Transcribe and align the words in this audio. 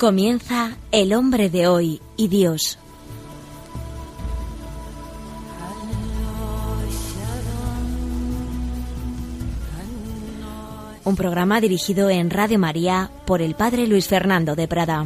Comienza 0.00 0.78
El 0.92 1.12
hombre 1.12 1.50
de 1.50 1.66
hoy 1.66 2.00
y 2.16 2.28
Dios. 2.28 2.78
Un 11.04 11.16
programa 11.16 11.60
dirigido 11.60 12.08
en 12.08 12.30
Radio 12.30 12.58
María 12.58 13.10
por 13.26 13.42
el 13.42 13.54
Padre 13.54 13.86
Luis 13.86 14.08
Fernando 14.08 14.56
de 14.56 14.66
Prada. 14.66 15.02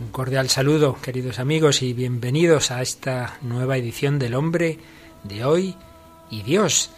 Un 0.00 0.08
cordial 0.10 0.48
saludo, 0.48 0.96
queridos 1.00 1.38
amigos, 1.38 1.82
y 1.82 1.92
bienvenidos 1.92 2.72
a 2.72 2.82
esta 2.82 3.38
nueva 3.42 3.76
edición 3.76 4.18
del 4.18 4.34
hombre 4.34 4.80
de 5.22 5.44
hoy 5.44 5.76
y 6.28 6.42
Dios. 6.42 6.90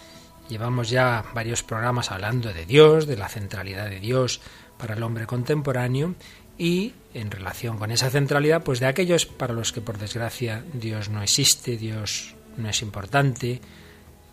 Llevamos 0.53 0.91
ya 0.91 1.25
varios 1.33 1.63
programas 1.63 2.11
hablando 2.11 2.53
de 2.53 2.67
Dios, 2.67 3.07
de 3.07 3.17
la 3.17 3.31
centralidad 3.31 3.89
de 3.89 4.01
Dios 4.01 4.43
para 4.77 4.93
el 4.93 5.03
hombre 5.03 5.25
contemporáneo 5.25 6.15
y 6.59 6.93
en 7.15 7.31
relación 7.31 7.79
con 7.79 7.91
esa 7.91 8.11
centralidad, 8.11 8.63
pues 8.63 8.79
de 8.79 8.85
aquellos 8.85 9.25
para 9.25 9.55
los 9.55 9.73
que 9.73 9.81
por 9.81 9.97
desgracia 9.97 10.63
Dios 10.75 11.09
no 11.09 11.23
existe, 11.23 11.79
Dios 11.79 12.35
no 12.59 12.69
es 12.69 12.83
importante, 12.83 13.63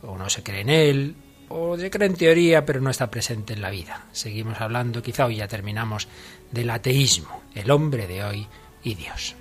o 0.01 0.17
no 0.17 0.29
se 0.29 0.43
cree 0.43 0.59
en 0.59 0.69
él, 0.69 1.15
o 1.47 1.77
se 1.77 1.89
cree 1.89 2.09
en 2.09 2.15
teoría 2.15 2.65
pero 2.65 2.81
no 2.81 2.89
está 2.89 3.09
presente 3.09 3.53
en 3.53 3.61
la 3.61 3.69
vida. 3.69 4.07
Seguimos 4.11 4.59
hablando, 4.59 5.01
quizá 5.01 5.25
hoy 5.25 5.37
ya 5.37 5.47
terminamos, 5.47 6.09
del 6.51 6.69
ateísmo, 6.69 7.43
el 7.55 7.71
hombre 7.71 8.07
de 8.07 8.25
hoy 8.25 8.45
y 8.83 8.95
Dios. 8.95 9.37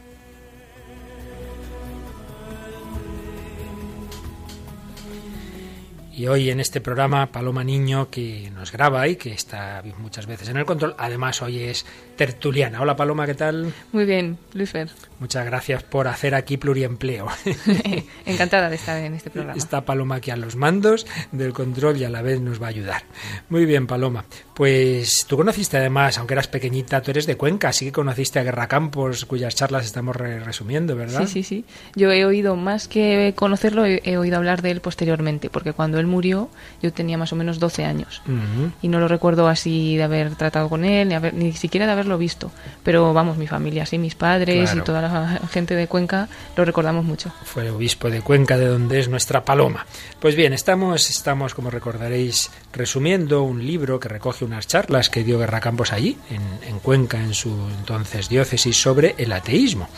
Y 6.19 6.27
hoy 6.27 6.50
en 6.50 6.58
este 6.58 6.80
programa, 6.80 7.30
Paloma 7.30 7.62
Niño, 7.62 8.11
que 8.11 8.50
nos 8.52 8.72
graba 8.72 9.06
y 9.06 9.14
que 9.14 9.30
está 9.30 9.84
muchas 9.98 10.27
veces 10.27 10.48
en 10.48 10.56
el 10.56 10.64
control, 10.64 10.97
además 10.98 11.42
hoy 11.42 11.62
es 11.62 11.86
tertuliana. 12.19 12.83
Hola 12.83 12.97
Paloma, 12.97 13.27
¿qué 13.27 13.34
tal? 13.34 13.72
Muy 13.92 14.05
bien, 14.05 14.36
Luis 14.52 14.70
Fer. 14.70 14.91
Muchas 15.20 15.47
gracias 15.47 15.84
por 15.84 16.08
hacer 16.08 16.34
aquí 16.34 16.56
pluriempleo. 16.56 17.28
Encantada 18.27 18.69
de 18.69 18.77
estar 18.77 18.98
en 18.98 19.14
este 19.14 19.30
programa. 19.30 19.56
Está 19.56 19.84
Paloma 19.84 20.16
aquí 20.16 20.30
a 20.30 20.36
los 20.36 20.56
mandos 20.56 21.06
del 21.33 21.52
control 21.52 21.97
y 21.97 22.05
a 22.05 22.10
la 22.10 22.20
vez 22.20 22.41
nos 22.41 22.60
va 22.60 22.66
a 22.66 22.70
ayudar. 22.70 23.02
Muy 23.48 23.64
bien, 23.66 23.86
Paloma. 23.86 24.25
Pues 24.55 25.27
tú 25.28 25.36
conociste 25.36 25.77
además, 25.77 26.19
aunque 26.19 26.34
eras 26.34 26.48
pequeñita, 26.48 27.00
tú 27.00 27.12
eres 27.12 27.27
de 27.27 27.36
Cuenca, 27.36 27.69
así 27.69 27.86
que 27.86 27.92
conociste 27.92 28.41
a 28.41 28.42
Guerra 28.42 28.66
Campos, 28.66 29.25
cuyas 29.25 29.55
charlas 29.55 29.86
estamos 29.86 30.16
resumiendo, 30.16 30.97
¿verdad? 30.97 31.20
Sí, 31.20 31.28
sí, 31.28 31.42
sí. 31.44 31.64
Yo 31.94 32.10
he 32.10 32.25
oído, 32.25 32.56
más 32.56 32.88
que 32.88 33.32
conocerlo, 33.36 33.86
he, 33.86 34.03
he 34.05 34.19
oído 34.19 34.36
hablar 34.36 34.60
de 34.62 34.72
él 34.72 34.80
posteriormente, 34.80 35.50
porque 35.50 35.72
cuando 35.72 36.00
él 36.00 36.08
murió 36.08 36.50
yo 36.82 36.92
tenía 36.92 37.16
más 37.16 37.32
o 37.32 37.36
menos 37.36 37.58
12 37.60 37.84
años 37.84 38.22
uh 38.27 38.30
-huh. 38.30 38.72
y 38.82 38.88
no 38.88 38.98
lo 38.98 39.08
recuerdo 39.08 39.48
así 39.48 39.97
de 39.97 40.03
haber 40.03 40.34
tratado 40.34 40.69
con 40.69 40.84
él, 40.84 41.08
ni, 41.08 41.14
haber, 41.14 41.34
ni 41.34 41.53
siquiera 41.53 41.86
de 41.86 41.92
haberlo 42.09 42.19
visto. 42.19 42.51
Pero 42.83 43.12
vamos, 43.12 43.37
mi 43.37 43.47
familia, 43.47 43.87
sí, 43.87 43.98
mis 43.98 44.14
padres 44.14 44.70
claro. 44.70 44.81
y 44.81 44.84
toda 44.84 45.03
la 45.03 45.41
gente 45.51 45.75
de 45.75 45.87
Cuenca 45.87 46.28
lo 46.56 46.65
recordamos 46.65 47.05
mucho. 47.05 47.33
Fue 47.45 47.70
obispo 47.70 48.11
de 48.11 48.23
Cuenca, 48.23 48.56
de 48.56 48.67
donde 48.67 49.00
es 49.00 49.09
nuestra 49.09 49.45
Paloma. 49.45 49.87
Pues 50.20 50.34
bien, 50.34 50.53
estamos, 50.53 51.11
estamos 51.11 51.55
como 51.55 51.70
recordaréis, 51.70 52.50
resumiendo 52.73 53.42
un 53.42 53.65
libro 53.65 54.00
que 54.00 54.09
recoge 54.09 54.45
unas 54.45 54.67
charlas 54.67 55.11
que 55.11 55.23
dio 55.23 55.39
Guerra 55.39 55.61
Campos 55.61 55.92
allí, 55.92 56.17
en, 56.31 56.69
en 56.69 56.78
Cuenca, 56.81 57.19
en 57.19 57.34
su 57.34 57.50
entonces 57.78 58.28
diócesis, 58.28 58.77
sobre 58.77 59.15
el 59.19 59.32
ateísmo. 59.32 59.88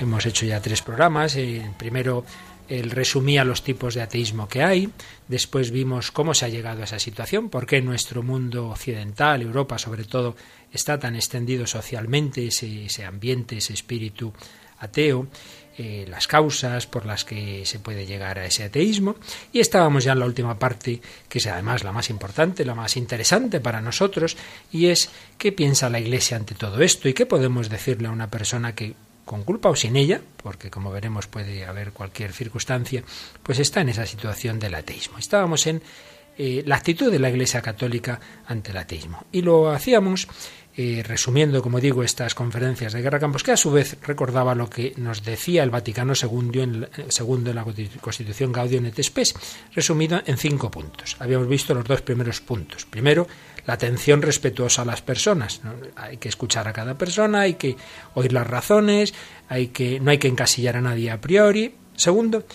Hemos 0.00 0.26
hecho 0.26 0.46
ya 0.46 0.60
tres 0.60 0.82
programas. 0.82 1.36
El 1.36 1.70
primero 1.76 2.24
él 2.72 2.90
resumía 2.90 3.44
los 3.44 3.62
tipos 3.62 3.94
de 3.94 4.00
ateísmo 4.00 4.48
que 4.48 4.62
hay, 4.62 4.90
después 5.28 5.70
vimos 5.70 6.10
cómo 6.10 6.32
se 6.32 6.46
ha 6.46 6.48
llegado 6.48 6.80
a 6.80 6.84
esa 6.84 6.98
situación, 6.98 7.50
por 7.50 7.66
qué 7.66 7.82
nuestro 7.82 8.22
mundo 8.22 8.68
occidental, 8.70 9.42
Europa 9.42 9.76
sobre 9.76 10.04
todo, 10.04 10.36
está 10.72 10.98
tan 10.98 11.14
extendido 11.14 11.66
socialmente 11.66 12.46
ese, 12.46 13.04
ambiente, 13.04 13.58
ese 13.58 13.74
espíritu 13.74 14.32
ateo, 14.78 15.26
eh, 15.76 16.06
las 16.08 16.26
causas 16.26 16.86
por 16.86 17.04
las 17.04 17.26
que 17.26 17.66
se 17.66 17.78
puede 17.78 18.06
llegar 18.06 18.38
a 18.38 18.46
ese 18.46 18.64
ateísmo, 18.64 19.16
y 19.52 19.60
estábamos 19.60 20.04
ya 20.04 20.12
en 20.12 20.20
la 20.20 20.26
última 20.26 20.58
parte, 20.58 21.02
que 21.28 21.38
es 21.38 21.46
además 21.46 21.84
la 21.84 21.92
más 21.92 22.08
importante, 22.08 22.64
la 22.64 22.74
más 22.74 22.96
interesante 22.96 23.60
para 23.60 23.82
nosotros, 23.82 24.38
y 24.70 24.86
es 24.86 25.10
qué 25.36 25.52
piensa 25.52 25.90
la 25.90 26.00
Iglesia 26.00 26.38
ante 26.38 26.54
todo 26.54 26.80
esto 26.80 27.06
y 27.06 27.12
qué 27.12 27.26
podemos 27.26 27.68
decirle 27.68 28.08
a 28.08 28.12
una 28.12 28.30
persona 28.30 28.74
que 28.74 28.94
con 29.32 29.44
culpa 29.44 29.70
o 29.70 29.76
sin 29.76 29.96
ella, 29.96 30.20
porque 30.42 30.68
como 30.68 30.92
veremos 30.92 31.26
puede 31.26 31.64
haber 31.64 31.92
cualquier 31.92 32.34
circunstancia, 32.34 33.02
pues 33.42 33.58
está 33.60 33.80
en 33.80 33.88
esa 33.88 34.04
situación 34.04 34.58
del 34.58 34.74
ateísmo. 34.74 35.16
Estábamos 35.16 35.66
en 35.66 35.80
eh, 36.36 36.62
la 36.66 36.76
actitud 36.76 37.10
de 37.10 37.18
la 37.18 37.30
Iglesia 37.30 37.62
Católica 37.62 38.20
ante 38.46 38.72
el 38.72 38.76
ateísmo. 38.76 39.24
Y 39.32 39.40
lo 39.40 39.70
hacíamos 39.70 40.28
eh, 40.74 41.02
resumiendo, 41.06 41.60
como 41.60 41.80
digo, 41.80 42.02
estas 42.02 42.34
conferencias 42.34 42.94
de 42.94 43.02
Guerra 43.02 43.20
Campos, 43.20 43.42
que 43.42 43.52
a 43.52 43.56
su 43.56 43.70
vez 43.70 43.98
recordaba 44.02 44.54
lo 44.54 44.70
que 44.70 44.94
nos 44.96 45.22
decía 45.22 45.62
el 45.62 45.70
Vaticano 45.70 46.14
II 46.14 46.60
en, 46.60 46.88
segundo 47.08 47.50
en 47.50 47.56
la 47.56 47.66
Constitución 48.00 48.52
Gaudium 48.52 48.86
et 48.86 49.02
Spes, 49.02 49.34
resumido 49.74 50.22
en 50.24 50.38
cinco 50.38 50.70
puntos. 50.70 51.16
Habíamos 51.18 51.46
visto 51.46 51.74
los 51.74 51.84
dos 51.84 52.00
primeros 52.00 52.40
puntos. 52.40 52.86
Primero, 52.86 53.26
la 53.66 53.74
atención 53.74 54.22
respetuosa 54.22 54.82
a 54.82 54.84
las 54.84 55.02
personas. 55.02 55.60
Hay 55.96 56.16
que 56.16 56.28
escuchar 56.28 56.66
a 56.66 56.72
cada 56.72 56.96
persona, 56.96 57.42
hay 57.42 57.54
que 57.54 57.76
oír 58.14 58.32
las 58.32 58.46
razones, 58.46 59.12
hay 59.48 59.68
que, 59.68 60.00
no 60.00 60.10
hay 60.10 60.18
que 60.18 60.28
encasillar 60.28 60.76
a 60.76 60.80
nadie 60.80 61.10
a 61.10 61.20
priori. 61.20 61.74
Segundo, 61.94 62.46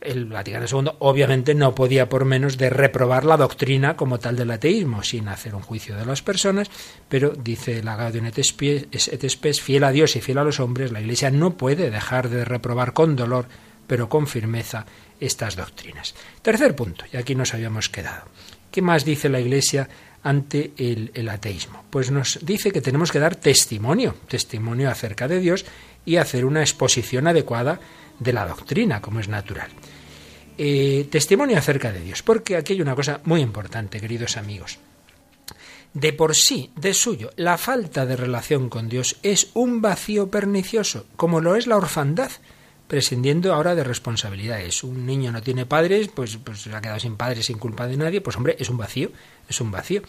el 0.00 0.26
Vaticano 0.26 0.66
II 0.70 0.92
obviamente 0.98 1.54
no 1.54 1.74
podía 1.74 2.08
por 2.08 2.24
menos 2.24 2.58
de 2.58 2.70
reprobar 2.70 3.24
la 3.24 3.36
doctrina 3.36 3.96
como 3.96 4.18
tal 4.18 4.36
del 4.36 4.50
ateísmo, 4.50 5.02
sin 5.02 5.28
hacer 5.28 5.54
un 5.54 5.62
juicio 5.62 5.96
de 5.96 6.06
las 6.06 6.22
personas, 6.22 6.70
pero 7.08 7.30
dice 7.30 7.82
la 7.82 7.96
Gaudium 7.96 8.26
et 8.26 8.42
Spes, 8.42 9.60
fiel 9.60 9.84
a 9.84 9.92
Dios 9.92 10.16
y 10.16 10.20
fiel 10.20 10.38
a 10.38 10.44
los 10.44 10.60
hombres, 10.60 10.92
la 10.92 11.00
Iglesia 11.00 11.30
no 11.30 11.56
puede 11.56 11.90
dejar 11.90 12.28
de 12.28 12.44
reprobar 12.44 12.92
con 12.92 13.16
dolor, 13.16 13.46
pero 13.86 14.08
con 14.08 14.26
firmeza, 14.26 14.86
estas 15.20 15.56
doctrinas. 15.56 16.14
Tercer 16.42 16.76
punto, 16.76 17.04
y 17.12 17.16
aquí 17.16 17.34
nos 17.34 17.54
habíamos 17.54 17.88
quedado. 17.88 18.24
¿Qué 18.76 18.82
más 18.82 19.06
dice 19.06 19.30
la 19.30 19.40
Iglesia 19.40 19.88
ante 20.22 20.72
el, 20.76 21.28
ateísmo? 21.30 21.86
Pues 21.88 22.10
nos 22.10 22.40
dice 22.42 22.70
que 22.70 22.82
tenemos 22.82 23.10
que 23.10 23.18
dar 23.18 23.34
testimonio, 23.34 24.14
testimonio 24.28 24.90
acerca 24.90 25.26
de 25.26 25.40
Dios 25.40 25.64
y 26.04 26.16
hacer 26.16 26.44
una 26.44 26.60
exposición 26.60 27.26
adecuada 27.26 27.80
de 28.18 28.34
la 28.34 28.46
doctrina, 28.46 29.00
como 29.00 29.20
es 29.20 29.28
natural. 29.28 29.70
Eh, 30.58 31.08
testimonio 31.10 31.56
acerca 31.56 31.90
de 31.90 32.02
Dios, 32.02 32.22
porque 32.22 32.54
aquí 32.54 32.74
hay 32.74 32.82
una 32.82 32.94
cosa 32.94 33.22
muy 33.24 33.40
importante, 33.40 33.98
queridos 33.98 34.36
amigos. 34.36 34.78
De 35.94 36.12
por 36.12 36.34
sí, 36.34 36.70
de 36.76 36.92
suyo, 36.92 37.30
la 37.36 37.56
falta 37.56 38.04
de 38.04 38.16
relación 38.16 38.68
con 38.68 38.90
Dios 38.90 39.16
es 39.22 39.52
un 39.54 39.80
vacío 39.80 40.30
pernicioso, 40.30 41.06
como 41.16 41.40
lo 41.40 41.56
es 41.56 41.66
la 41.66 41.78
orfandad, 41.78 42.30
prescindiendo 42.86 43.52
ahora 43.52 43.74
de 43.74 43.84
responsabilidades. 43.84 44.84
Un 44.84 45.06
niño 45.06 45.32
no 45.32 45.42
tiene 45.42 45.66
padres, 45.66 46.08
pues, 46.08 46.36
pues 46.36 46.62
se 46.62 46.74
ha 46.74 46.80
quedado 46.80 47.00
sin 47.00 47.16
padres 47.16 47.46
sin 47.46 47.58
culpa 47.58 47.86
de 47.86 47.96
nadie, 47.96 48.20
pues 48.20 48.36
hombre, 48.36 48.56
es 48.58 48.68
un 48.70 48.76
vacío, 48.76 49.10
es 49.48 49.60
un 49.60 49.70
vacío. 49.70 50.02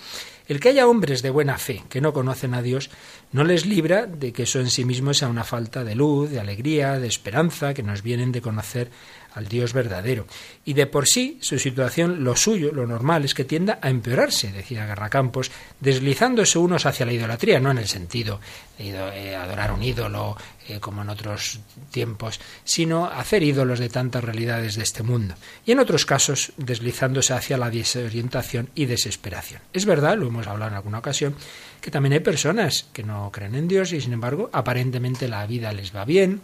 El 0.47 0.59
que 0.59 0.69
haya 0.69 0.87
hombres 0.87 1.21
de 1.21 1.29
buena 1.29 1.57
fe 1.57 1.83
que 1.89 2.01
no 2.01 2.13
conocen 2.13 2.53
a 2.53 2.61
Dios 2.61 2.89
no 3.31 3.43
les 3.43 3.65
libra 3.65 4.05
de 4.05 4.31
que 4.31 4.43
eso 4.43 4.59
en 4.59 4.69
sí 4.69 4.85
mismo 4.85 5.13
sea 5.13 5.27
una 5.27 5.43
falta 5.43 5.83
de 5.83 5.95
luz, 5.95 6.29
de 6.29 6.39
alegría, 6.39 6.99
de 6.99 7.07
esperanza, 7.07 7.73
que 7.73 7.83
nos 7.83 8.01
vienen 8.01 8.31
de 8.31 8.41
conocer 8.41 8.89
al 9.33 9.47
Dios 9.47 9.73
verdadero. 9.73 10.27
Y 10.65 10.73
de 10.73 10.87
por 10.87 11.07
sí, 11.07 11.37
su 11.41 11.59
situación, 11.59 12.23
lo 12.23 12.35
suyo, 12.35 12.71
lo 12.71 12.87
normal, 12.87 13.25
es 13.25 13.33
que 13.33 13.45
tienda 13.45 13.79
a 13.81 13.89
empeorarse, 13.89 14.51
decía 14.51 14.85
Garracampos, 14.85 15.51
deslizándose 15.79 16.57
unos 16.59 16.85
hacia 16.85 17.05
la 17.05 17.13
idolatría, 17.13 17.59
no 17.59 17.71
en 17.71 17.77
el 17.77 17.87
sentido 17.87 18.39
de 18.77 19.35
adorar 19.35 19.71
un 19.71 19.81
ídolo 19.81 20.37
eh, 20.67 20.79
como 20.79 21.01
en 21.01 21.09
otros 21.09 21.59
tiempos, 21.91 22.39
sino 22.63 23.05
hacer 23.05 23.41
ídolos 23.41 23.79
de 23.79 23.89
tantas 23.89 24.23
realidades 24.23 24.75
de 24.75 24.83
este 24.83 25.01
mundo. 25.01 25.35
Y 25.65 25.71
en 25.71 25.79
otros 25.79 26.05
casos, 26.05 26.51
deslizándose 26.57 27.33
hacia 27.33 27.57
la 27.57 27.69
desorientación 27.69 28.69
y 28.75 28.85
desesperación. 28.85 29.61
Es 29.73 29.85
verdad, 29.85 30.17
lo 30.17 30.27
hemos 30.27 30.45
hablado 30.45 30.71
en 30.71 30.77
alguna 30.77 30.99
ocasión, 30.99 31.35
que 31.81 31.89
también 31.91 32.13
hay 32.13 32.19
personas 32.19 32.87
que 32.91 33.03
no 33.03 33.31
creen 33.31 33.55
en 33.55 33.67
Dios 33.67 33.93
y 33.93 34.01
sin 34.01 34.13
embargo 34.13 34.49
aparentemente 34.51 35.27
la 35.27 35.45
vida 35.47 35.71
les 35.73 35.95
va 35.95 36.05
bien. 36.05 36.41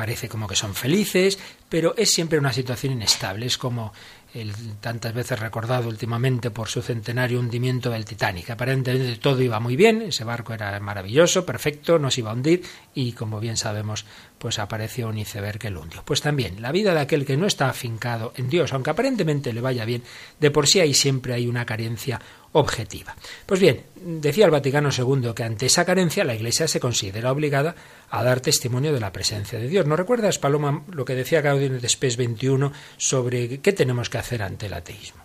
Parece 0.00 0.30
como 0.30 0.48
que 0.48 0.56
son 0.56 0.74
felices, 0.74 1.38
pero 1.68 1.94
es 1.94 2.10
siempre 2.10 2.38
una 2.38 2.54
situación 2.54 2.94
inestable. 2.94 3.44
Es 3.44 3.58
como 3.58 3.92
el 4.32 4.54
tantas 4.80 5.12
veces 5.12 5.38
recordado 5.38 5.90
últimamente 5.90 6.50
por 6.50 6.68
su 6.68 6.80
centenario 6.80 7.38
hundimiento 7.38 7.90
del 7.90 8.06
Titanic. 8.06 8.48
Aparentemente 8.48 9.16
todo 9.16 9.42
iba 9.42 9.60
muy 9.60 9.76
bien, 9.76 10.00
ese 10.00 10.24
barco 10.24 10.54
era 10.54 10.80
maravilloso, 10.80 11.44
perfecto, 11.44 11.98
no 11.98 12.10
se 12.10 12.22
iba 12.22 12.30
a 12.30 12.32
hundir 12.32 12.62
y 12.94 13.12
como 13.12 13.40
bien 13.40 13.58
sabemos, 13.58 14.06
pues 14.38 14.58
apareció 14.58 15.08
un 15.08 15.18
iceberg 15.18 15.58
que 15.58 15.68
lo 15.68 15.82
hundió. 15.82 16.02
Pues 16.02 16.22
también, 16.22 16.62
la 16.62 16.72
vida 16.72 16.94
de 16.94 17.00
aquel 17.00 17.26
que 17.26 17.36
no 17.36 17.46
está 17.46 17.68
afincado 17.68 18.32
en 18.36 18.48
Dios, 18.48 18.72
aunque 18.72 18.88
aparentemente 18.88 19.52
le 19.52 19.60
vaya 19.60 19.84
bien, 19.84 20.02
de 20.38 20.50
por 20.50 20.66
sí 20.66 20.80
ahí 20.80 20.94
siempre 20.94 21.34
hay 21.34 21.46
una 21.46 21.66
carencia 21.66 22.22
objetiva. 22.52 23.14
Pues 23.46 23.60
bien, 23.60 23.82
decía 23.94 24.44
el 24.44 24.50
Vaticano 24.50 24.90
II 24.96 25.32
que 25.34 25.44
ante 25.44 25.66
esa 25.66 25.84
carencia 25.84 26.24
la 26.24 26.34
Iglesia 26.34 26.66
se 26.66 26.80
considera 26.80 27.32
obligada 27.32 27.74
a 28.10 28.24
dar 28.24 28.40
testimonio 28.40 28.92
de 28.92 29.00
la 29.00 29.12
presencia 29.12 29.58
de 29.58 29.68
Dios. 29.68 29.86
¿No 29.86 29.96
recuerdas, 29.96 30.38
Paloma, 30.38 30.84
lo 30.90 31.04
que 31.04 31.14
decía 31.14 31.42
Gaudium 31.42 31.78
de 31.78 31.88
Spes 31.88 32.16
21 32.16 32.72
sobre 32.96 33.60
qué 33.60 33.72
tenemos 33.72 34.10
que 34.10 34.18
hacer 34.18 34.42
ante 34.42 34.66
el 34.66 34.74
ateísmo? 34.74 35.22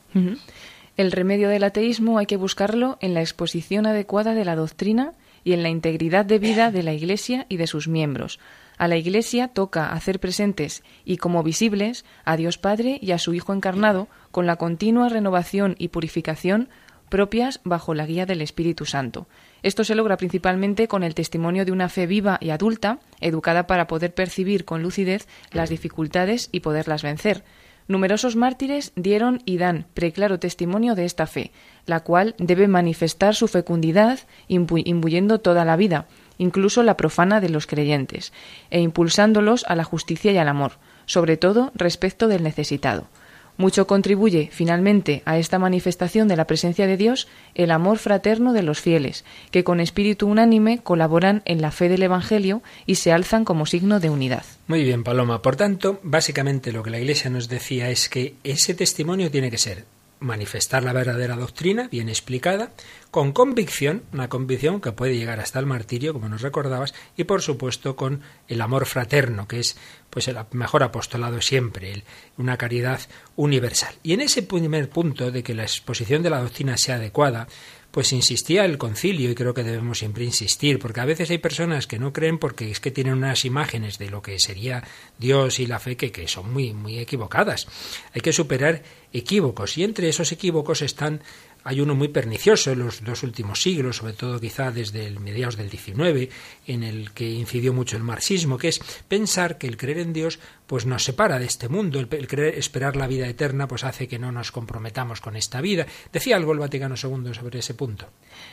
El 0.97 1.11
remedio 1.11 1.49
del 1.49 1.63
ateísmo 1.63 2.19
hay 2.19 2.25
que 2.25 2.37
buscarlo 2.37 2.97
en 3.01 3.13
la 3.13 3.21
exposición 3.21 3.85
adecuada 3.85 4.33
de 4.33 4.45
la 4.45 4.55
doctrina 4.55 5.13
y 5.43 5.53
en 5.53 5.61
la 5.61 5.69
integridad 5.69 6.25
de 6.25 6.39
vida 6.39 6.71
de 6.71 6.83
la 6.83 6.93
Iglesia 6.93 7.45
y 7.49 7.57
de 7.57 7.67
sus 7.67 7.87
miembros. 7.87 8.39
A 8.77 8.87
la 8.87 8.97
Iglesia 8.97 9.47
toca 9.47 9.93
hacer 9.93 10.19
presentes 10.19 10.83
y 11.05 11.17
como 11.17 11.43
visibles 11.43 12.05
a 12.23 12.35
Dios 12.35 12.57
Padre 12.57 12.99
y 13.01 13.11
a 13.11 13.19
su 13.19 13.33
Hijo 13.33 13.53
encarnado 13.53 14.07
con 14.31 14.45
la 14.45 14.57
continua 14.57 15.09
renovación 15.09 15.75
y 15.79 15.89
purificación 15.89 16.69
propias 17.15 17.61
bajo 17.63 17.93
la 17.93 18.05
guía 18.05 18.25
del 18.25 18.41
Espíritu 18.41 18.85
Santo. 18.85 19.25
Esto 19.63 19.85
se 19.85 19.95
logra 19.95 20.17
principalmente 20.17 20.89
con 20.89 21.01
el 21.01 21.15
testimonio 21.15 21.63
de 21.63 21.71
una 21.71 21.87
fe 21.87 22.07
viva 22.07 22.37
y 22.41 22.49
adulta, 22.49 22.99
educada 23.21 23.67
para 23.67 23.87
poder 23.87 24.13
percibir 24.13 24.65
con 24.65 24.83
lucidez 24.83 25.25
las 25.53 25.69
dificultades 25.69 26.49
y 26.51 26.59
poderlas 26.59 27.03
vencer. 27.03 27.45
Numerosos 27.87 28.35
mártires 28.35 28.91
dieron 28.97 29.41
y 29.45 29.57
dan 29.57 29.85
preclaro 29.93 30.39
testimonio 30.39 30.93
de 30.93 31.05
esta 31.05 31.25
fe, 31.25 31.53
la 31.85 32.01
cual 32.01 32.35
debe 32.37 32.67
manifestar 32.67 33.33
su 33.33 33.47
fecundidad 33.47 34.19
imbuyendo 34.49 35.39
toda 35.39 35.63
la 35.63 35.77
vida, 35.77 36.07
incluso 36.37 36.83
la 36.83 36.97
profana 36.97 37.39
de 37.39 37.47
los 37.47 37.65
creyentes, 37.65 38.33
e 38.71 38.81
impulsándolos 38.81 39.63
a 39.69 39.75
la 39.77 39.85
justicia 39.85 40.33
y 40.33 40.37
al 40.37 40.49
amor, 40.49 40.73
sobre 41.05 41.37
todo 41.37 41.71
respecto 41.75 42.27
del 42.27 42.43
necesitado. 42.43 43.07
Mucho 43.57 43.87
contribuye, 43.87 44.49
finalmente, 44.51 45.21
a 45.25 45.37
esta 45.37 45.59
manifestación 45.59 46.27
de 46.27 46.35
la 46.35 46.45
presencia 46.45 46.87
de 46.87 46.97
Dios 46.97 47.27
el 47.53 47.71
amor 47.71 47.97
fraterno 47.97 48.53
de 48.53 48.63
los 48.63 48.81
fieles, 48.81 49.23
que 49.51 49.63
con 49.63 49.79
espíritu 49.79 50.27
unánime 50.27 50.79
colaboran 50.79 51.41
en 51.45 51.61
la 51.61 51.71
fe 51.71 51.87
del 51.87 52.03
Evangelio 52.03 52.61
y 52.85 52.95
se 52.95 53.11
alzan 53.11 53.45
como 53.45 53.65
signo 53.65 53.99
de 53.99 54.09
unidad. 54.09 54.43
Muy 54.67 54.83
bien, 54.83 55.03
Paloma. 55.03 55.41
Por 55.41 55.55
tanto, 55.55 55.99
básicamente 56.03 56.71
lo 56.71 56.83
que 56.83 56.89
la 56.89 56.99
Iglesia 56.99 57.29
nos 57.29 57.47
decía 57.47 57.89
es 57.89 58.09
que 58.09 58.35
ese 58.43 58.73
testimonio 58.73 59.31
tiene 59.31 59.49
que 59.51 59.57
ser 59.57 59.85
manifestar 60.19 60.83
la 60.83 60.93
verdadera 60.93 61.35
doctrina, 61.35 61.87
bien 61.91 62.09
explicada, 62.09 62.71
con 63.15 63.31
convicción, 63.31 64.03
una 64.11 64.27
convicción 64.27 64.81
que 64.81 64.91
puede 64.91 65.17
llegar 65.17 65.39
hasta 65.39 65.57
el 65.57 65.65
martirio, 65.65 66.11
como 66.11 66.27
nos 66.27 66.41
recordabas, 66.41 66.93
y 67.15 67.23
por 67.23 67.41
supuesto 67.41 67.95
con 67.95 68.19
el 68.49 68.59
amor 68.59 68.85
fraterno, 68.85 69.47
que 69.47 69.61
es 69.61 69.77
pues 70.09 70.27
el 70.27 70.35
mejor 70.51 70.83
apostolado 70.83 71.39
siempre, 71.39 72.03
una 72.37 72.57
caridad 72.57 72.99
universal. 73.37 73.95
Y 74.03 74.11
en 74.11 74.19
ese 74.19 74.43
primer 74.43 74.89
punto 74.89 75.31
de 75.31 75.43
que 75.43 75.53
la 75.53 75.63
exposición 75.63 76.23
de 76.23 76.29
la 76.29 76.41
doctrina 76.41 76.75
sea 76.75 76.95
adecuada, 76.95 77.47
pues 77.95 78.11
insistía 78.11 78.65
el 78.65 78.77
concilio 78.77 79.31
y 79.31 79.35
creo 79.35 79.53
que 79.53 79.63
debemos 79.63 79.99
siempre 79.99 80.25
insistir, 80.25 80.79
porque 80.79 80.99
a 80.99 81.05
veces 81.05 81.29
hay 81.29 81.37
personas 81.37 81.87
que 81.87 81.97
no 81.97 82.11
creen 82.11 82.37
porque 82.37 82.69
es 82.69 82.81
que 82.81 82.91
tienen 82.91 83.13
unas 83.13 83.45
imágenes 83.45 83.97
de 83.97 84.09
lo 84.09 84.21
que 84.21 84.37
sería 84.37 84.83
Dios 85.17 85.61
y 85.61 85.67
la 85.67 85.79
fe 85.79 85.95
que, 85.95 86.11
que 86.11 86.27
son 86.27 86.51
muy, 86.51 86.73
muy 86.73 86.99
equivocadas. 86.99 87.67
Hay 88.13 88.19
que 88.19 88.33
superar 88.33 88.83
equívocos 89.13 89.77
y 89.77 89.85
entre 89.85 90.09
esos 90.09 90.33
equívocos 90.33 90.81
están 90.81 91.21
hay 91.65 91.81
uno 91.81 91.95
muy 91.95 92.09
pernicioso 92.09 92.71
en 92.71 92.79
los 92.79 93.03
dos 93.03 93.23
últimos 93.23 93.63
siglos, 93.63 93.97
sobre 93.97 94.13
todo 94.13 94.39
quizá 94.39 94.71
desde 94.71 95.07
el 95.07 95.19
mediados 95.19 95.57
del 95.57 95.71
XIX, 95.71 96.31
en 96.67 96.83
el 96.83 97.11
que 97.11 97.27
incidió 97.27 97.73
mucho 97.73 97.97
el 97.97 98.03
marxismo, 98.03 98.59
que 98.59 98.67
es 98.67 98.79
pensar 99.07 99.57
que 99.57 99.65
el 99.65 99.75
creer 99.75 99.97
en 99.97 100.13
Dios 100.13 100.39
pues 100.67 100.85
nos 100.85 101.03
separa 101.03 101.39
de 101.39 101.45
este 101.45 101.67
mundo, 101.67 101.99
el, 101.99 102.07
creer 102.07 102.59
esperar 102.59 102.95
la 102.95 103.07
vida 103.07 103.27
eterna 103.27 103.67
pues 103.67 103.83
hace 103.83 104.07
que 104.07 104.19
no 104.19 104.31
nos 104.31 104.51
comprometamos 104.51 105.21
con 105.21 105.35
esta 105.35 105.59
vida. 105.59 105.87
Decía 106.13 106.35
algo 106.35 106.53
el 106.53 106.59
Vaticano 106.59 106.95
II 107.01 107.33
sobre 107.33 107.59
ese 107.59 107.73
punto. 107.73 108.09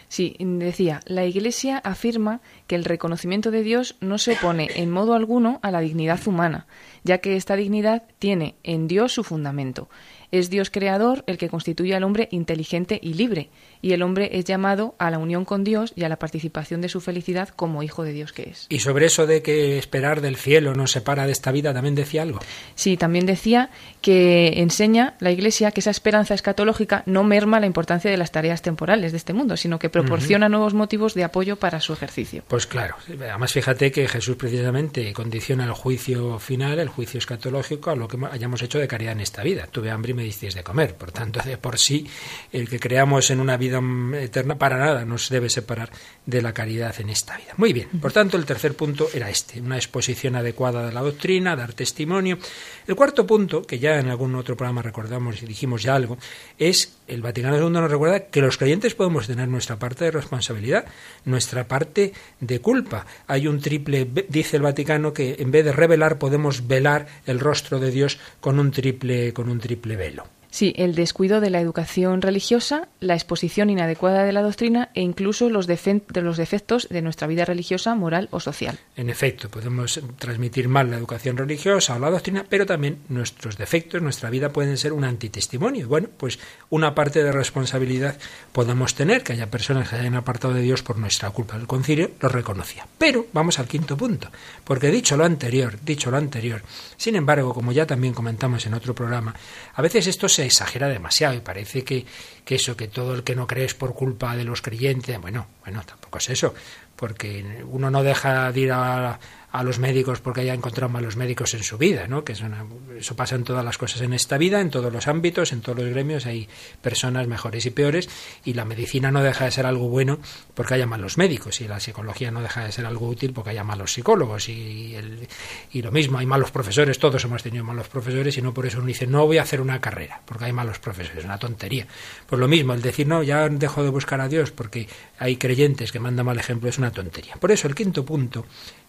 Sí, 0.09 0.35
decía, 0.39 1.01
la 1.05 1.27
Iglesia 1.27 1.79
afirma 1.85 2.41
que 2.67 2.77
el 2.77 2.85
reconocimiento 2.85 3.51
de 3.51 3.63
Dios 3.63 3.97
no 4.01 4.17
se 4.17 4.33
opone 4.33 4.71
en 4.77 4.91
modo 4.91 5.13
alguno 5.13 5.61
a 5.63 5.71
la 5.71 5.81
dignidad 5.81 6.21
humana, 6.27 6.67
ya 7.05 7.19
que 7.19 7.37
esta 7.37 7.57
dignidad 7.57 8.05
tiene 8.19 8.57
en 8.63 8.89
Dios 8.89 9.13
su 9.13 9.23
fundamento. 9.23 9.91
Es 10.33 10.49
Dios 10.49 10.71
creador 10.71 11.25
el 11.27 11.37
que 11.37 11.51
constituye 11.51 11.95
al 11.95 12.05
hombre 12.05 12.29
inteligente 12.31 12.99
y 13.03 13.13
libre, 13.13 13.51
y 13.83 13.93
el 13.93 14.03
hombre 14.03 14.31
es 14.33 14.45
llamado 14.45 14.95
a 14.99 15.11
la 15.11 15.19
unión 15.19 15.45
con 15.45 15.65
Dios 15.65 15.93
y 15.97 16.05
a 16.05 16.09
la 16.09 16.19
participación 16.19 16.81
de 16.81 16.89
su 16.89 17.01
felicidad 17.01 17.49
como 17.49 17.83
hijo 17.83 18.05
de 18.05 18.13
Dios 18.13 18.33
que 18.33 18.45
es. 18.45 18.67
Y 18.69 18.79
sobre 18.79 19.07
eso 19.07 19.27
de 19.27 19.43
que 19.43 19.77
esperar 19.77 20.21
del 20.21 20.37
cielo 20.37 20.73
nos 20.75 20.93
separa 20.93 21.27
de 21.27 21.33
esta 21.33 21.51
vida, 21.51 21.75
también 21.75 21.97
decía 21.97 22.23
algo. 22.23 22.39
Sí, 22.77 22.97
también 22.97 23.27
decía 23.27 23.71
que 24.01 24.61
enseña 24.61 25.17
la 25.19 25.33
Iglesia 25.33 25.73
que 25.73 25.81
esa 25.81 25.91
esperanza 25.91 26.35
escatológica 26.35 27.03
no 27.07 27.25
merma 27.25 27.59
la 27.59 27.67
importancia 27.67 28.11
de 28.11 28.17
las 28.17 28.31
tareas 28.31 28.63
temporales 28.63 29.11
de 29.11 29.19
este 29.19 29.33
mundo, 29.33 29.57
sino 29.57 29.81
que 29.81 29.91
proporciona 29.91 30.49
nuevos 30.49 30.75
motivos 30.75 31.15
de 31.15 31.25
apoyo 31.25 31.57
para 31.57 31.81
su 31.81 31.93
ejercicio. 31.93 32.45
Pues 32.47 32.67
claro, 32.67 32.95
además 33.09 33.53
fíjate 33.53 33.91
que 33.91 34.07
Jesús 34.07 34.37
precisamente 34.37 35.13
condiciona 35.13 35.65
el 35.65 35.73
juicio 35.73 36.39
final, 36.39 36.79
el 36.79 36.89
juicio 36.89 37.19
escatológico, 37.19 37.91
a 37.91 37.97
lo 37.97 38.07
que 38.07 38.17
hayamos 38.31 38.63
hecho 38.63 38.79
de 38.79 38.87
caridad 38.87 39.13
en 39.13 39.21
esta 39.21 39.43
vida. 39.43 39.67
Tuve 39.67 39.91
hambre 39.91 40.13
y 40.13 40.15
me 40.15 40.23
disteis 40.23 40.55
de 40.55 40.63
comer. 40.63 40.95
Por 40.95 41.11
tanto, 41.11 41.41
de 41.45 41.57
por 41.57 41.79
sí, 41.79 42.07
el 42.53 42.69
que 42.69 42.79
creamos 42.79 43.31
en 43.31 43.41
una 43.41 43.57
vida 43.57 43.72
eterna 44.15 44.59
para 44.59 44.79
nada 44.79 45.05
nos 45.05 45.29
debe 45.29 45.49
separar 45.49 45.91
de 46.27 46.43
la 46.43 46.53
caridad 46.53 46.95
en 47.01 47.11
esta 47.11 47.37
vida. 47.37 47.55
Muy 47.57 47.73
bien, 47.73 47.89
por 48.01 48.13
tanto, 48.13 48.37
el 48.37 48.45
tercer 48.45 48.75
punto 48.75 49.09
era 49.13 49.31
este, 49.31 49.61
una 49.61 49.77
exposición 49.77 50.37
adecuada 50.37 50.87
de 50.87 50.93
la 50.93 51.01
doctrina, 51.01 51.57
dar 51.57 51.73
testimonio. 51.73 52.39
El 52.87 52.97
cuarto 52.97 53.27
punto, 53.27 53.63
que 53.63 53.79
ya 53.79 53.99
en 53.99 54.09
algún 54.09 54.35
otro 54.35 54.57
programa 54.57 54.83
recordamos 54.83 55.43
y 55.43 55.47
dijimos 55.47 55.83
ya 55.83 55.95
algo, 55.95 56.19
es 56.59 56.97
el 57.09 57.23
Vaticano 57.23 57.59
II 57.59 57.71
nos 57.71 57.91
recuerda 57.91 58.27
que 58.27 58.41
los 58.41 58.57
creyentes 58.57 58.95
podemos 58.95 59.27
tener 59.27 59.49
nuestra 59.49 59.79
parte 59.79 60.05
de 60.05 60.11
responsabilidad, 60.11 60.85
nuestra 61.25 61.69
parte 61.69 62.13
de 62.41 62.61
culpa. 62.61 63.07
Hay 63.27 63.47
un 63.47 63.61
triple, 63.61 64.09
dice 64.29 64.57
el 64.57 64.63
Vaticano, 64.63 65.13
que 65.13 65.37
en 65.39 65.51
vez 65.51 65.65
de 65.65 65.73
revelar 65.73 66.19
podemos 66.19 66.67
velar 66.67 67.07
el 67.27 67.41
rostro 67.41 67.79
de 67.79 67.91
Dios 67.91 68.19
con 68.41 68.59
un 68.59 68.71
triple, 68.71 69.33
con 69.33 69.49
un 69.49 69.61
triple 69.61 69.97
velo. 69.97 70.42
Sí, 70.53 70.75
el 70.77 70.95
descuido 70.95 71.41
de 71.41 71.49
la 71.49 71.61
educación 71.61 72.21
religiosa, 72.21 72.87
la 73.01 73.15
exposición 73.15 73.71
inadecuada 73.71 74.25
de 74.25 74.33
la 74.33 74.43
doctrina 74.43 74.91
e 74.93 75.01
incluso 75.01 75.49
los, 75.49 75.67
de 75.67 76.21
los 76.21 76.37
defectos 76.37 76.89
de 76.91 77.01
nuestra 77.01 77.27
vida 77.27 77.47
religiosa, 77.47 77.95
moral 77.95 78.29
o 78.33 78.39
social. 78.39 78.79
En 78.95 79.09
efecto, 79.09 79.49
podemos 79.49 79.99
transmitir 80.19 80.69
mal 80.69 80.91
la 80.91 80.99
educación 80.99 81.39
religiosa 81.39 81.97
o 81.97 81.99
la 81.99 82.11
doctrina, 82.11 82.45
pero 82.47 82.67
también 82.67 82.99
nuestros 83.09 83.57
defectos, 83.57 84.03
nuestra 84.03 84.29
vida 84.29 84.51
pueden 84.51 84.77
ser 84.77 84.93
un 84.93 85.05
antitestimonio. 85.05 85.89
Bueno, 85.89 86.09
pues 86.19 86.39
una 86.69 86.95
parte 86.95 87.25
de 87.25 87.33
responsabilidad 87.33 88.19
podemos 88.53 88.95
tener, 88.95 89.23
que 89.23 89.33
haya 89.33 89.51
personas 89.51 89.89
que 89.89 89.97
hayan 89.97 90.17
apartado 90.17 90.53
de 90.53 90.61
Dios 90.61 90.83
por 90.83 90.99
nuestra 90.99 91.31
culpa. 91.31 91.57
El 91.57 91.67
concilio 91.67 92.11
lo 92.21 92.29
reconocía. 92.29 92.87
Pero 92.99 93.27
vamos 93.33 93.59
al 93.59 93.69
quinto 93.69 93.97
punto, 93.97 94.29
porque 94.65 94.91
dicho 94.91 95.17
lo 95.17 95.25
anterior, 95.25 95.79
dicho 95.83 96.11
lo 96.11 96.19
anterior, 96.19 96.61
sin 96.99 97.17
embargo, 97.17 97.55
como 97.55 97.73
ya 97.73 97.87
también 97.87 98.13
comentamos 98.13 98.67
en 98.67 98.75
otro 98.75 98.95
programa, 98.95 99.35
a 99.75 99.81
veces 99.81 100.07
esto 100.07 100.29
se 100.29 100.42
exagera 100.47 100.89
demasiado 100.89 101.35
y 101.35 101.41
parece 101.41 101.85
que, 101.85 102.05
que 102.45 102.57
eso, 102.57 102.77
que 102.77 102.89
todo 102.89 103.15
el 103.15 103.23
que 103.23 103.35
no 103.35 103.47
cree 103.47 103.65
es 103.65 103.75
por 103.75 103.95
culpa 103.95 104.37
de 104.37 104.45
los 104.45 104.63
creyentes, 104.63 105.21
bueno, 105.21 105.47
bueno, 105.65 105.83
tampoco 105.85 106.19
es 106.19 106.31
eso, 106.31 106.55
porque 106.97 107.63
uno 107.69 107.91
no 107.91 108.03
deja 108.03 108.53
de 108.53 108.61
ir 108.61 108.73
a, 108.73 109.19
a 109.53 109.63
los 109.63 109.79
médicos 109.79 110.21
porque 110.21 110.41
haya 110.41 110.55
encontrado 110.55 110.91
malos 110.91 111.17
médicos 111.17 111.53
en 111.53 111.63
su 111.63 111.77
vida, 111.77 112.07
¿no? 112.09 112.25
Que 112.25 112.33
eso 112.33 113.17
pasa 113.17 113.35
en 113.35 113.45
todas 113.45 113.63
las 113.63 113.77
cosas 113.77 114.01
en 114.01 114.15
esta 114.15 114.39
vida, 114.39 114.63
en 114.63 114.71
todos 114.71 114.91
los 114.91 115.07
ámbitos, 115.09 115.53
en 115.53 115.61
todos 115.61 115.79
los 115.79 115.91
gremios 115.91 116.25
hay 116.25 116.49
personas 116.81 117.29
mejores 117.29 117.67
y 117.67 117.71
peores 117.71 118.09
y 118.45 118.55
la 118.55 118.65
medicina 118.65 119.11
no 119.11 119.23
deja 119.23 119.45
de 119.45 119.51
ser 119.51 119.67
algo 119.67 119.89
bueno 119.89 120.19
porque 120.55 120.75
haya 120.75 120.87
malos 120.87 121.19
médicos 121.19 121.61
y 121.61 121.69
la 121.69 121.81
psicología 121.81 122.31
no 122.31 122.41
deja 122.41 122.65
de 122.65 122.73
ser 122.73 122.87
algo 122.87 123.07
útil 123.07 123.35
porque 123.35 123.51
haya 123.51 123.63
malos 123.63 123.93
psicólogos 123.93 124.49
y, 124.49 124.95
el, 124.95 125.29
y 125.71 125.83
lo 125.83 125.93
mismo, 125.93 126.19
hay 126.19 126.27
malos 126.27 126.51
profesores, 126.51 126.99
todos 126.99 127.23
hemos 127.25 127.43
tenido 127.43 127.63
malos 127.63 127.89
profesores 127.89 128.39
y 128.39 128.43
no 128.43 128.55
por 128.55 128.65
eso 128.65 128.79
uno 128.79 128.87
dice 128.87 129.07
no 129.07 129.27
voy 129.27 129.37
a 129.37 129.43
hacer 129.43 129.61
una 129.61 129.83
carrera 129.83 130.23
porque 130.25 130.47
hay 130.47 130.53
malos 130.53 130.79
profesores, 130.79 131.25
una 131.27 131.39
tontería. 131.39 131.87
Pues 132.33 132.41
lo 132.41 132.49
mismo, 132.49 132.73
el 132.73 132.81
decir 132.81 133.07
no, 133.07 133.23
ya 133.23 133.47
dejo 133.47 133.83
de 133.83 133.91
buscar 133.91 134.23
a 134.23 134.27
Dios 134.27 134.53
porque 134.53 134.89
hay 135.19 135.37
creyentes 135.37 135.93
que 135.93 136.01
mandan 136.01 136.25
mal 136.25 136.39
ejemplo 136.39 136.67
es 136.67 136.79
una 136.79 136.91
tontería. 136.91 137.35
Por 137.37 137.53
eso 137.53 137.69
el 137.69 137.75
quinto 137.75 138.07
punto 138.07 138.47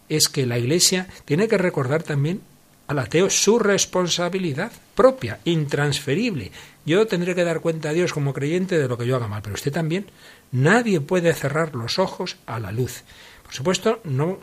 es 0.08 0.30
que 0.30 0.46
la 0.46 0.56
Iglesia 0.56 1.08
tiene 1.26 1.46
que 1.46 1.58
recordar 1.58 2.02
también 2.02 2.40
al 2.86 3.00
ateo 3.00 3.28
su 3.28 3.58
responsabilidad 3.58 4.72
propia, 4.94 5.40
intransferible. 5.44 6.52
Yo 6.86 7.06
tendré 7.06 7.34
que 7.34 7.44
dar 7.44 7.60
cuenta 7.60 7.90
a 7.90 7.92
Dios 7.92 8.14
como 8.14 8.32
creyente 8.32 8.78
de 8.78 8.88
lo 8.88 8.96
que 8.96 9.06
yo 9.06 9.14
haga 9.14 9.28
mal, 9.28 9.42
pero 9.42 9.56
usted 9.56 9.72
también. 9.72 10.06
Nadie 10.50 11.02
puede 11.02 11.34
cerrar 11.34 11.74
los 11.74 11.98
ojos 11.98 12.38
a 12.46 12.58
la 12.58 12.72
luz. 12.72 13.02
Por 13.42 13.52
supuesto, 13.52 14.00
no 14.04 14.38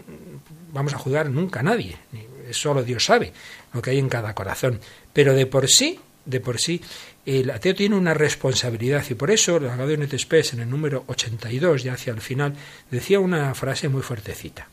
vamos 0.71 0.93
a 0.93 0.99
juzgar 0.99 1.27
nunca 1.31 1.61
a 1.61 1.63
nadie, 1.63 1.97
solo 2.51 2.83
Dios 2.83 3.03
sabe 3.03 3.33
lo 3.73 3.81
que 3.81 3.89
hay 3.89 3.97
en 3.97 4.09
cada 4.09 4.35
corazón, 4.35 4.79
pero 5.11 5.33
de 5.33 5.47
por 5.47 5.67
sí, 5.67 5.99
de 6.25 6.39
por 6.39 6.59
sí, 6.59 6.81
el 7.25 7.49
ateo 7.49 7.75
tiene 7.75 7.95
una 7.95 8.13
responsabilidad 8.13 9.03
y 9.09 9.13
por 9.15 9.31
eso 9.31 9.59
la 9.59 9.75
Gaudium 9.75 10.03
et 10.03 10.17
Spes 10.17 10.53
en 10.53 10.61
el 10.61 10.69
número 10.69 11.03
82, 11.07 11.83
ya 11.83 11.93
hacia 11.93 12.13
el 12.13 12.21
final, 12.21 12.55
decía 12.89 13.19
una 13.19 13.53
frase 13.53 13.89
muy 13.89 14.01
fuertecita 14.01 14.67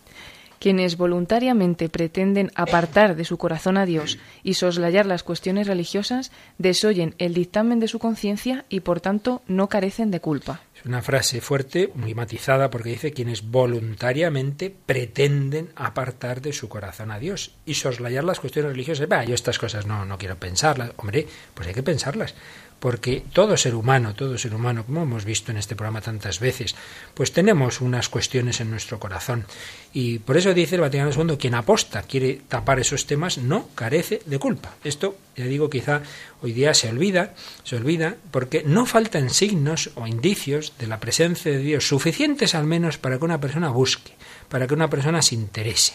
Quienes 0.58 0.96
voluntariamente 0.96 1.88
pretenden 1.88 2.50
apartar 2.54 3.16
de 3.16 3.24
su 3.24 3.38
corazón 3.38 3.76
a 3.76 3.86
Dios 3.86 4.18
y 4.42 4.54
soslayar 4.54 5.06
las 5.06 5.22
cuestiones 5.22 5.66
religiosas 5.66 6.32
desoyen 6.58 7.14
el 7.18 7.34
dictamen 7.34 7.80
de 7.80 7.88
su 7.88 7.98
conciencia 7.98 8.64
y 8.68 8.80
por 8.80 9.00
tanto 9.00 9.42
no 9.46 9.68
carecen 9.68 10.10
de 10.10 10.20
culpa. 10.20 10.60
Es 10.78 10.84
una 10.84 11.02
frase 11.02 11.40
fuerte, 11.40 11.90
muy 11.94 12.14
matizada, 12.14 12.70
porque 12.70 12.90
dice 12.90 13.12
quienes 13.12 13.50
voluntariamente 13.50 14.72
pretenden 14.86 15.70
apartar 15.74 16.40
de 16.40 16.52
su 16.52 16.68
corazón 16.68 17.10
a 17.10 17.18
Dios 17.18 17.52
y 17.66 17.74
soslayar 17.74 18.22
las 18.22 18.38
cuestiones 18.38 18.72
religiosas. 18.72 19.08
Va, 19.10 19.24
yo 19.24 19.34
estas 19.34 19.58
cosas 19.58 19.86
no, 19.86 20.04
no 20.04 20.18
quiero 20.18 20.36
pensarlas. 20.36 20.92
Hombre, 20.96 21.26
pues 21.54 21.66
hay 21.68 21.74
que 21.74 21.82
pensarlas 21.82 22.34
porque 22.80 23.24
todo 23.32 23.56
ser 23.56 23.74
humano, 23.74 24.14
todo 24.14 24.38
ser 24.38 24.54
humano, 24.54 24.84
como 24.84 25.02
hemos 25.02 25.24
visto 25.24 25.50
en 25.50 25.58
este 25.58 25.74
programa 25.74 26.00
tantas 26.00 26.38
veces, 26.40 26.76
pues 27.14 27.32
tenemos 27.32 27.80
unas 27.80 28.08
cuestiones 28.08 28.60
en 28.60 28.70
nuestro 28.70 28.98
corazón. 28.98 29.44
Y 29.92 30.20
por 30.20 30.36
eso 30.36 30.54
dice 30.54 30.76
el 30.76 30.82
Vaticano 30.82 31.10
II, 31.12 31.36
quien 31.36 31.54
aposta, 31.54 32.02
quiere 32.02 32.40
tapar 32.48 32.78
esos 32.78 33.06
temas, 33.06 33.38
no 33.38 33.68
carece 33.74 34.22
de 34.26 34.38
culpa. 34.38 34.74
Esto, 34.84 35.16
ya 35.36 35.44
digo, 35.44 35.68
quizá 35.70 36.02
hoy 36.42 36.52
día 36.52 36.74
se 36.74 36.88
olvida, 36.88 37.34
se 37.64 37.76
olvida, 37.76 38.16
porque 38.30 38.62
no 38.64 38.86
faltan 38.86 39.30
signos 39.30 39.90
o 39.94 40.06
indicios 40.06 40.74
de 40.78 40.86
la 40.86 41.00
presencia 41.00 41.52
de 41.52 41.58
Dios 41.58 41.88
suficientes 41.88 42.54
al 42.54 42.64
menos 42.64 42.98
para 42.98 43.18
que 43.18 43.24
una 43.24 43.40
persona 43.40 43.70
busque, 43.70 44.12
para 44.48 44.66
que 44.66 44.74
una 44.74 44.88
persona 44.88 45.22
se 45.22 45.34
interese. 45.34 45.94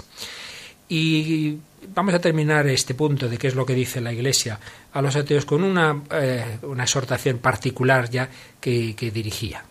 Y 0.95 1.57
vamos 1.95 2.13
a 2.13 2.19
terminar 2.19 2.67
este 2.67 2.93
punto 2.93 3.27
de 3.27 3.39
qué 3.39 3.47
es 3.47 3.55
lo 3.55 3.65
que 3.65 3.73
dice 3.73 3.99
la 3.99 4.13
Iglesia 4.13 4.59
a 4.91 5.01
los 5.01 5.15
ateos 5.15 5.43
con 5.43 5.63
una, 5.63 6.03
eh, 6.11 6.59
una 6.61 6.83
exhortación 6.83 7.39
particular 7.39 8.11
ya 8.11 8.29
que, 8.61 8.95
que 8.95 9.09
dirigía. 9.09 9.65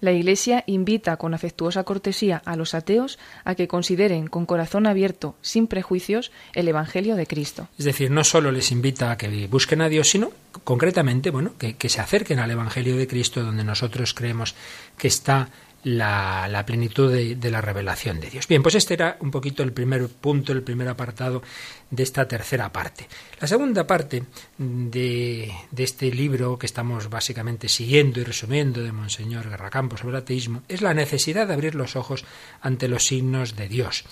La 0.00 0.12
Iglesia 0.12 0.62
invita 0.68 1.16
con 1.16 1.34
afectuosa 1.34 1.82
cortesía 1.82 2.42
a 2.44 2.54
los 2.54 2.74
ateos 2.74 3.18
a 3.44 3.56
que 3.56 3.66
consideren 3.66 4.28
con 4.28 4.46
corazón 4.46 4.86
abierto, 4.86 5.34
sin 5.42 5.66
prejuicios, 5.66 6.30
el 6.54 6.68
Evangelio 6.68 7.16
de 7.16 7.26
Cristo. 7.26 7.66
Es 7.76 7.84
decir, 7.84 8.12
no 8.12 8.22
solo 8.22 8.52
les 8.52 8.70
invita 8.70 9.10
a 9.10 9.16
que 9.16 9.48
busquen 9.48 9.80
a 9.80 9.88
Dios, 9.88 10.10
sino 10.10 10.30
concretamente, 10.62 11.30
bueno, 11.30 11.54
que, 11.58 11.74
que 11.74 11.88
se 11.88 12.00
acerquen 12.00 12.38
al 12.38 12.52
Evangelio 12.52 12.96
de 12.96 13.08
Cristo, 13.08 13.42
donde 13.42 13.64
nosotros 13.64 14.14
creemos 14.14 14.54
que 14.96 15.08
está 15.08 15.48
la, 15.84 16.62
plenitud 16.66 17.12
de, 17.12 17.50
la 17.50 17.60
revelación 17.60 18.20
de 18.20 18.30
Dios. 18.30 18.46
Bien, 18.46 18.62
pues 18.62 18.74
este 18.74 18.94
era 18.94 19.16
un 19.20 19.30
poquito 19.30 19.62
el 19.62 19.72
primer 19.72 20.08
punto, 20.08 20.52
el 20.52 20.62
primer 20.62 20.88
apartado 20.88 21.42
de 21.90 22.02
esta 22.02 22.26
tercera 22.26 22.72
parte. 22.72 23.08
La 23.40 23.48
segunda 23.48 23.86
parte 23.86 24.24
de, 24.58 25.52
este 25.76 26.10
libro 26.12 26.58
que 26.58 26.66
estamos 26.66 27.10
básicamente 27.10 27.68
siguiendo 27.68 28.20
y 28.20 28.24
resumiendo 28.24 28.82
de 28.82 28.92
Monseñor 28.92 29.50
Garracampo 29.50 29.96
sobre 29.96 30.16
el 30.16 30.22
ateísmo 30.22 30.62
es 30.68 30.82
la 30.82 30.94
necesidad 30.94 31.46
de 31.46 31.54
abrir 31.54 31.74
los 31.74 31.96
ojos 31.96 32.24
ante 32.60 32.88
los 32.88 33.04
signos 33.04 33.56
de 33.56 33.68
Dios 33.68 34.04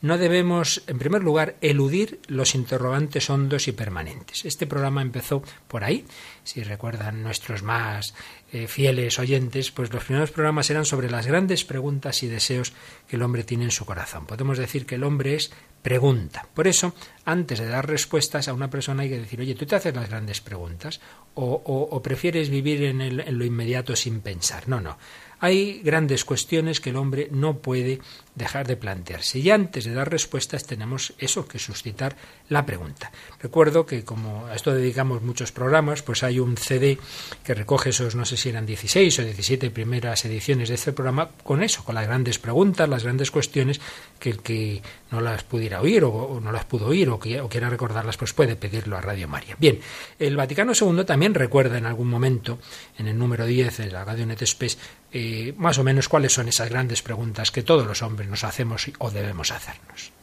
no 0.00 0.16
debemos, 0.16 0.82
en 0.86 0.98
primer 0.98 1.22
lugar, 1.22 1.56
eludir 1.60 2.20
los 2.28 2.54
interrogantes 2.54 3.28
hondos 3.30 3.66
y 3.66 3.72
permanentes. 3.72 4.44
Este 4.44 4.66
programa 4.66 5.02
empezó 5.02 5.42
por 5.66 5.82
ahí. 5.82 6.04
Si 6.44 6.62
recuerdan 6.62 7.22
nuestros 7.22 7.62
más 7.62 8.14
eh, 8.52 8.66
fieles 8.66 9.18
oyentes, 9.18 9.70
pues 9.70 9.92
los 9.92 10.04
primeros 10.04 10.30
programas 10.30 10.70
eran 10.70 10.84
sobre 10.84 11.10
las 11.10 11.26
grandes 11.26 11.64
preguntas 11.64 12.22
y 12.22 12.28
deseos 12.28 12.72
que 13.06 13.16
el 13.16 13.22
hombre 13.22 13.44
tiene 13.44 13.64
en 13.64 13.70
su 13.70 13.84
corazón. 13.84 14.26
Podemos 14.26 14.56
decir 14.56 14.86
que 14.86 14.94
el 14.94 15.04
hombre 15.04 15.34
es 15.34 15.50
pregunta. 15.82 16.48
Por 16.54 16.66
eso, 16.66 16.94
antes 17.24 17.58
de 17.58 17.68
dar 17.68 17.86
respuestas 17.86 18.48
a 18.48 18.54
una 18.54 18.70
persona 18.70 19.02
hay 19.02 19.10
que 19.10 19.20
decir, 19.20 19.40
oye, 19.40 19.54
¿tú 19.54 19.66
te 19.66 19.76
haces 19.76 19.94
las 19.94 20.08
grandes 20.08 20.40
preguntas? 20.40 21.00
¿O, 21.34 22.00
prefieres 22.02 22.48
vivir 22.50 22.82
en 22.82 23.38
lo 23.38 23.44
inmediato 23.44 23.94
sin 23.94 24.20
pensar? 24.20 24.68
No, 24.68 24.80
no. 24.80 24.98
Hay 25.40 25.80
grandes 25.84 26.24
cuestiones 26.24 26.80
que 26.80 26.90
el 26.90 26.96
hombre 26.96 27.28
no 27.30 27.58
puede 27.58 28.00
dejar 28.34 28.66
de 28.66 28.76
plantearse. 28.76 29.38
Y 29.38 29.50
antes 29.50 29.84
de 29.84 29.94
dar 29.94 30.10
respuestas 30.10 30.66
tenemos 30.66 31.14
eso, 31.18 31.46
que 31.46 31.60
suscitar 31.60 32.16
la 32.48 32.64
pregunta. 32.64 33.12
Recuerdo 33.40 33.86
que 33.86 34.04
como 34.04 34.46
a 34.46 34.54
esto 34.54 34.72
dedicamos 34.72 35.22
muchos 35.22 35.52
programas, 35.52 36.02
pues 36.02 36.22
hay 36.22 36.40
un 36.40 36.56
CD 36.56 36.98
que 37.44 37.54
recoge 37.54 37.90
esos, 37.90 38.14
no 38.14 38.24
sé 38.24 38.36
si 38.36 38.48
eran 38.48 38.66
16 38.66 39.18
o 39.18 39.24
17 39.24 39.70
primeras 39.70 40.24
ediciones 40.24 40.68
de 40.68 40.74
este 40.74 40.92
programa, 40.92 41.30
con 41.44 41.62
eso, 41.62 41.84
con 41.84 41.94
las 41.94 42.06
grandes 42.06 42.38
preguntas, 42.38 42.88
las 42.88 43.04
grandes 43.04 43.30
cuestiones, 43.30 43.80
que 44.18 44.30
el 44.30 44.42
que 44.42 44.82
no 45.10 45.20
las 45.20 45.44
pudiera 45.44 45.80
oír 45.80 46.04
o, 46.04 46.40
no 46.42 46.50
las 46.50 46.64
pudo 46.64 46.86
oír 46.86 47.10
o, 47.10 47.18
quiera 47.18 47.70
recordarlas, 47.70 48.16
pues 48.16 48.32
puede 48.32 48.56
pedirlo 48.56 48.96
a 48.96 49.00
Radio 49.00 49.28
María. 49.28 49.56
Bien, 49.58 49.78
el 50.18 50.36
Vaticano 50.36 50.72
II 50.72 51.04
también 51.04 51.34
recuerda 51.34 51.78
en 51.78 51.86
algún 51.86 52.08
momento, 52.08 52.58
en 52.98 53.08
el 53.08 53.18
número 53.18 53.46
10 53.46 53.76
de 53.76 53.90
la 53.90 54.04
Radio 54.04 54.26
Net 54.26 54.42
Space, 54.42 54.78
eh, 55.12 55.54
más 55.56 55.78
o 55.78 55.84
menos 55.84 56.08
cuáles 56.08 56.32
son 56.32 56.48
esas 56.48 56.68
grandes 56.68 57.02
preguntas 57.02 57.50
que 57.50 57.62
todos 57.62 57.86
los 57.86 58.02
hombres 58.02 58.28
nos 58.28 58.44
hacemos 58.44 58.90
o 58.98 59.10
debemos 59.10 59.52
hacernos. 59.52 60.17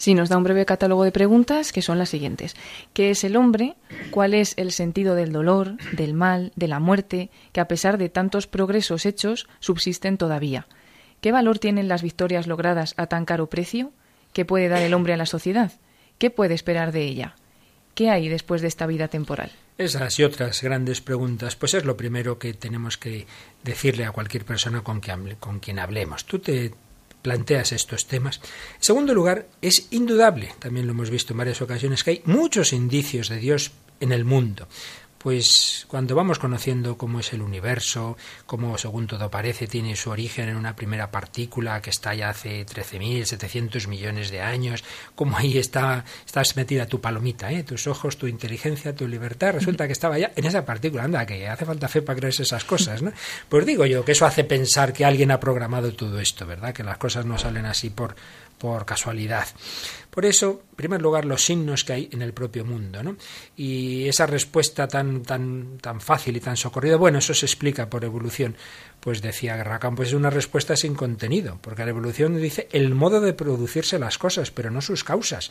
Sí, 0.00 0.14
nos 0.14 0.30
da 0.30 0.38
un 0.38 0.44
breve 0.44 0.64
catálogo 0.64 1.04
de 1.04 1.12
preguntas 1.12 1.72
que 1.72 1.82
son 1.82 1.98
las 1.98 2.08
siguientes. 2.08 2.56
¿Qué 2.94 3.10
es 3.10 3.22
el 3.22 3.36
hombre? 3.36 3.74
¿Cuál 4.10 4.32
es 4.32 4.54
el 4.56 4.72
sentido 4.72 5.14
del 5.14 5.30
dolor, 5.30 5.76
del 5.92 6.14
mal, 6.14 6.52
de 6.56 6.68
la 6.68 6.80
muerte, 6.80 7.28
que 7.52 7.60
a 7.60 7.68
pesar 7.68 7.98
de 7.98 8.08
tantos 8.08 8.46
progresos 8.46 9.04
hechos 9.04 9.46
subsisten 9.58 10.16
todavía? 10.16 10.66
¿Qué 11.20 11.32
valor 11.32 11.58
tienen 11.58 11.86
las 11.86 12.00
victorias 12.00 12.46
logradas 12.46 12.94
a 12.96 13.08
tan 13.08 13.26
caro 13.26 13.50
precio? 13.50 13.92
¿Qué 14.32 14.46
puede 14.46 14.68
dar 14.68 14.80
el 14.80 14.94
hombre 14.94 15.12
a 15.12 15.18
la 15.18 15.26
sociedad? 15.26 15.70
¿Qué 16.16 16.30
puede 16.30 16.54
esperar 16.54 16.92
de 16.92 17.04
ella? 17.04 17.36
¿Qué 17.94 18.08
hay 18.08 18.30
después 18.30 18.62
de 18.62 18.68
esta 18.68 18.86
vida 18.86 19.08
temporal? 19.08 19.52
Esas 19.76 20.18
y 20.18 20.24
otras 20.24 20.62
grandes 20.62 21.02
preguntas, 21.02 21.56
pues 21.56 21.74
es 21.74 21.84
lo 21.84 21.98
primero 21.98 22.38
que 22.38 22.54
tenemos 22.54 22.96
que 22.96 23.26
decirle 23.64 24.06
a 24.06 24.12
cualquier 24.12 24.46
persona 24.46 24.80
con, 24.80 25.02
con 25.40 25.60
quien 25.60 25.78
hablemos. 25.78 26.24
Tú 26.24 26.38
te 26.38 26.72
planteas 27.22 27.72
estos 27.72 28.06
temas. 28.06 28.40
En 28.76 28.82
segundo 28.82 29.14
lugar, 29.14 29.48
es 29.62 29.88
indudable, 29.90 30.52
también 30.58 30.86
lo 30.86 30.92
hemos 30.92 31.10
visto 31.10 31.32
en 31.32 31.38
varias 31.38 31.62
ocasiones, 31.62 32.04
que 32.04 32.10
hay 32.10 32.22
muchos 32.24 32.72
indicios 32.72 33.28
de 33.28 33.38
Dios 33.38 33.72
en 34.00 34.12
el 34.12 34.24
mundo 34.24 34.66
pues 35.22 35.84
cuando 35.88 36.14
vamos 36.14 36.38
conociendo 36.38 36.96
cómo 36.96 37.20
es 37.20 37.34
el 37.34 37.42
universo, 37.42 38.16
cómo 38.46 38.78
según 38.78 39.06
todo 39.06 39.30
parece 39.30 39.66
tiene 39.66 39.94
su 39.94 40.08
origen 40.08 40.48
en 40.48 40.56
una 40.56 40.74
primera 40.74 41.10
partícula 41.10 41.82
que 41.82 41.90
está 41.90 42.14
ya 42.14 42.30
hace 42.30 42.64
13.700 42.64 43.86
millones 43.86 44.30
de 44.30 44.40
años, 44.40 44.82
cómo 45.14 45.36
ahí 45.36 45.58
está 45.58 46.06
estás 46.24 46.56
metida 46.56 46.86
tu 46.86 47.02
palomita, 47.02 47.52
¿eh? 47.52 47.64
tus 47.64 47.86
ojos, 47.86 48.16
tu 48.16 48.28
inteligencia, 48.28 48.94
tu 48.94 49.06
libertad, 49.06 49.52
resulta 49.52 49.86
que 49.86 49.92
estaba 49.92 50.18
ya 50.18 50.32
en 50.34 50.46
esa 50.46 50.64
partícula, 50.64 51.04
anda, 51.04 51.26
que 51.26 51.46
hace 51.46 51.66
falta 51.66 51.88
fe 51.88 52.00
para 52.00 52.18
creerse 52.18 52.44
esas 52.44 52.64
cosas, 52.64 53.02
¿no? 53.02 53.12
Pues 53.50 53.66
digo 53.66 53.84
yo 53.84 54.02
que 54.06 54.12
eso 54.12 54.24
hace 54.24 54.44
pensar 54.44 54.94
que 54.94 55.04
alguien 55.04 55.30
ha 55.32 55.38
programado 55.38 55.92
todo 55.92 56.18
esto, 56.18 56.46
¿verdad? 56.46 56.72
Que 56.72 56.82
las 56.82 56.96
cosas 56.96 57.26
no 57.26 57.36
salen 57.36 57.66
así 57.66 57.90
por 57.90 58.16
por 58.60 58.84
casualidad. 58.84 59.48
Por 60.10 60.26
eso, 60.26 60.64
en 60.70 60.76
primer 60.76 61.00
lugar, 61.00 61.24
los 61.24 61.42
signos 61.44 61.82
que 61.82 61.94
hay 61.94 62.08
en 62.12 62.20
el 62.20 62.34
propio 62.34 62.64
mundo, 62.64 63.02
¿no? 63.02 63.16
Y 63.56 64.06
esa 64.06 64.26
respuesta 64.26 64.86
tan, 64.86 65.22
tan, 65.22 65.78
tan 65.78 66.00
fácil 66.00 66.36
y 66.36 66.40
tan 66.40 66.56
socorrida, 66.56 66.96
bueno, 66.96 67.18
eso 67.18 67.32
se 67.32 67.46
explica 67.46 67.88
por 67.88 68.04
evolución. 68.04 68.54
Pues 69.00 69.22
decía 69.22 69.56
Guerracán, 69.56 69.96
pues 69.96 70.10
es 70.10 70.14
una 70.14 70.30
respuesta 70.30 70.76
sin 70.76 70.94
contenido, 70.94 71.58
porque 71.62 71.84
la 71.84 71.90
evolución 71.90 72.40
dice 72.40 72.68
el 72.72 72.94
modo 72.94 73.20
de 73.20 73.32
producirse 73.32 73.98
las 73.98 74.18
cosas, 74.18 74.50
pero 74.50 74.70
no 74.70 74.82
sus 74.82 75.04
causas. 75.04 75.50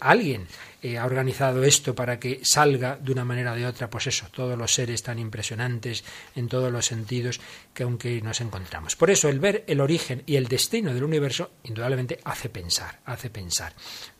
alguien 0.00 0.46
eh, 0.82 0.98
ha 0.98 1.06
organizado 1.06 1.64
esto 1.64 1.94
para 1.94 2.20
que 2.20 2.40
salga 2.42 2.96
de 2.96 3.12
una 3.12 3.24
manera 3.24 3.52
o 3.52 3.56
de 3.56 3.66
otra, 3.66 3.88
pues 3.88 4.06
eso, 4.06 4.26
todos 4.30 4.56
los 4.58 4.72
seres 4.72 5.02
tan 5.02 5.18
impresionantes 5.18 6.04
en 6.36 6.48
todos 6.48 6.70
los 6.70 6.86
sentidos 6.86 7.40
que 7.72 7.84
aunque 7.84 8.20
nos 8.20 8.40
encontramos. 8.40 8.96
Por 8.96 9.10
eso 9.10 9.28
el 9.28 9.40
ver 9.40 9.64
el 9.66 9.80
origen 9.80 10.22
y 10.26 10.36
el 10.36 10.48
destino 10.48 10.92
del 10.92 11.04
universo, 11.04 11.52
indudablemente 11.64 12.20
hace 12.24 12.48
pensar, 12.48 13.00
hace 13.04 13.30
pensar. 13.30 13.72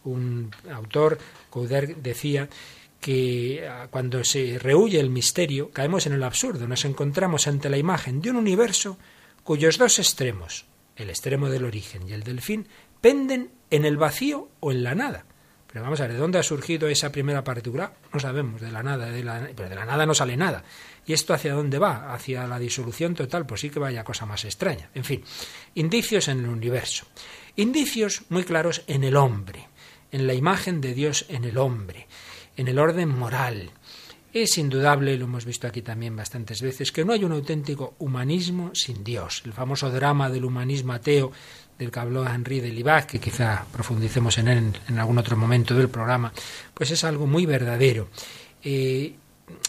Un 0.05 0.51
autor, 0.71 1.19
Couder, 1.51 1.97
decía 1.97 2.49
que 3.01 3.67
ah, 3.69 3.89
cuando 3.91 4.23
se 4.25 4.59
rehuye 4.59 5.01
el 5.01 5.11
misterio 5.11 5.71
caemos 5.71 6.07
en 6.07 6.13
el 6.13 6.23
absurdo, 6.23 6.69
nos 6.69 6.85
encontramos 6.85 7.47
ante 7.47 7.71
la 7.71 7.79
imagen 7.79 8.21
de 8.21 8.31
un 8.31 8.37
universo 8.37 8.99
cuyos 9.43 9.79
dos 9.79 9.99
extremos, 9.99 10.67
el 10.97 11.11
extremo 11.11 11.49
del 11.49 11.65
origen 11.65 12.07
y 12.09 12.13
el 12.13 12.23
del 12.23 12.43
fin, 12.43 12.69
penden 13.01 13.51
en 13.71 13.85
el 13.85 13.97
vacío 13.97 14.51
o 14.61 14.71
en 14.71 14.85
la 14.85 14.95
nada. 14.95 15.25
Pero 15.67 15.85
vamos 15.85 16.01
a 16.01 16.05
ver, 16.05 16.15
¿de 16.15 16.19
dónde 16.19 16.39
ha 16.39 16.43
surgido 16.43 16.89
esa 16.89 17.13
primera 17.13 17.45
partícula? 17.45 17.93
No 18.13 18.19
sabemos, 18.19 18.61
de 18.61 18.73
la 18.73 18.83
nada, 18.83 19.09
pero 19.55 19.69
de 19.69 19.75
la 19.75 19.85
nada 19.85 20.05
no 20.05 20.15
sale 20.15 20.37
nada. 20.37 20.65
¿Y 21.07 21.13
esto 21.13 21.33
hacia 21.33 21.55
dónde 21.55 21.79
va? 21.79 22.13
¿Hacia 22.13 22.47
la 22.49 22.59
disolución 22.59 23.15
total? 23.15 23.47
Pues 23.47 23.61
sí 23.61 23.71
que 23.71 23.79
vaya 23.79 24.03
cosa 24.03 24.27
más 24.27 24.45
extraña. 24.45 24.91
En 24.95 25.05
fin, 25.05 25.23
indicios 25.75 26.27
en 26.27 26.41
el 26.41 26.49
universo. 26.49 27.07
Indicios 27.55 28.23
muy 28.31 28.43
claros 28.43 28.83
en 28.89 29.05
el 29.05 29.17
hombre, 29.17 29.69
en 30.11 30.27
la 30.27 30.35
imagen 30.35 30.81
de 30.81 30.93
Dios 30.93 31.27
en 31.29 31.45
el 31.45 31.57
hombre 31.57 32.09
en 32.57 32.69
el 32.69 32.79
orden 32.79 33.09
moral. 33.09 33.71
Es 34.33 34.59
indudable, 34.59 35.17
lo 35.17 35.25
hemos 35.25 35.45
visto 35.45 35.67
aquí 35.67 35.83
también 35.83 36.15
bastantes 36.15 36.63
veces, 36.63 36.93
que 36.93 37.05
no 37.05 37.13
hay 37.13 37.25
un 37.25 37.33
auténtico 37.33 37.95
humanismo 37.99 38.71
sin 38.75 39.03
Dios. 39.03 39.43
El 39.45 39.53
famoso 39.53 39.91
drama 39.91 40.31
del 40.31 40.45
humanismo 40.45 40.93
ateo 40.93 41.33
del 41.77 41.91
que 41.91 41.99
habló 41.99 42.25
Henri 42.25 42.61
de 42.61 42.69
Libac, 42.69 43.07
que 43.07 43.19
quizá 43.19 43.65
profundicemos 43.73 44.39
en 44.39 44.49
él 44.49 44.73
en, 44.89 44.99
algún 44.99 45.19
otro 45.19 45.37
momento 45.37 45.75
del 45.75 45.89
programa, 45.89 46.33
pues 46.75 46.91
es 46.93 47.03
algo 47.03 47.27
muy 47.27 47.45
verdadero. 47.47 48.09
Eh, 48.63 49.15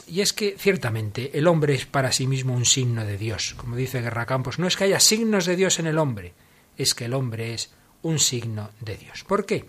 y 0.08 0.22
es 0.22 0.34
que 0.34 0.56
ciertamente 0.60 1.38
el 1.38 1.48
hombre 1.48 1.74
es 1.74 1.86
para 1.86 2.12
sí 2.12 2.28
mismo 2.28 2.54
un 2.54 2.66
signo 2.66 3.06
de 3.06 3.18
Dios. 3.18 3.56
Como 3.58 3.76
dice 3.76 4.02
Guerra 4.02 4.26
Campos, 4.26 4.60
no 4.60 4.68
es 4.68 4.76
que 4.76 4.84
haya 4.84 5.00
signos 5.00 5.46
de 5.46 5.56
Dios 5.56 5.80
en 5.80 5.88
el 5.88 5.98
hombre, 5.98 6.34
es 6.78 6.94
que 6.94 7.06
el 7.06 7.14
hombre 7.14 7.54
es 7.54 7.72
un 8.04 8.20
signo 8.20 8.70
de 8.80 8.98
Dios. 8.98 9.24
¿Por 9.24 9.46
qué? 9.46 9.66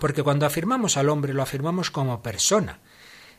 Porque 0.00 0.22
cuando 0.22 0.46
afirmamos 0.46 0.96
al 0.96 1.08
hombre 1.08 1.32
lo 1.32 1.42
afirmamos 1.42 1.90
como 1.90 2.22
persona. 2.22 2.78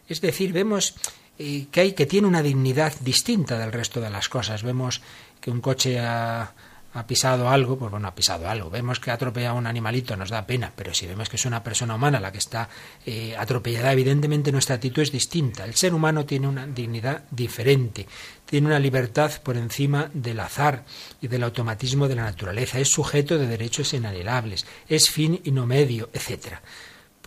Es 0.07 0.21
decir, 0.21 0.53
vemos 0.53 0.95
eh, 1.37 1.67
que 1.71 1.81
hay 1.81 1.91
que 1.93 2.05
tiene 2.05 2.27
una 2.27 2.41
dignidad 2.41 2.93
distinta 3.01 3.59
del 3.59 3.71
resto 3.71 3.99
de 3.99 4.09
las 4.09 4.29
cosas. 4.29 4.63
Vemos 4.63 5.01
que 5.41 5.51
un 5.51 5.61
coche 5.61 5.99
ha, 5.99 6.53
ha 6.99 7.07
pisado 7.07 7.49
algo, 7.49 7.77
pues 7.77 7.91
bueno, 7.91 8.07
ha 8.07 8.15
pisado 8.15 8.49
algo. 8.49 8.69
Vemos 8.69 8.99
que 8.99 9.11
ha 9.11 9.15
atropellado 9.15 9.55
a 9.55 9.59
un 9.59 9.67
animalito, 9.67 10.15
nos 10.15 10.29
da 10.29 10.45
pena, 10.45 10.71
pero 10.75 10.93
si 10.93 11.05
vemos 11.07 11.29
que 11.29 11.35
es 11.35 11.45
una 11.45 11.63
persona 11.63 11.95
humana 11.95 12.19
la 12.19 12.31
que 12.31 12.37
está 12.37 12.69
eh, 13.05 13.35
atropellada, 13.37 13.91
evidentemente 13.91 14.51
nuestra 14.51 14.75
actitud 14.75 15.01
es 15.01 15.11
distinta. 15.11 15.65
El 15.65 15.75
ser 15.75 15.93
humano 15.93 16.25
tiene 16.25 16.47
una 16.47 16.67
dignidad 16.67 17.23
diferente, 17.31 18.07
tiene 18.45 18.67
una 18.67 18.79
libertad 18.79 19.31
por 19.43 19.57
encima 19.57 20.09
del 20.13 20.39
azar 20.39 20.85
y 21.21 21.27
del 21.27 21.43
automatismo 21.43 22.07
de 22.07 22.15
la 22.15 22.23
naturaleza, 22.23 22.79
es 22.79 22.89
sujeto 22.89 23.37
de 23.37 23.47
derechos 23.47 23.93
inalienables, 23.93 24.65
es 24.87 25.09
fin 25.09 25.39
y 25.43 25.51
no 25.51 25.65
medio, 25.65 26.09
etcétera. 26.13 26.61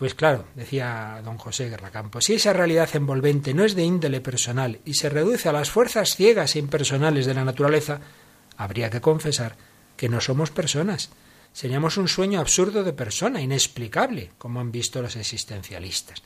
Pues 0.01 0.15
claro, 0.15 0.45
decía 0.55 1.21
don 1.23 1.37
José 1.37 1.69
Guerracampo, 1.69 2.21
si 2.21 2.33
esa 2.33 2.53
realidad 2.53 2.89
envolvente 2.95 3.53
no 3.53 3.63
es 3.63 3.75
de 3.75 3.83
índole 3.83 4.19
personal 4.19 4.79
y 4.83 4.95
se 4.95 5.09
reduce 5.09 5.47
a 5.47 5.53
las 5.53 5.69
fuerzas 5.69 6.15
ciegas 6.15 6.55
e 6.55 6.59
impersonales 6.59 7.27
de 7.27 7.35
la 7.35 7.45
naturaleza, 7.45 8.01
habría 8.63 8.89
que 8.89 9.01
confesar 9.01 9.55
que 9.97 10.09
no 10.09 10.21
somos 10.21 10.51
personas. 10.51 11.09
Seríamos 11.53 11.97
un 11.97 12.07
sueño 12.07 12.39
absurdo 12.39 12.83
de 12.83 12.93
persona, 12.93 13.41
inexplicable, 13.41 14.31
como 14.37 14.59
han 14.59 14.71
visto 14.71 15.01
los 15.01 15.15
existencialistas. 15.15 16.21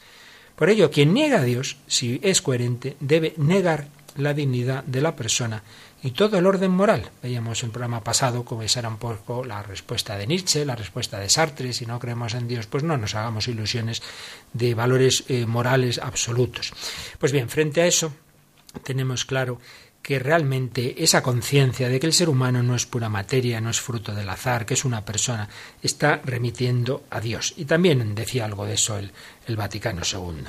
Por 0.56 0.70
ello, 0.70 0.92
quien 0.92 1.14
niega 1.14 1.40
a 1.40 1.44
Dios, 1.44 1.78
si 1.88 2.20
es 2.24 2.42
coherente, 2.42 2.96
debe 3.00 3.34
negar 3.38 3.88
la 4.16 4.34
dignidad 4.34 4.84
de 4.86 5.02
la 5.02 5.16
persona 5.16 5.64
y 6.02 6.12
todo 6.12 6.38
el 6.38 6.46
orden 6.46 6.72
moral. 6.72 7.10
Veíamos 7.22 7.64
en 7.64 7.68
el 7.68 7.72
programa 7.72 8.04
pasado 8.04 8.46
como 8.46 8.62
esa 8.62 8.80
era 8.80 8.90
un 8.90 8.98
poco 8.98 9.44
la 9.44 9.64
respuesta 9.64 10.16
de 10.18 10.28
Nietzsche, 10.28 10.66
la 10.66 10.76
respuesta 10.76 11.20
de 11.20 11.30
Sartre, 11.30 11.74
si 11.74 11.86
no 11.86 12.00
creemos 12.00 12.34
en 12.36 12.48
Dios, 12.48 12.68
pues 12.68 12.84
no 12.84 12.98
nos 12.98 13.16
hagamos 13.16 13.48
ilusiones 13.48 14.02
de 14.54 14.74
valores 14.74 15.26
eh, 15.28 15.46
morales 15.46 16.00
absolutos. 16.00 16.72
Pues 17.20 17.32
bien, 17.32 17.50
frente 17.50 17.82
a 17.82 17.88
eso, 17.88 18.14
tenemos 18.84 19.26
claro 19.26 19.60
que 20.06 20.20
realmente 20.20 21.04
esa 21.04 21.24
conciencia 21.24 21.90
de 21.90 22.00
que 22.00 22.06
el 22.06 22.14
ser 22.14 22.30
humano 22.30 22.62
no 22.62 22.76
es 22.76 22.86
pura 22.86 23.10
materia, 23.10 23.60
no 23.60 23.72
es 23.72 23.82
fruto 23.82 24.14
del 24.14 24.30
azar, 24.30 24.68
que 24.68 24.76
es 24.76 24.86
una 24.86 25.04
persona, 25.04 25.50
está 25.82 26.22
remitiendo 26.24 27.02
a 27.10 27.20
Dios. 27.20 27.56
Y 27.58 27.66
también 27.66 28.14
decía 28.14 28.46
algo 28.46 28.68
de 28.68 28.76
eso 28.76 29.00
el, 29.00 29.12
el 29.48 29.56
Vaticano 29.56 30.04
II. 30.06 30.44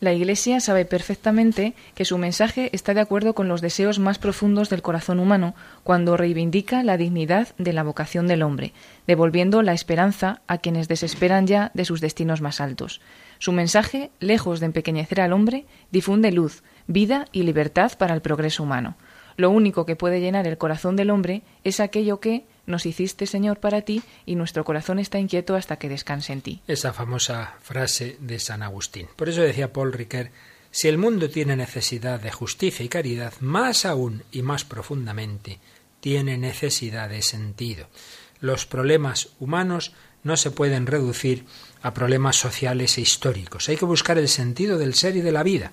La 0.00 0.14
Iglesia 0.14 0.60
sabe 0.60 0.86
perfectamente 0.86 1.74
que 1.94 2.06
su 2.06 2.16
mensaje 2.16 2.70
está 2.72 2.94
de 2.94 3.00
acuerdo 3.00 3.34
con 3.34 3.46
los 3.46 3.60
deseos 3.60 3.98
más 3.98 4.18
profundos 4.18 4.70
del 4.70 4.80
corazón 4.80 5.18
humano 5.18 5.54
cuando 5.82 6.16
reivindica 6.16 6.82
la 6.82 6.96
dignidad 6.96 7.48
de 7.58 7.74
la 7.74 7.82
vocación 7.82 8.26
del 8.26 8.42
hombre, 8.42 8.72
devolviendo 9.06 9.60
la 9.60 9.74
esperanza 9.74 10.40
a 10.46 10.58
quienes 10.58 10.88
desesperan 10.88 11.46
ya 11.46 11.72
de 11.74 11.84
sus 11.84 12.00
destinos 12.00 12.40
más 12.40 12.62
altos. 12.62 13.02
Su 13.38 13.52
mensaje, 13.52 14.10
lejos 14.18 14.60
de 14.60 14.66
empequeñecer 14.66 15.20
al 15.20 15.32
hombre, 15.32 15.66
difunde 15.90 16.32
luz, 16.32 16.62
vida 16.88 17.26
y 17.30 17.44
libertad 17.44 17.92
para 17.96 18.14
el 18.14 18.20
progreso 18.20 18.64
humano. 18.64 18.96
Lo 19.36 19.50
único 19.50 19.86
que 19.86 19.94
puede 19.94 20.20
llenar 20.20 20.48
el 20.48 20.58
corazón 20.58 20.96
del 20.96 21.10
hombre 21.10 21.42
es 21.62 21.78
aquello 21.78 22.18
que 22.18 22.44
nos 22.66 22.86
hiciste, 22.86 23.26
Señor, 23.26 23.60
para 23.60 23.82
ti, 23.82 24.02
y 24.26 24.34
nuestro 24.34 24.64
corazón 24.64 24.98
está 24.98 25.20
inquieto 25.20 25.54
hasta 25.54 25.76
que 25.76 25.88
descanse 25.88 26.32
en 26.32 26.42
ti. 26.42 26.60
Esa 26.66 26.92
famosa 26.92 27.54
frase 27.62 28.16
de 28.20 28.40
San 28.40 28.62
Agustín. 28.62 29.06
Por 29.14 29.28
eso 29.28 29.40
decía 29.42 29.72
Paul 29.72 29.92
Ricoeur, 29.92 30.30
si 30.70 30.88
el 30.88 30.98
mundo 30.98 31.30
tiene 31.30 31.56
necesidad 31.56 32.20
de 32.20 32.30
justicia 32.30 32.84
y 32.84 32.88
caridad, 32.88 33.32
más 33.40 33.86
aún 33.86 34.24
y 34.32 34.42
más 34.42 34.64
profundamente, 34.64 35.60
tiene 36.00 36.36
necesidad 36.36 37.08
de 37.08 37.22
sentido. 37.22 37.88
Los 38.40 38.66
problemas 38.66 39.30
humanos 39.40 39.92
no 40.22 40.36
se 40.36 40.50
pueden 40.50 40.86
reducir 40.86 41.46
a 41.80 41.94
problemas 41.94 42.36
sociales 42.36 42.98
e 42.98 43.00
históricos. 43.00 43.68
Hay 43.68 43.76
que 43.76 43.84
buscar 43.84 44.18
el 44.18 44.28
sentido 44.28 44.78
del 44.78 44.94
ser 44.94 45.16
y 45.16 45.20
de 45.20 45.32
la 45.32 45.42
vida. 45.42 45.72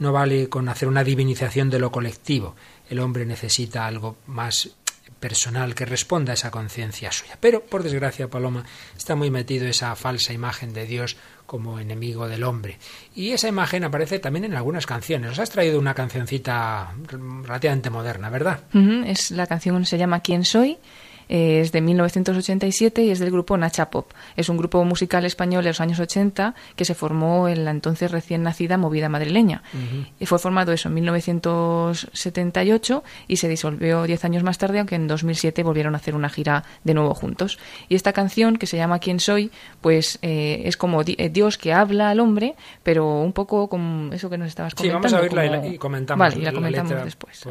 No 0.00 0.12
vale 0.12 0.48
con 0.48 0.68
hacer 0.68 0.88
una 0.88 1.04
divinización 1.04 1.70
de 1.70 1.78
lo 1.78 1.92
colectivo. 1.92 2.56
El 2.88 2.98
hombre 2.98 3.24
necesita 3.24 3.86
algo 3.86 4.16
más 4.26 4.70
personal 5.20 5.74
que 5.74 5.84
responda 5.84 6.32
a 6.32 6.34
esa 6.34 6.50
conciencia 6.50 7.12
suya. 7.12 7.36
Pero, 7.38 7.60
por 7.60 7.82
desgracia, 7.82 8.28
Paloma, 8.28 8.64
está 8.96 9.14
muy 9.14 9.30
metido 9.30 9.66
esa 9.66 9.94
falsa 9.94 10.32
imagen 10.32 10.72
de 10.72 10.86
Dios 10.86 11.16
como 11.46 11.78
enemigo 11.78 12.28
del 12.28 12.44
hombre. 12.44 12.78
Y 13.14 13.32
esa 13.32 13.48
imagen 13.48 13.84
aparece 13.84 14.18
también 14.18 14.46
en 14.46 14.54
algunas 14.54 14.86
canciones. 14.86 15.30
Nos 15.30 15.38
has 15.38 15.50
traído 15.50 15.78
una 15.78 15.94
cancioncita 15.94 16.94
relativamente 17.42 17.90
moderna, 17.90 18.30
¿verdad? 18.30 18.60
Es 19.06 19.30
la 19.30 19.46
canción 19.46 19.84
se 19.84 19.98
llama 19.98 20.20
¿Quién 20.20 20.44
soy? 20.44 20.78
Es 21.30 21.70
de 21.70 21.80
1987 21.80 23.04
y 23.04 23.10
es 23.10 23.20
del 23.20 23.30
grupo 23.30 23.56
Nacha 23.56 23.88
Pop. 23.88 24.10
Es 24.36 24.48
un 24.48 24.56
grupo 24.56 24.84
musical 24.84 25.24
español 25.24 25.62
de 25.62 25.70
los 25.70 25.80
años 25.80 26.00
80 26.00 26.56
que 26.74 26.84
se 26.84 26.94
formó 26.94 27.46
en 27.48 27.64
la 27.64 27.70
entonces 27.70 28.10
recién 28.10 28.42
nacida 28.42 28.76
movida 28.76 29.08
madrileña. 29.08 29.62
Y 30.18 30.26
fue 30.26 30.40
formado 30.40 30.72
eso 30.72 30.88
en 30.88 30.94
1978 30.94 33.04
y 33.28 33.36
se 33.36 33.48
disolvió 33.48 34.02
diez 34.02 34.24
años 34.24 34.42
más 34.42 34.58
tarde, 34.58 34.80
aunque 34.80 34.96
en 34.96 35.06
2007 35.06 35.62
volvieron 35.62 35.94
a 35.94 35.98
hacer 35.98 36.16
una 36.16 36.28
gira 36.28 36.64
de 36.82 36.94
nuevo 36.94 37.14
juntos. 37.14 37.60
Y 37.88 37.94
esta 37.94 38.12
canción, 38.12 38.56
que 38.56 38.66
se 38.66 38.76
llama 38.76 38.98
¿Quién 38.98 39.20
soy?, 39.20 39.52
pues 39.80 40.18
eh, 40.22 40.62
es 40.64 40.76
como 40.76 41.02
eh, 41.02 41.30
Dios 41.30 41.58
que 41.58 41.72
habla 41.72 42.10
al 42.10 42.18
hombre, 42.18 42.56
pero 42.82 43.20
un 43.20 43.32
poco 43.32 43.68
como 43.68 44.12
eso 44.12 44.28
que 44.28 44.36
nos 44.36 44.48
estabas 44.48 44.74
comentando. 44.74 45.08
Sí, 45.08 45.14
vamos 45.14 45.32
a 45.32 45.34
verla 45.34 45.64
y, 45.66 45.78
comentamos. 45.78 46.18
Vale, 46.18 46.40
y 46.40 46.44
la 46.44 46.52
comentamos 46.52 47.04
después. 47.04 47.46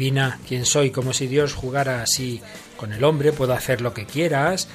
Adivina 0.00 0.38
quién 0.48 0.64
soy, 0.64 0.90
como 0.90 1.12
si 1.12 1.26
Dios 1.26 1.52
jugara 1.52 2.00
así 2.00 2.40
con 2.78 2.94
el 2.94 3.04
hombre, 3.04 3.32
puedo 3.32 3.52
hacer 3.52 3.82
lo 3.82 3.92
que 3.92 4.06
quieras. 4.06 4.66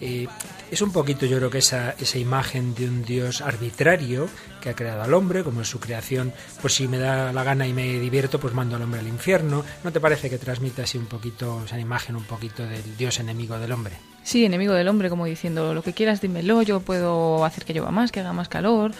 Eh, 0.00 0.26
es 0.72 0.82
un 0.82 0.90
poquito, 0.90 1.24
yo 1.24 1.36
creo 1.36 1.50
que 1.50 1.58
esa, 1.58 1.94
esa 2.00 2.18
imagen 2.18 2.74
de 2.74 2.88
un 2.88 3.04
Dios 3.04 3.42
arbitrario 3.42 4.28
que 4.60 4.70
ha 4.70 4.74
creado 4.74 5.02
al 5.02 5.14
hombre, 5.14 5.44
como 5.44 5.60
es 5.60 5.68
su 5.68 5.78
creación, 5.78 6.32
pues 6.60 6.74
si 6.74 6.88
me 6.88 6.98
da 6.98 7.32
la 7.32 7.44
gana 7.44 7.68
y 7.68 7.72
me 7.72 8.00
divierto, 8.00 8.40
pues 8.40 8.54
mando 8.54 8.74
al 8.74 8.82
hombre 8.82 8.98
al 8.98 9.06
infierno. 9.06 9.64
¿No 9.84 9.92
te 9.92 10.00
parece 10.00 10.28
que 10.28 10.38
transmite 10.38 10.82
así 10.82 10.98
un 10.98 11.06
poquito, 11.06 11.62
esa 11.64 11.78
imagen 11.78 12.16
un 12.16 12.24
poquito 12.24 12.66
del 12.66 12.96
Dios 12.96 13.20
enemigo 13.20 13.60
del 13.60 13.70
hombre? 13.70 13.94
Sí, 14.24 14.44
enemigo 14.44 14.72
del 14.72 14.88
hombre, 14.88 15.10
como 15.10 15.26
diciendo, 15.26 15.74
lo 15.74 15.84
que 15.84 15.92
quieras 15.92 16.20
dímelo, 16.20 16.60
yo 16.62 16.80
puedo 16.80 17.44
hacer 17.44 17.64
que 17.64 17.72
llueva 17.72 17.92
más, 17.92 18.10
que 18.10 18.18
haga 18.18 18.32
más 18.32 18.48
calor, 18.48 18.90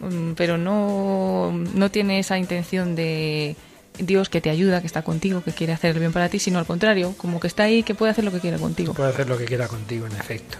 mm, 0.00 0.32
pero 0.32 0.58
no, 0.58 1.50
no 1.50 1.90
tiene 1.90 2.18
esa 2.18 2.36
intención 2.36 2.94
de 2.94 3.56
Dios 3.98 4.28
que 4.28 4.40
te 4.40 4.50
ayuda, 4.50 4.80
que 4.80 4.86
está 4.86 5.02
contigo, 5.02 5.42
que 5.42 5.52
quiere 5.52 5.72
hacer 5.72 5.92
el 5.94 6.00
bien 6.00 6.12
para 6.12 6.28
ti, 6.28 6.38
sino 6.38 6.58
al 6.58 6.66
contrario, 6.66 7.14
como 7.16 7.38
que 7.38 7.46
está 7.46 7.64
ahí, 7.64 7.82
que 7.82 7.94
puede 7.94 8.10
hacer 8.10 8.24
lo 8.24 8.32
que 8.32 8.40
quiera 8.40 8.58
contigo. 8.58 8.92
Puede 8.94 9.10
hacer 9.10 9.28
lo 9.28 9.38
que 9.38 9.44
quiera 9.44 9.68
contigo, 9.68 10.06
en 10.06 10.12
efecto. 10.12 10.58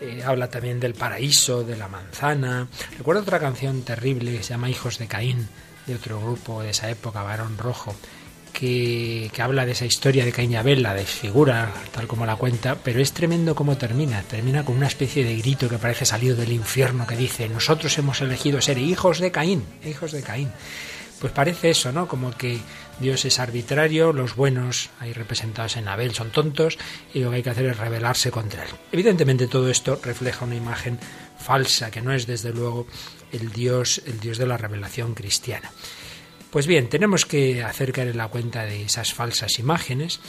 Eh, 0.00 0.22
habla 0.24 0.48
también 0.48 0.80
del 0.80 0.94
paraíso, 0.94 1.64
de 1.64 1.76
la 1.76 1.88
manzana. 1.88 2.68
Recuerdo 2.96 3.22
otra 3.22 3.40
canción 3.40 3.82
terrible 3.82 4.32
que 4.32 4.42
se 4.42 4.50
llama 4.50 4.70
Hijos 4.70 4.98
de 4.98 5.08
Caín, 5.08 5.48
de 5.86 5.96
otro 5.96 6.20
grupo 6.20 6.62
de 6.62 6.70
esa 6.70 6.88
época, 6.88 7.22
Barón 7.22 7.58
Rojo, 7.58 7.94
que, 8.52 9.28
que, 9.32 9.42
habla 9.42 9.66
de 9.66 9.72
esa 9.72 9.84
historia 9.84 10.24
de 10.24 10.32
Caín 10.32 10.52
y 10.52 10.56
Abel, 10.56 10.82
la 10.82 10.94
desfigura 10.94 11.72
tal 11.92 12.06
como 12.06 12.26
la 12.26 12.36
cuenta, 12.36 12.76
pero 12.76 13.00
es 13.00 13.12
tremendo 13.12 13.54
cómo 13.54 13.76
termina. 13.76 14.22
Termina 14.22 14.64
con 14.64 14.76
una 14.76 14.86
especie 14.86 15.24
de 15.24 15.36
grito 15.36 15.68
que 15.68 15.78
parece 15.78 16.06
salido 16.06 16.36
del 16.36 16.52
infierno 16.52 17.06
que 17.06 17.16
dice, 17.16 17.48
nosotros 17.48 17.98
hemos 17.98 18.20
elegido 18.20 18.60
ser 18.60 18.78
hijos 18.78 19.18
de 19.18 19.32
Caín, 19.32 19.64
hijos 19.84 20.12
de 20.12 20.22
Caín. 20.22 20.50
Pues 21.20 21.32
parece 21.32 21.70
eso, 21.70 21.90
¿no? 21.90 22.06
Como 22.06 22.30
que 22.30 22.58
Dios 23.00 23.24
es 23.24 23.38
arbitrario, 23.38 24.12
los 24.12 24.36
buenos 24.36 24.90
ahí 25.00 25.12
representados 25.12 25.76
en 25.76 25.88
Abel 25.88 26.14
son 26.14 26.30
tontos 26.30 26.78
y 27.12 27.20
lo 27.20 27.30
que 27.30 27.36
hay 27.36 27.42
que 27.42 27.50
hacer 27.50 27.66
es 27.66 27.76
rebelarse 27.76 28.30
contra 28.30 28.64
él. 28.64 28.70
Evidentemente 28.92 29.48
todo 29.48 29.68
esto 29.68 30.00
refleja 30.02 30.44
una 30.44 30.54
imagen 30.54 30.98
falsa 31.38 31.90
que 31.90 32.02
no 32.02 32.12
es 32.12 32.26
desde 32.26 32.52
luego 32.52 32.86
el 33.32 33.50
Dios, 33.52 34.00
el 34.06 34.20
Dios 34.20 34.38
de 34.38 34.46
la 34.46 34.56
revelación 34.56 35.14
cristiana. 35.14 35.70
Pues 36.50 36.66
bien, 36.66 36.88
tenemos 36.88 37.26
que 37.26 37.62
hacer 37.62 37.92
caer 37.92 38.08
en 38.08 38.16
la 38.16 38.28
cuenta 38.28 38.64
de 38.64 38.82
esas 38.82 39.12
falsas 39.12 39.58
imágenes 39.58 40.20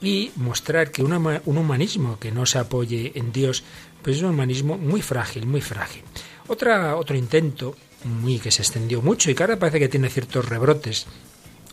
y 0.00 0.30
mostrar 0.36 0.90
que 0.90 1.02
un 1.02 1.12
humanismo 1.46 2.18
que 2.18 2.30
no 2.30 2.46
se 2.46 2.58
apoye 2.58 3.12
en 3.14 3.32
Dios, 3.32 3.64
pues 4.02 4.16
es 4.16 4.22
un 4.22 4.30
humanismo 4.30 4.76
muy 4.76 5.02
frágil, 5.02 5.46
muy 5.46 5.62
frágil. 5.62 6.02
Otra, 6.46 6.96
otro 6.96 7.16
intento 7.16 7.74
muy 8.04 8.38
que 8.38 8.50
se 8.50 8.62
extendió 8.62 9.02
mucho 9.02 9.30
y 9.30 9.34
que 9.34 9.42
ahora 9.42 9.58
parece 9.58 9.80
que 9.80 9.88
tiene 9.88 10.10
ciertos 10.10 10.48
rebrotes 10.48 11.06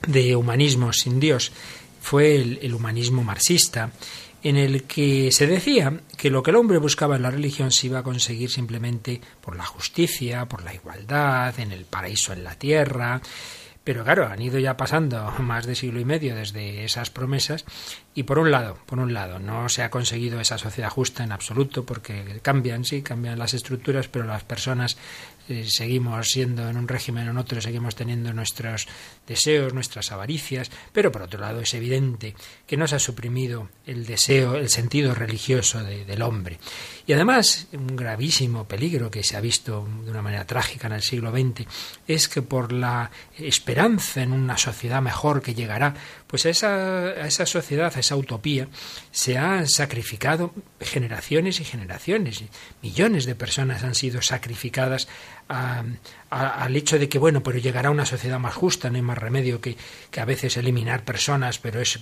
de 0.08 0.36
humanismo 0.36 0.94
sin 0.94 1.20
Dios 1.20 1.52
fue 2.02 2.36
el, 2.36 2.74
humanismo 2.74 3.24
marxista, 3.24 3.92
en 4.44 4.58
el 4.58 4.84
que 4.84 5.32
se 5.32 5.46
decía 5.46 6.02
que 6.18 6.32
lo 6.32 6.42
que 6.42 6.50
el 6.50 6.58
hombre 6.58 6.80
buscaba 6.80 7.16
en 7.16 7.22
la 7.22 7.32
religión 7.32 7.72
se 7.72 7.88
iba 7.88 8.00
a 8.00 8.04
conseguir 8.04 8.50
simplemente 8.50 9.22
por 9.40 9.56
la 9.56 9.66
justicia, 9.66 10.48
por 10.48 10.64
la 10.64 10.74
igualdad, 10.74 11.58
en 11.60 11.72
el 11.72 11.86
paraíso 11.86 12.34
en 12.34 12.44
la 12.44 12.56
tierra, 12.56 13.22
pero 13.84 14.04
claro, 14.04 14.28
han 14.28 14.42
ido 14.42 14.60
ya 14.60 14.78
pasando 14.78 15.32
más 15.40 15.66
de 15.66 15.76
siglo 15.76 16.00
y 16.00 16.06
medio 16.06 16.36
desde 16.36 16.84
esas 16.84 17.10
promesas 17.10 17.66
y 18.14 18.24
por 18.24 18.40
un 18.40 18.52
lado, 18.52 18.78
por 18.86 19.00
un 19.00 19.14
lado, 19.14 19.40
no 19.40 19.70
se 19.70 19.84
ha 19.84 19.90
conseguido 19.90 20.40
esa 20.40 20.58
sociedad 20.58 20.90
justa 20.90 21.24
en 21.24 21.32
absoluto 21.32 21.86
porque 21.86 22.40
cambian, 22.42 22.86
sí, 22.86 23.02
cambian 23.02 23.40
las 23.40 23.54
estructuras, 23.54 24.08
pero 24.08 24.26
las 24.26 24.44
personas 24.44 24.98
eh, 25.50 25.66
seguimos 25.68 26.30
siendo 26.30 26.70
en 26.70 26.78
un 26.78 26.88
régimen 26.88 27.28
o 27.28 27.32
en 27.32 27.38
otro, 27.38 27.62
seguimos 27.62 27.96
teniendo 27.96 28.34
nuestros 28.34 28.88
deseos, 29.28 29.74
nuestras 29.74 30.12
avaricias, 30.12 30.70
pero 30.94 31.12
por 31.12 31.24
otro 31.24 31.40
lado 31.40 31.62
es 31.62 31.74
evidente 31.74 32.36
que 32.68 32.78
no 32.78 32.88
se 32.88 32.96
ha 32.96 33.00
suprimido 33.00 33.70
el 33.86 34.06
deseo, 34.06 34.56
el 34.56 34.70
sentido 34.70 35.14
religioso 35.14 35.84
del 35.84 36.22
hombre. 36.22 36.60
Y 37.08 37.14
además, 37.14 37.68
un 37.74 37.96
gravísimo 37.96 38.66
peligro 38.66 39.12
que 39.12 39.24
se 39.24 39.36
ha 39.36 39.42
visto 39.42 39.88
de 40.04 40.12
una 40.12 40.22
manera 40.22 40.46
trágica 40.46 40.88
en 40.88 40.94
el 40.94 41.02
siglo 41.02 41.32
XX 41.32 41.68
es 42.08 42.28
que 42.28 42.42
por 42.42 42.72
la 42.72 43.12
esperanza 43.38 44.22
en 44.22 44.34
una 44.34 44.58
sociedad 44.58 45.02
mejor 45.02 45.42
que 45.42 45.54
llegará, 45.54 45.94
pues 46.32 46.46
a 46.46 46.50
esa, 46.50 46.76
a 47.08 47.28
esa 47.28 47.46
sociedad, 47.46 47.92
a 47.96 48.00
esa 48.00 48.16
utopía, 48.16 48.70
se 49.12 49.38
han 49.38 49.68
sacrificado 49.68 50.54
generaciones 50.80 51.60
y 51.60 51.66
generaciones. 51.66 52.44
Millones 52.82 53.26
de 53.26 53.36
personas 53.36 53.84
han 53.84 53.94
sido 53.94 54.22
sacrificadas 54.22 55.10
al 55.50 56.76
hecho 56.78 56.98
de 56.98 57.10
que, 57.10 57.20
bueno, 57.20 57.44
pero 57.44 57.58
llegará 57.58 57.90
una 57.90 58.06
sociedad 58.06 58.40
más 58.40 58.56
justa, 58.56 58.90
no 58.90 58.96
hay 58.96 59.02
más 59.02 59.18
remedio 59.18 59.60
que, 59.60 59.76
que 60.10 60.22
a 60.22 60.26
veces 60.26 60.56
eliminar 60.56 61.04
personas, 61.04 61.60
pero 61.60 61.82
es 61.82 62.00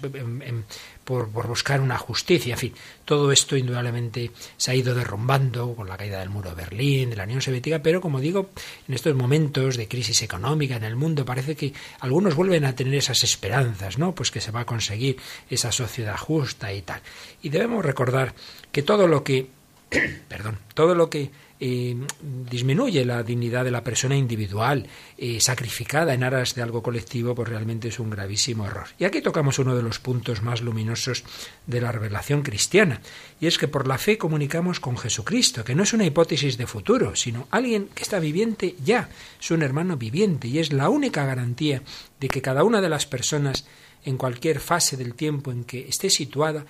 por, 1.10 1.32
buscar 1.48 1.82
una 1.82 1.98
justicia. 1.98 2.54
En 2.54 2.60
fin, 2.60 2.74
todo 3.04 3.32
esto 3.32 3.58
indudablemente 3.58 4.30
se 4.58 4.70
ha 4.70 4.76
ido 4.76 4.94
derrumbando 4.94 5.74
con 5.74 5.90
la 5.90 5.98
caída 5.98 6.20
del 6.20 6.30
muro 6.30 6.52
de 6.52 6.56
Berlín, 6.58 7.10
de 7.10 7.16
la 7.16 7.24
Unión 7.24 7.42
Soviética, 7.42 7.82
pero 7.82 8.00
como 8.00 8.20
digo, 8.20 8.52
en 8.88 8.94
estos 8.94 9.16
momentos 9.16 9.76
de 9.76 9.88
crisis 9.88 10.22
económica 10.22 10.76
en 10.76 10.84
el 10.84 10.96
mundo 10.96 11.26
parece 11.26 11.56
que 11.56 11.74
algunos 12.02 12.36
vuelven 12.36 12.64
a 12.64 12.76
tener 12.76 12.94
esas 12.94 13.24
esperanzas, 13.24 13.98
¿no? 13.98 14.14
Pues 14.14 14.30
que 14.30 14.40
se 14.40 14.52
va 14.52 14.60
a 14.60 14.66
conseguir 14.66 15.18
esa 15.50 15.72
sociedad 15.72 16.16
justa 16.16 16.72
y 16.72 16.84
tal. 16.84 17.02
Y 17.42 17.50
debemos 17.50 17.84
recordar 17.84 18.36
que 18.72 18.84
todo 18.84 19.08
lo 19.08 19.24
que, 19.24 19.48
perdón, 20.28 20.60
todo 20.76 20.94
lo 20.94 21.10
que 21.10 21.32
disminuye 21.60 23.04
la 23.04 23.22
dignidad 23.22 23.66
de 23.66 23.72
la 23.72 23.84
persona 23.84 24.16
individual, 24.16 24.88
eh, 25.18 25.42
sacrificada 25.42 26.14
en 26.14 26.24
aras 26.24 26.56
de 26.56 26.62
algo 26.62 26.82
colectivo, 26.82 27.36
pues 27.36 27.50
realmente 27.50 27.90
es 27.90 28.00
un 28.00 28.10
gravísimo 28.10 28.66
error. 28.66 28.88
Y 28.98 29.04
aquí 29.04 29.22
tocamos 29.22 29.60
uno 29.60 29.76
de 29.76 29.84
los 29.84 30.00
puntos 30.00 30.42
más 30.42 30.62
luminosos 30.62 31.26
de 31.68 31.82
la 31.82 31.92
revelación 31.92 32.44
cristiana, 32.44 33.02
y 33.42 33.48
es 33.48 33.58
que 33.58 33.68
por 33.68 33.88
la 33.88 33.98
fe 33.98 34.18
comunicamos 34.18 34.80
con 34.80 34.98
Jesucristo, 34.98 35.66
que 35.66 35.76
no 35.76 35.84
es 35.84 35.92
una 35.92 36.06
hipótesis 36.06 36.58
de 36.58 36.66
futuro, 36.66 37.16
sino 37.18 37.48
alguien 37.52 37.90
que 37.94 38.04
está 38.04 38.20
viviente 38.20 38.76
ya, 38.84 39.10
es 39.40 39.52
un 39.52 39.62
hermano 39.62 39.98
viviente, 39.98 40.48
y 40.48 40.60
es 40.60 40.72
la 40.72 40.90
única 40.90 41.26
garantía 41.26 41.82
de 42.22 42.30
que 42.30 42.42
cada 42.42 42.64
una 42.64 42.80
de 42.80 42.90
las 42.90 43.06
personas, 43.06 43.66
en 44.06 44.16
cualquier 44.16 44.62
fase 44.62 44.96
del 44.96 45.14
tiempo 45.14 45.52
en 45.52 45.66
que 45.66 45.90
esté 45.90 46.10
situada, 46.10 46.66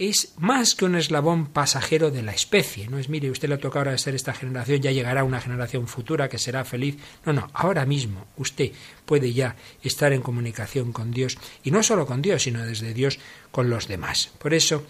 es 0.00 0.32
más 0.38 0.74
que 0.74 0.86
un 0.86 0.96
eslabón 0.96 1.48
pasajero 1.48 2.10
de 2.10 2.22
la 2.22 2.32
especie. 2.32 2.88
No 2.88 2.98
es, 2.98 3.10
mire, 3.10 3.30
usted 3.30 3.50
le 3.50 3.58
toca 3.58 3.80
ahora 3.80 3.98
ser 3.98 4.14
esta 4.14 4.32
generación, 4.32 4.80
ya 4.80 4.92
llegará 4.92 5.24
una 5.24 5.42
generación 5.42 5.86
futura 5.86 6.30
que 6.30 6.38
será 6.38 6.64
feliz. 6.64 6.96
No, 7.26 7.34
no, 7.34 7.50
ahora 7.52 7.84
mismo 7.84 8.26
usted 8.38 8.72
puede 9.04 9.34
ya 9.34 9.56
estar 9.82 10.14
en 10.14 10.22
comunicación 10.22 10.92
con 10.92 11.10
Dios, 11.10 11.36
y 11.62 11.70
no 11.70 11.82
solo 11.82 12.06
con 12.06 12.22
Dios, 12.22 12.44
sino 12.44 12.64
desde 12.64 12.94
Dios 12.94 13.18
con 13.50 13.68
los 13.68 13.88
demás. 13.88 14.30
Por 14.38 14.54
eso, 14.54 14.86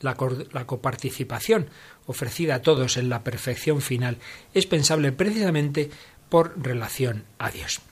la, 0.00 0.16
la, 0.52 0.66
coparticipación 0.66 1.68
ofrecida 2.06 2.54
a 2.54 2.62
todos 2.62 2.96
en 2.96 3.10
la 3.10 3.22
perfección 3.22 3.82
final 3.82 4.16
es 4.54 4.64
pensable 4.64 5.12
precisamente 5.12 5.90
por 6.30 6.54
relación 6.58 7.24
a 7.38 7.50
Dios. 7.50 7.82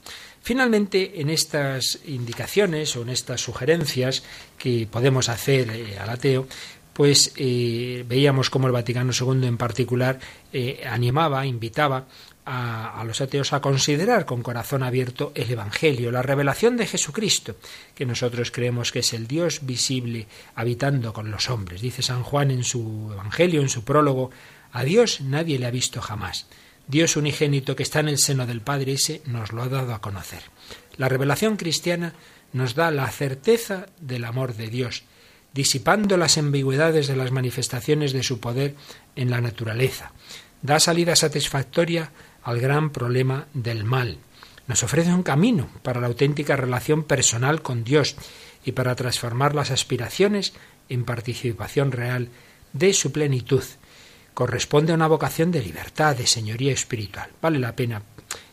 Finalmente, 0.41 1.21
en 1.21 1.29
estas 1.29 1.99
indicaciones 2.05 2.95
o 2.95 3.03
en 3.03 3.09
estas 3.09 3.41
sugerencias 3.41 4.23
que 4.57 4.87
podemos 4.89 5.29
hacer 5.29 5.69
eh, 5.69 5.99
al 5.99 6.09
ateo, 6.09 6.47
pues 6.93 7.33
eh, 7.37 8.03
veíamos 8.07 8.49
cómo 8.49 8.67
el 8.67 8.73
Vaticano 8.73 9.11
II 9.13 9.45
en 9.47 9.57
particular 9.57 10.19
eh, 10.51 10.83
animaba, 10.85 11.45
invitaba 11.45 12.05
a, 12.43 12.99
a, 12.99 13.03
los 13.05 13.21
ateos 13.21 13.53
a 13.53 13.61
considerar 13.61 14.25
con 14.25 14.41
corazón 14.41 14.81
abierto 14.81 15.31
el 15.35 15.49
Evangelio, 15.51 16.11
la 16.11 16.23
revelación 16.23 16.75
de 16.75 16.87
Jesucristo, 16.87 17.55
que 17.93 18.07
nosotros 18.07 18.49
creemos 18.51 18.91
que 18.91 18.99
es 18.99 19.13
el 19.13 19.27
Dios 19.27 19.59
visible 19.63 20.27
habitando 20.55 21.13
con 21.13 21.29
los 21.29 21.51
hombres. 21.51 21.81
Dice 21.81 22.01
San 22.01 22.23
Juan 22.23 22.49
en 22.49 22.63
su 22.63 23.09
Evangelio, 23.13 23.61
en 23.61 23.69
su 23.69 23.83
prólogo, 23.83 24.31
a 24.71 24.83
Dios 24.83 25.21
nadie 25.21 25.59
le 25.59 25.67
ha 25.67 25.71
visto 25.71 26.01
jamás. 26.01 26.47
Dios 26.91 27.15
unigénito 27.15 27.77
que 27.77 27.83
está 27.83 28.01
en 28.01 28.09
el 28.09 28.17
seno 28.17 28.45
del 28.45 28.59
Padre, 28.59 28.91
ese 28.91 29.21
nos 29.25 29.53
lo 29.53 29.63
ha 29.63 29.69
dado 29.69 29.93
a 29.93 30.01
conocer. 30.01 30.41
La 30.97 31.07
revelación 31.07 31.55
cristiana 31.55 32.11
nos 32.51 32.75
da 32.75 32.91
la 32.91 33.09
certeza 33.09 33.85
del 34.01 34.25
amor 34.25 34.55
de 34.55 34.67
Dios, 34.67 35.03
disipando 35.53 36.17
las 36.17 36.37
ambigüedades 36.37 37.07
de 37.07 37.15
las 37.15 37.31
manifestaciones 37.31 38.11
de 38.11 38.23
su 38.23 38.41
poder 38.41 38.75
en 39.15 39.31
la 39.31 39.39
naturaleza. 39.39 40.11
Da 40.61 40.81
salida 40.81 41.15
satisfactoria 41.15 42.11
al 42.43 42.59
gran 42.59 42.89
problema 42.89 43.47
del 43.53 43.85
mal. 43.85 44.17
Nos 44.67 44.83
ofrece 44.83 45.13
un 45.13 45.23
camino 45.23 45.69
para 45.83 46.01
la 46.01 46.07
auténtica 46.07 46.57
relación 46.57 47.05
personal 47.05 47.61
con 47.61 47.85
Dios 47.85 48.17
y 48.65 48.73
para 48.73 48.95
transformar 48.95 49.55
las 49.55 49.71
aspiraciones 49.71 50.51
en 50.89 51.05
participación 51.05 51.93
real 51.93 52.27
de 52.73 52.91
su 52.91 53.13
plenitud 53.13 53.63
corresponde 54.33 54.91
a 54.91 54.95
una 54.95 55.07
vocación 55.07 55.51
de 55.51 55.61
libertad, 55.61 56.15
de 56.15 56.27
señoría 56.27 56.73
espiritual. 56.73 57.29
Vale 57.41 57.59
la 57.59 57.75
pena, 57.75 58.01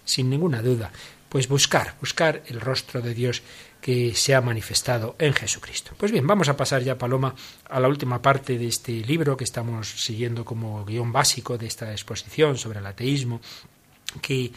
sin 0.04 0.30
ninguna 0.30 0.62
duda, 0.62 0.90
pues 1.28 1.48
buscar, 1.48 1.94
buscar 2.00 2.42
el 2.46 2.60
rostro 2.60 3.00
de 3.00 3.14
Dios 3.14 3.42
que 3.80 4.14
se 4.14 4.34
ha 4.34 4.40
manifestado 4.40 5.14
en 5.18 5.32
Jesucristo. 5.32 5.92
Pues 5.96 6.10
bien, 6.10 6.26
vamos 6.26 6.48
a 6.48 6.56
pasar 6.56 6.82
ya, 6.82 6.98
Paloma, 6.98 7.34
a 7.68 7.80
la 7.80 7.88
última 7.88 8.20
parte 8.20 8.58
de 8.58 8.66
este 8.66 8.92
libro 8.92 9.36
que 9.36 9.44
estamos 9.44 9.88
siguiendo 9.88 10.44
como 10.44 10.84
guion 10.84 11.12
básico 11.12 11.56
de 11.56 11.66
esta 11.66 11.92
exposición 11.92 12.56
sobre 12.58 12.80
el 12.80 12.86
ateísmo, 12.86 13.40
que 14.20 14.50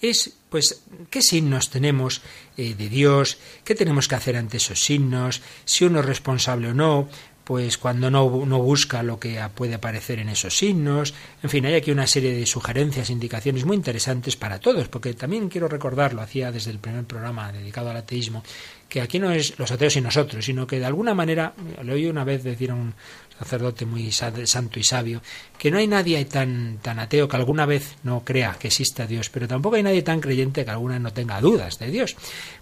es, 0.00 0.36
pues, 0.50 0.82
qué 1.08 1.22
signos 1.22 1.70
tenemos 1.70 2.20
eh, 2.56 2.74
de 2.74 2.88
Dios, 2.88 3.38
qué 3.64 3.74
tenemos 3.74 4.08
que 4.08 4.14
hacer 4.14 4.36
ante 4.36 4.58
esos 4.58 4.82
signos, 4.82 5.40
si 5.64 5.84
uno 5.84 6.00
es 6.00 6.06
responsable 6.06 6.68
o 6.68 6.74
no, 6.74 7.08
pues 7.46 7.78
cuando 7.78 8.10
no, 8.10 8.44
no, 8.44 8.58
busca 8.60 9.04
lo 9.04 9.20
que 9.20 9.40
puede 9.54 9.74
aparecer 9.74 10.18
en 10.18 10.28
esos 10.28 10.58
signos. 10.58 11.14
En 11.44 11.48
fin, 11.48 11.64
hay 11.64 11.74
aquí 11.74 11.92
una 11.92 12.08
serie 12.08 12.34
de 12.34 12.44
sugerencias, 12.44 13.08
indicaciones 13.08 13.64
muy 13.64 13.76
interesantes 13.76 14.34
para 14.34 14.58
todos, 14.58 14.88
porque 14.88 15.14
también 15.14 15.48
quiero 15.48 15.68
recordarlo, 15.68 16.22
hacía 16.22 16.50
desde 16.50 16.72
el 16.72 16.80
primer 16.80 17.04
programa 17.04 17.52
dedicado 17.52 17.90
al 17.90 17.98
ateísmo, 17.98 18.42
que 18.88 19.00
aquí 19.00 19.20
no 19.20 19.30
es 19.30 19.56
los 19.60 19.70
ateos 19.70 19.96
y 19.96 20.00
nosotros, 20.00 20.44
sino 20.44 20.66
que 20.66 20.80
de 20.80 20.86
alguna 20.86 21.14
manera, 21.14 21.54
le 21.84 21.92
oí 21.92 22.06
una 22.06 22.24
vez 22.24 22.42
decir 22.42 22.72
a 22.72 22.74
un 22.74 22.94
sacerdote 23.38 23.84
muy 23.84 24.10
santo 24.12 24.78
y 24.78 24.84
sabio, 24.84 25.22
que 25.58 25.70
no 25.70 25.78
hay 25.78 25.86
nadie 25.86 26.24
tan, 26.24 26.78
tan 26.82 26.98
ateo 26.98 27.28
que 27.28 27.36
alguna 27.36 27.66
vez 27.66 27.96
no 28.02 28.24
crea 28.24 28.56
que 28.58 28.68
exista 28.68 29.06
Dios, 29.06 29.28
pero 29.28 29.46
tampoco 29.46 29.76
hay 29.76 29.82
nadie 29.82 30.02
tan 30.02 30.20
creyente 30.20 30.64
que 30.64 30.70
alguna 30.70 30.98
no 30.98 31.12
tenga 31.12 31.40
dudas 31.40 31.78
de 31.78 31.90
Dios. 31.90 32.16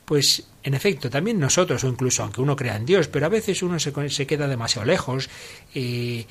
Pues, 0.04 0.44
en 0.62 0.74
efecto, 0.74 1.10
también 1.10 1.38
nosotros, 1.38 1.84
o 1.84 1.88
incluso 1.88 2.22
aunque 2.22 2.40
uno 2.40 2.56
crea 2.56 2.76
en 2.76 2.86
Dios, 2.86 3.08
pero 3.08 3.26
a 3.26 3.28
veces 3.30 3.62
uno 3.62 3.78
se, 3.78 4.26
queda 4.26 4.48
demasiado 4.48 4.86
lejos, 4.86 5.30
y 5.74 6.26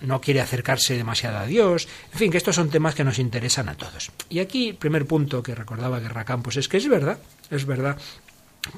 no 0.00 0.20
quiere 0.20 0.40
acercarse 0.40 0.96
demasiado 0.96 1.38
a 1.38 1.46
Dios, 1.46 1.86
en 2.12 2.18
fin, 2.18 2.30
que 2.30 2.38
estos 2.38 2.56
son 2.56 2.70
temas 2.70 2.94
que 2.94 3.04
nos 3.04 3.18
interesan 3.18 3.68
a 3.68 3.76
todos. 3.76 4.10
Y 4.28 4.40
aquí 4.40 4.70
el 4.70 4.76
primer 4.76 5.06
punto 5.06 5.42
que 5.42 5.54
recordaba 5.54 6.00
Guerra 6.00 6.24
Campos 6.24 6.56
es 6.56 6.68
que 6.68 6.78
es 6.78 6.88
verdad, 6.88 7.18
es 7.50 7.66
verdad 7.66 7.98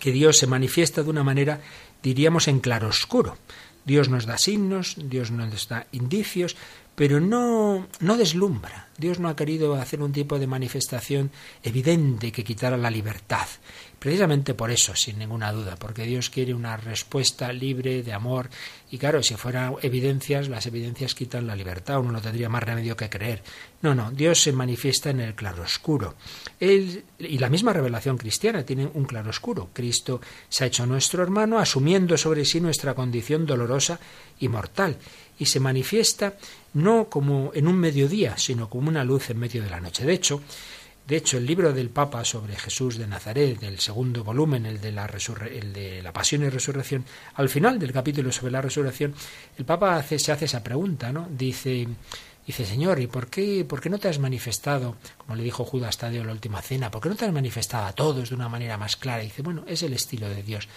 que 0.00 0.12
Dios 0.12 0.38
se 0.38 0.46
manifiesta 0.46 1.02
de 1.02 1.10
una 1.10 1.24
manera, 1.24 1.60
diríamos, 2.02 2.48
en 2.48 2.60
claroscuro. 2.60 3.36
Dios 3.84 4.08
nos 4.08 4.26
da 4.26 4.38
signos, 4.38 4.96
Dios 4.98 5.30
nos 5.30 5.68
da 5.68 5.86
indicios, 5.92 6.56
pero 6.94 7.20
no, 7.20 7.88
no 8.00 8.16
deslumbra. 8.16 8.88
Dios 8.98 9.18
no 9.18 9.28
ha 9.28 9.36
querido 9.36 9.74
hacer 9.74 10.02
un 10.02 10.12
tipo 10.12 10.38
de 10.38 10.46
manifestación 10.46 11.30
evidente 11.62 12.32
que 12.32 12.44
quitara 12.44 12.76
la 12.76 12.90
libertad. 12.90 13.46
Precisamente 14.02 14.54
por 14.54 14.72
eso, 14.72 14.96
sin 14.96 15.16
ninguna 15.16 15.52
duda, 15.52 15.76
porque 15.76 16.02
Dios 16.02 16.28
quiere 16.28 16.54
una 16.54 16.76
respuesta 16.76 17.52
libre 17.52 18.02
de 18.02 18.12
amor. 18.12 18.50
Y 18.90 18.98
claro, 18.98 19.22
si 19.22 19.36
fueran 19.36 19.76
evidencias, 19.80 20.48
las 20.48 20.66
evidencias 20.66 21.14
quitan 21.14 21.46
la 21.46 21.54
libertad, 21.54 22.00
uno 22.00 22.10
no 22.10 22.20
tendría 22.20 22.48
más 22.48 22.64
remedio 22.64 22.96
que 22.96 23.08
creer. 23.08 23.44
No, 23.80 23.94
no, 23.94 24.10
Dios 24.10 24.42
se 24.42 24.50
manifiesta 24.50 25.10
en 25.10 25.20
el 25.20 25.36
claroscuro. 25.36 26.16
Él, 26.58 27.04
y 27.20 27.38
la 27.38 27.48
misma 27.48 27.72
revelación 27.72 28.18
cristiana 28.18 28.64
tiene 28.64 28.90
un 28.92 29.04
claroscuro. 29.04 29.70
Cristo 29.72 30.20
se 30.48 30.64
ha 30.64 30.66
hecho 30.66 30.84
nuestro 30.84 31.22
hermano, 31.22 31.60
asumiendo 31.60 32.18
sobre 32.18 32.44
sí 32.44 32.60
nuestra 32.60 32.94
condición 32.94 33.46
dolorosa 33.46 34.00
y 34.40 34.48
mortal. 34.48 34.96
Y 35.38 35.46
se 35.46 35.60
manifiesta 35.60 36.34
no 36.74 37.08
como 37.08 37.52
en 37.54 37.68
un 37.68 37.76
mediodía, 37.76 38.36
sino 38.36 38.68
como 38.68 38.88
una 38.88 39.04
luz 39.04 39.30
en 39.30 39.38
medio 39.38 39.62
de 39.62 39.70
la 39.70 39.78
noche. 39.78 40.04
De 40.04 40.12
hecho, 40.12 40.42
de 41.06 41.16
hecho, 41.16 41.36
el 41.36 41.46
libro 41.46 41.72
del 41.72 41.90
Papa 41.90 42.24
sobre 42.24 42.54
Jesús 42.54 42.96
de 42.96 43.08
Nazaret, 43.08 43.58
del 43.58 43.80
segundo 43.80 44.22
volumen, 44.22 44.66
el 44.66 44.80
de 44.80 44.92
la, 44.92 45.10
el 45.50 45.72
de 45.72 46.00
la 46.00 46.12
Pasión 46.12 46.44
y 46.44 46.48
Resurrección, 46.48 47.04
al 47.34 47.48
final 47.48 47.78
del 47.78 47.92
capítulo 47.92 48.30
sobre 48.30 48.52
la 48.52 48.62
resurrección, 48.62 49.12
el 49.58 49.64
Papa 49.64 49.96
hace, 49.96 50.18
se 50.20 50.30
hace 50.30 50.44
esa 50.44 50.62
pregunta, 50.62 51.12
¿no? 51.12 51.28
Dice, 51.28 51.88
dice 52.46 52.64
Señor, 52.64 53.00
¿y 53.00 53.08
por 53.08 53.26
qué, 53.26 53.64
por 53.64 53.80
qué 53.80 53.90
no 53.90 53.98
te 53.98 54.08
has 54.08 54.20
manifestado, 54.20 54.96
como 55.16 55.34
le 55.34 55.42
dijo 55.42 55.64
Judas 55.64 55.98
Tadeo 55.98 56.20
en 56.20 56.28
la 56.28 56.34
última 56.34 56.62
cena, 56.62 56.90
por 56.90 57.02
qué 57.02 57.08
no 57.08 57.16
te 57.16 57.24
has 57.24 57.32
manifestado 57.32 57.86
a 57.86 57.92
todos 57.92 58.28
de 58.28 58.36
una 58.36 58.48
manera 58.48 58.78
más 58.78 58.96
clara? 58.96 59.24
Y 59.24 59.26
dice, 59.26 59.42
bueno, 59.42 59.64
es 59.66 59.82
el 59.82 59.94
estilo 59.94 60.28
de 60.28 60.44
Dios. 60.44 60.68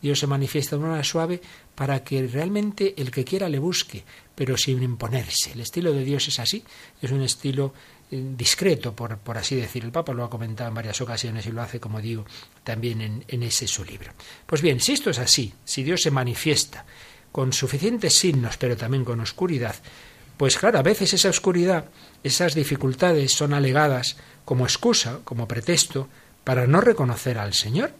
Dios 0.00 0.18
se 0.18 0.26
manifiesta 0.26 0.76
de 0.76 0.80
una 0.80 0.88
manera 0.90 1.04
suave 1.04 1.40
para 1.74 2.04
que 2.04 2.26
realmente 2.26 2.94
el 2.96 3.10
que 3.10 3.24
quiera 3.24 3.48
le 3.48 3.58
busque, 3.58 4.04
pero 4.34 4.56
sin 4.56 4.82
imponerse. 4.82 5.52
El 5.52 5.60
estilo 5.60 5.92
de 5.92 6.04
Dios 6.04 6.28
es 6.28 6.38
así, 6.38 6.64
es 7.02 7.10
un 7.10 7.22
estilo 7.22 7.74
discreto, 8.10 8.94
por, 8.94 9.18
por, 9.18 9.38
así 9.38 9.56
decir. 9.56 9.84
El 9.84 9.92
Papa 9.92 10.12
lo 10.12 10.24
ha 10.24 10.30
comentado 10.30 10.68
en 10.68 10.74
varias 10.74 11.00
ocasiones 11.00 11.46
y 11.46 11.52
lo 11.52 11.62
hace, 11.62 11.80
como 11.80 12.00
digo, 12.00 12.24
también 12.64 13.00
en, 13.00 13.24
en 13.28 13.42
ese 13.42 13.66
su 13.66 13.84
libro. 13.84 14.12
Pues 14.46 14.62
bien, 14.62 14.80
si 14.80 14.92
esto 14.92 15.10
es 15.10 15.18
así, 15.18 15.52
si 15.64 15.82
Dios 15.82 16.02
se 16.02 16.10
manifiesta 16.10 16.84
con 17.32 17.52
suficientes 17.52 18.18
signos, 18.18 18.56
pero 18.56 18.76
también 18.76 19.04
con 19.04 19.20
oscuridad, 19.20 19.76
pues 20.38 20.56
claro, 20.56 20.78
a 20.78 20.82
veces 20.82 21.12
esa 21.14 21.28
oscuridad, 21.30 21.86
esas 22.22 22.54
dificultades 22.54 23.32
son 23.32 23.52
alegadas 23.52 24.16
como 24.44 24.64
excusa, 24.64 25.18
como 25.24 25.48
pretexto, 25.48 26.08
para 26.44 26.66
no 26.66 26.80
reconocer 26.80 27.38
al 27.38 27.52
Señor. 27.54 27.92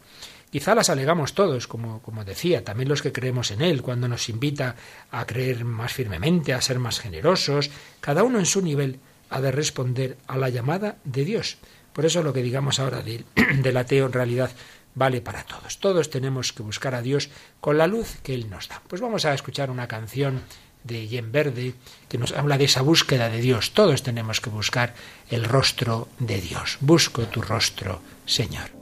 Quizá 0.51 0.75
las 0.75 0.89
alegamos 0.89 1.35
todos, 1.35 1.67
como, 1.67 2.01
como 2.01 2.25
decía, 2.25 2.65
también 2.65 2.89
los 2.89 3.03
que 3.03 3.13
creemos 3.13 3.51
en 3.51 3.61
Él, 3.61 3.83
cuando 3.83 4.09
nos 4.09 4.29
invita 4.31 4.77
a 5.11 5.27
creer 5.27 5.65
más 5.65 5.93
firmemente, 5.93 6.55
a 6.55 6.63
ser 6.63 6.79
más 6.79 7.01
generosos, 7.01 7.71
cada 8.01 8.23
uno 8.23 8.39
en 8.39 8.47
su 8.47 8.63
nivel, 8.63 9.01
ha 9.31 9.41
de 9.41 9.53
responder 9.53 10.17
a 10.27 10.37
la 10.37 10.49
llamada 10.49 10.97
de 11.05 11.25
Dios. 11.25 11.59
Por 11.93 12.07
eso 12.07 12.23
lo 12.23 12.33
que 12.33 12.43
digamos 12.43 12.79
ahora 12.79 13.03
del, 13.03 13.25
del 13.63 13.77
ateo 13.77 14.07
en 14.07 14.13
realidad 14.13 14.51
vale 14.95 15.21
para 15.21 15.45
todos. 15.45 15.79
Todos 15.79 16.11
tenemos 16.11 16.53
que 16.53 16.63
buscar 16.63 16.95
a 16.95 17.03
Dios 17.03 17.31
con 17.61 17.79
la 17.79 17.87
luz 17.87 18.19
que 18.23 18.35
Él 18.35 18.51
nos 18.51 18.69
da. 18.69 18.83
Pues 18.89 19.01
vamos 19.01 19.25
a 19.25 19.35
escuchar 19.35 19.71
una 19.71 19.89
canción 19.89 20.43
de 20.85 21.07
Yen 21.07 21.33
Verde 21.33 21.75
que 22.09 22.19
nos 22.19 22.33
habla 22.33 22.59
de 22.59 22.65
esa 22.65 22.83
búsqueda 22.83 23.29
de 23.29 23.41
Dios. 23.41 23.73
Todos 23.73 24.03
tenemos 24.03 24.41
que 24.41 24.51
buscar 24.51 24.95
el 25.31 25.45
rostro 25.45 26.09
de 26.19 26.41
Dios. 26.41 26.79
Busco 26.81 27.23
tu 27.27 27.43
rostro, 27.43 28.01
Señor. 28.27 28.78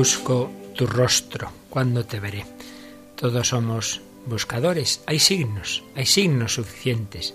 Busco 0.00 0.50
tu 0.74 0.86
rostro. 0.86 1.52
¿Cuándo 1.68 2.06
te 2.06 2.20
veré? 2.20 2.46
Todos 3.16 3.48
somos 3.48 4.00
buscadores. 4.24 5.02
Hay 5.06 5.18
signos, 5.18 5.84
hay 5.94 6.06
signos 6.06 6.54
suficientes 6.54 7.34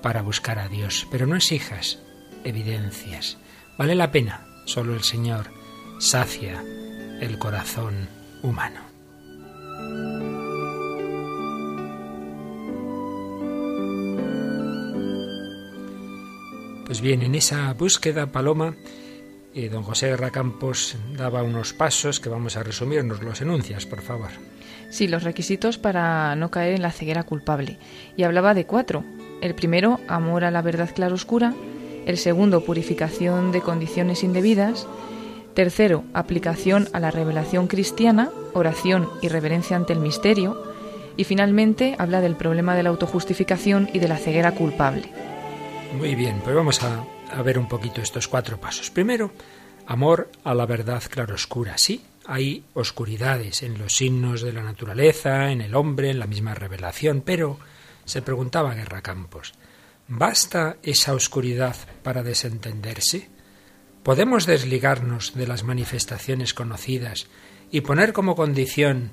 para 0.00 0.22
buscar 0.22 0.58
a 0.58 0.68
Dios, 0.68 1.06
pero 1.10 1.26
no 1.26 1.36
exijas 1.36 1.98
evidencias. 2.42 3.36
Vale 3.76 3.94
la 3.94 4.10
pena. 4.10 4.46
Solo 4.64 4.94
el 4.94 5.02
Señor 5.02 5.50
sacia 5.98 6.64
el 7.20 7.38
corazón 7.38 8.08
humano. 8.42 8.80
Pues 16.86 17.02
bien, 17.02 17.20
en 17.20 17.34
esa 17.34 17.70
búsqueda, 17.74 18.32
Paloma, 18.32 18.74
eh, 19.54 19.68
don 19.68 19.82
José 19.82 20.08
Guerra 20.08 20.30
Campos 20.30 20.96
daba 21.16 21.42
unos 21.42 21.72
pasos 21.72 22.20
que 22.20 22.28
vamos 22.28 22.56
a 22.56 22.62
resumir. 22.62 23.04
Nos 23.04 23.22
los 23.22 23.40
enuncias, 23.40 23.86
por 23.86 24.00
favor. 24.00 24.30
Sí, 24.90 25.08
los 25.08 25.22
requisitos 25.22 25.78
para 25.78 26.34
no 26.36 26.50
caer 26.50 26.74
en 26.74 26.82
la 26.82 26.90
ceguera 26.90 27.22
culpable. 27.22 27.78
Y 28.16 28.24
hablaba 28.24 28.54
de 28.54 28.66
cuatro. 28.66 29.04
El 29.40 29.54
primero, 29.54 30.00
amor 30.08 30.44
a 30.44 30.50
la 30.50 30.62
verdad 30.62 30.90
claroscura. 30.94 31.54
El 32.06 32.16
segundo, 32.16 32.64
purificación 32.64 33.52
de 33.52 33.60
condiciones 33.60 34.22
indebidas. 34.22 34.86
Tercero, 35.54 36.04
aplicación 36.14 36.88
a 36.92 37.00
la 37.00 37.10
revelación 37.10 37.66
cristiana, 37.66 38.30
oración 38.52 39.08
y 39.20 39.28
reverencia 39.28 39.76
ante 39.76 39.92
el 39.92 40.00
misterio. 40.00 40.62
Y 41.16 41.24
finalmente 41.24 41.96
habla 41.98 42.20
del 42.20 42.36
problema 42.36 42.74
de 42.74 42.84
la 42.84 42.90
autojustificación 42.90 43.90
y 43.92 43.98
de 43.98 44.08
la 44.08 44.16
ceguera 44.16 44.52
culpable. 44.52 45.10
Muy 45.96 46.14
bien, 46.14 46.40
pues 46.42 46.54
vamos 46.54 46.82
a, 46.82 47.04
a 47.32 47.42
ver 47.42 47.58
un 47.58 47.68
poquito 47.68 48.00
estos 48.00 48.28
cuatro 48.28 48.60
pasos. 48.60 48.90
Primero, 48.90 49.32
amor 49.86 50.30
a 50.44 50.54
la 50.54 50.66
verdad 50.66 51.02
claroscura. 51.08 51.76
Sí, 51.78 52.04
hay 52.26 52.64
oscuridades 52.74 53.62
en 53.62 53.78
los 53.78 53.94
signos 53.94 54.42
de 54.42 54.52
la 54.52 54.62
naturaleza, 54.62 55.50
en 55.50 55.60
el 55.60 55.74
hombre, 55.74 56.10
en 56.10 56.18
la 56.18 56.26
misma 56.26 56.54
revelación, 56.54 57.22
pero, 57.24 57.58
se 58.04 58.22
preguntaba 58.22 58.74
Guerra 58.74 59.02
Campos, 59.02 59.54
¿basta 60.08 60.76
esa 60.82 61.14
oscuridad 61.14 61.76
para 62.02 62.22
desentenderse? 62.22 63.28
¿Podemos 64.02 64.46
desligarnos 64.46 65.34
de 65.34 65.46
las 65.46 65.64
manifestaciones 65.64 66.54
conocidas 66.54 67.26
y 67.70 67.82
poner 67.82 68.12
como 68.12 68.34
condición 68.34 69.12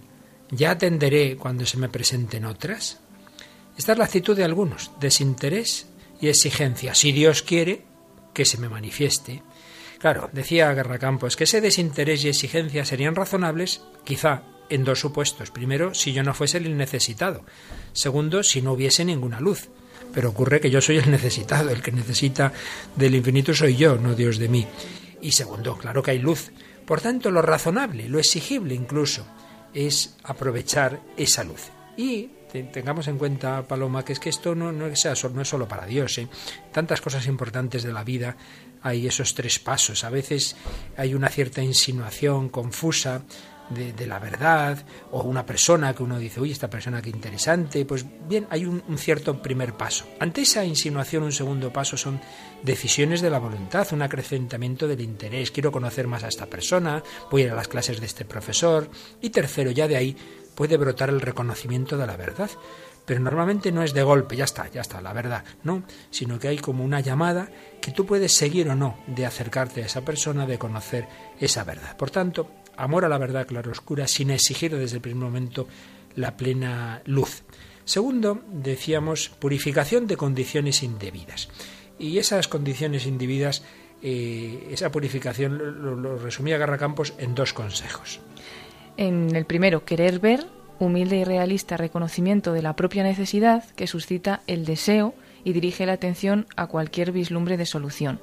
ya 0.49 0.71
atenderé 0.71 1.37
cuando 1.37 1.65
se 1.65 1.77
me 1.77 1.89
presenten 1.89 2.45
otras? 2.45 2.99
Esta 3.77 3.91
es 3.91 3.97
la 3.97 4.05
actitud 4.05 4.35
de 4.35 4.43
algunos, 4.43 4.91
desinterés 4.99 5.87
y 6.21 6.29
exigencia. 6.29 6.95
Si 6.95 7.11
Dios 7.11 7.43
quiere, 7.43 7.86
que 8.37 8.45
se 8.45 8.59
me 8.59 8.69
manifieste. 8.69 9.41
Claro, 9.97 10.29
decía 10.31 10.75
Campos 10.99 11.35
que 11.35 11.45
ese 11.45 11.59
desinterés 11.59 12.23
y 12.23 12.29
exigencia 12.29 12.85
serían 12.85 13.15
razonables, 13.15 13.81
quizá 14.03 14.43
en 14.69 14.83
dos 14.83 14.99
supuestos. 14.99 15.49
Primero, 15.49 15.95
si 15.95 16.13
yo 16.13 16.21
no 16.21 16.35
fuese 16.35 16.59
el 16.59 16.77
necesitado. 16.77 17.43
Segundo, 17.93 18.43
si 18.43 18.61
no 18.61 18.73
hubiese 18.73 19.03
ninguna 19.05 19.39
luz. 19.39 19.69
Pero 20.13 20.29
ocurre 20.29 20.61
que 20.61 20.69
yo 20.69 20.81
soy 20.81 20.97
el 20.97 21.09
necesitado, 21.09 21.71
el 21.71 21.81
que 21.81 21.91
necesita 21.91 22.53
del 22.95 23.15
infinito 23.15 23.55
soy 23.55 23.75
yo, 23.75 23.97
no 23.97 24.13
Dios 24.13 24.37
de 24.37 24.49
mí. 24.49 24.67
Y 25.19 25.31
segundo, 25.31 25.75
claro 25.75 26.03
que 26.03 26.11
hay 26.11 26.19
luz. 26.19 26.51
Por 26.85 27.01
tanto, 27.01 27.31
lo 27.31 27.41
razonable, 27.41 28.07
lo 28.07 28.19
exigible 28.19 28.75
incluso, 28.75 29.25
es 29.73 30.15
aprovechar 30.23 31.01
esa 31.17 31.43
luz. 31.43 31.71
Y 31.97 32.29
tengamos 32.47 33.07
en 33.07 33.17
cuenta, 33.17 33.67
Paloma, 33.67 34.03
que 34.03 34.13
es 34.13 34.19
que 34.19 34.29
esto 34.29 34.55
no, 34.55 34.71
no, 34.71 34.87
es, 34.87 35.05
no 35.33 35.41
es 35.41 35.47
solo 35.47 35.67
para 35.67 35.85
Dios. 35.85 36.17
¿eh? 36.17 36.27
Tantas 36.71 37.01
cosas 37.01 37.27
importantes 37.27 37.83
de 37.83 37.93
la 37.93 38.03
vida 38.03 38.37
hay 38.81 39.07
esos 39.07 39.33
tres 39.33 39.59
pasos. 39.59 40.03
A 40.03 40.09
veces 40.09 40.55
hay 40.95 41.13
una 41.13 41.29
cierta 41.29 41.61
insinuación 41.61 42.49
confusa 42.49 43.23
de, 43.69 44.07
la 44.07 44.19
verdad, 44.19 44.85
o 45.11 45.23
una 45.23 45.45
persona 45.45 45.93
que 45.93 46.03
uno 46.03 46.17
dice, 46.17 46.39
uy, 46.39 46.51
esta 46.51 46.69
persona 46.69 47.01
qué 47.01 47.09
interesante. 47.09 47.83
Pues 47.85 48.05
bien, 48.27 48.47
hay 48.49 48.65
un, 48.65 48.81
un, 48.87 48.97
cierto 48.97 49.41
primer 49.41 49.73
paso. 49.73 50.05
Ante 50.19 50.41
esa 50.41 50.63
insinuación, 50.63 51.23
un 51.23 51.33
segundo 51.33 51.73
paso 51.73 51.97
son 51.97 52.21
decisiones 52.63 53.21
de 53.21 53.29
la 53.29 53.39
voluntad, 53.39 53.87
un 53.91 54.01
acrecentamiento 54.01 54.87
del 54.87 55.01
interés. 55.01 55.51
Quiero 55.51 55.71
conocer 55.71 56.07
más 56.07 56.23
a 56.23 56.29
esta 56.29 56.45
persona, 56.45 57.03
voy 57.29 57.41
a 57.41 57.45
ir 57.45 57.51
a 57.51 57.55
las 57.55 57.67
clases 57.67 57.99
de 57.99 58.05
este 58.05 58.25
profesor. 58.25 58.89
Y 59.21 59.31
tercero, 59.31 59.71
ya 59.71 59.87
de 59.87 59.97
ahí 59.97 60.17
puede 60.57 60.75
brotar 60.75 61.09
el 61.09 61.21
reconocimiento 61.21 61.97
de 61.97 62.07
la 62.07 62.17
verdad 62.17 62.49
pero 63.07 63.21
normalmente 63.21 63.71
no 63.71 63.83
es 63.83 63.93
de 63.93 64.03
golpe, 64.03 64.35
ya 64.35 64.43
está, 64.43 64.69
ya 64.69 64.81
está, 64.81 64.99
la 64.99 65.13
verdad, 65.13 65.45
no, 65.63 65.83
sino 66.11 66.37
que 66.37 66.49
hay 66.49 66.57
como 66.57 66.83
una 66.83 66.99
llamada 66.99 67.49
que 67.81 67.91
tú 67.91 68.05
puedes 68.05 68.33
seguir 68.33 68.67
o 68.67 68.75
no 68.75 68.97
de 69.07 69.25
acercarte 69.25 69.81
a 69.81 69.85
esa 69.85 70.03
persona, 70.03 70.45
de 70.45 70.59
conocer 70.59 71.07
esa 71.39 71.63
verdad. 71.63 71.95
Por 71.95 72.11
tanto, 72.11 72.51
amor 72.75 73.05
a 73.05 73.09
la 73.09 73.17
verdad 73.17 73.47
claroscura 73.47 74.09
sin 74.09 74.29
exigir 74.29 74.75
desde 74.75 74.97
el 74.97 75.01
primer 75.01 75.23
momento 75.23 75.69
la 76.15 76.35
plena 76.35 77.01
luz. 77.05 77.43
Segundo, 77.85 78.41
decíamos, 78.51 79.29
purificación 79.29 80.05
de 80.05 80.17
condiciones 80.17 80.83
indebidas. 80.83 81.47
Y 81.97 82.17
esas 82.17 82.49
condiciones 82.49 83.05
indebidas, 83.05 83.63
eh, 84.01 84.67
esa 84.71 84.91
purificación 84.91 85.57
lo, 85.57 85.95
lo 85.95 86.17
resumía 86.17 86.57
Garracampos 86.57 87.13
en 87.19 87.35
dos 87.35 87.53
consejos. 87.53 88.19
En 88.97 89.35
el 89.35 89.45
primero, 89.45 89.85
querer 89.85 90.19
ver 90.19 90.45
humilde 90.79 91.17
y 91.17 91.23
realista 91.23 91.77
reconocimiento 91.77 92.53
de 92.53 92.61
la 92.61 92.75
propia 92.75 93.03
necesidad 93.03 93.63
que 93.71 93.87
suscita 93.87 94.41
el 94.47 94.65
deseo 94.65 95.13
y 95.43 95.53
dirige 95.53 95.85
la 95.85 95.93
atención 95.93 96.45
a 96.55 96.67
cualquier 96.67 97.11
vislumbre 97.11 97.57
de 97.57 97.65
solución. 97.65 98.19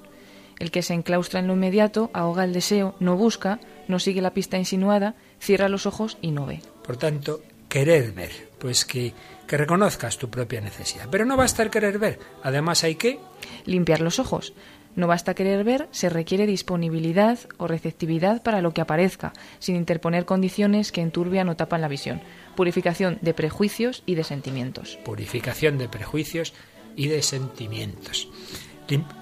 El 0.59 0.71
que 0.71 0.83
se 0.83 0.95
enclaustra 0.95 1.41
en 1.41 1.49
lo 1.49 1.55
inmediato 1.55 2.11
ahoga 2.13 2.45
el 2.45 2.53
deseo, 2.53 2.95
no 3.01 3.17
busca, 3.17 3.59
no 3.89 3.99
sigue 3.99 4.21
la 4.21 4.35
pista 4.35 4.57
insinuada, 4.57 5.17
cierra 5.41 5.69
los 5.69 5.87
ojos 5.87 6.17
y 6.21 6.31
no 6.31 6.47
ve. 6.47 6.61
Por 6.85 6.97
tanto, 6.97 7.43
querer 7.69 8.13
ver, 8.13 8.31
pues 8.59 8.85
que, 8.85 9.13
que 9.49 9.57
reconozcas 9.57 10.17
tu 10.17 10.31
propia 10.31 10.61
necesidad. 10.61 11.09
Pero 11.11 11.25
no 11.25 11.37
basta 11.37 11.63
el 11.63 11.71
querer 11.71 11.99
ver, 11.99 12.21
además 12.43 12.85
hay 12.85 12.95
que 12.95 13.19
limpiar 13.65 14.01
los 14.01 14.21
ojos. 14.21 14.55
No 14.97 15.07
basta 15.09 15.35
querer 15.35 15.65
ver, 15.65 15.89
se 15.91 16.09
requiere 16.09 16.47
disponibilidad 16.47 17.39
o 17.57 17.67
receptividad 17.67 18.43
para 18.43 18.63
lo 18.63 18.73
que 18.73 18.81
aparezca, 18.81 19.33
sin 19.59 19.77
interponer 19.77 20.25
condiciones 20.25 20.93
que 20.93 21.01
enturbian 21.01 21.49
o 21.49 21.57
tapan 21.57 21.81
la 21.81 21.89
visión. 21.89 22.21
Purificación 22.55 23.19
de 23.21 23.35
prejuicios 23.35 24.03
y 24.07 24.15
de 24.15 24.25
sentimientos. 24.25 24.99
Purificación 25.05 25.79
de 25.79 25.89
prejuicios 25.89 26.55
y 26.97 27.09
de 27.09 27.23
sentimientos. 27.23 28.29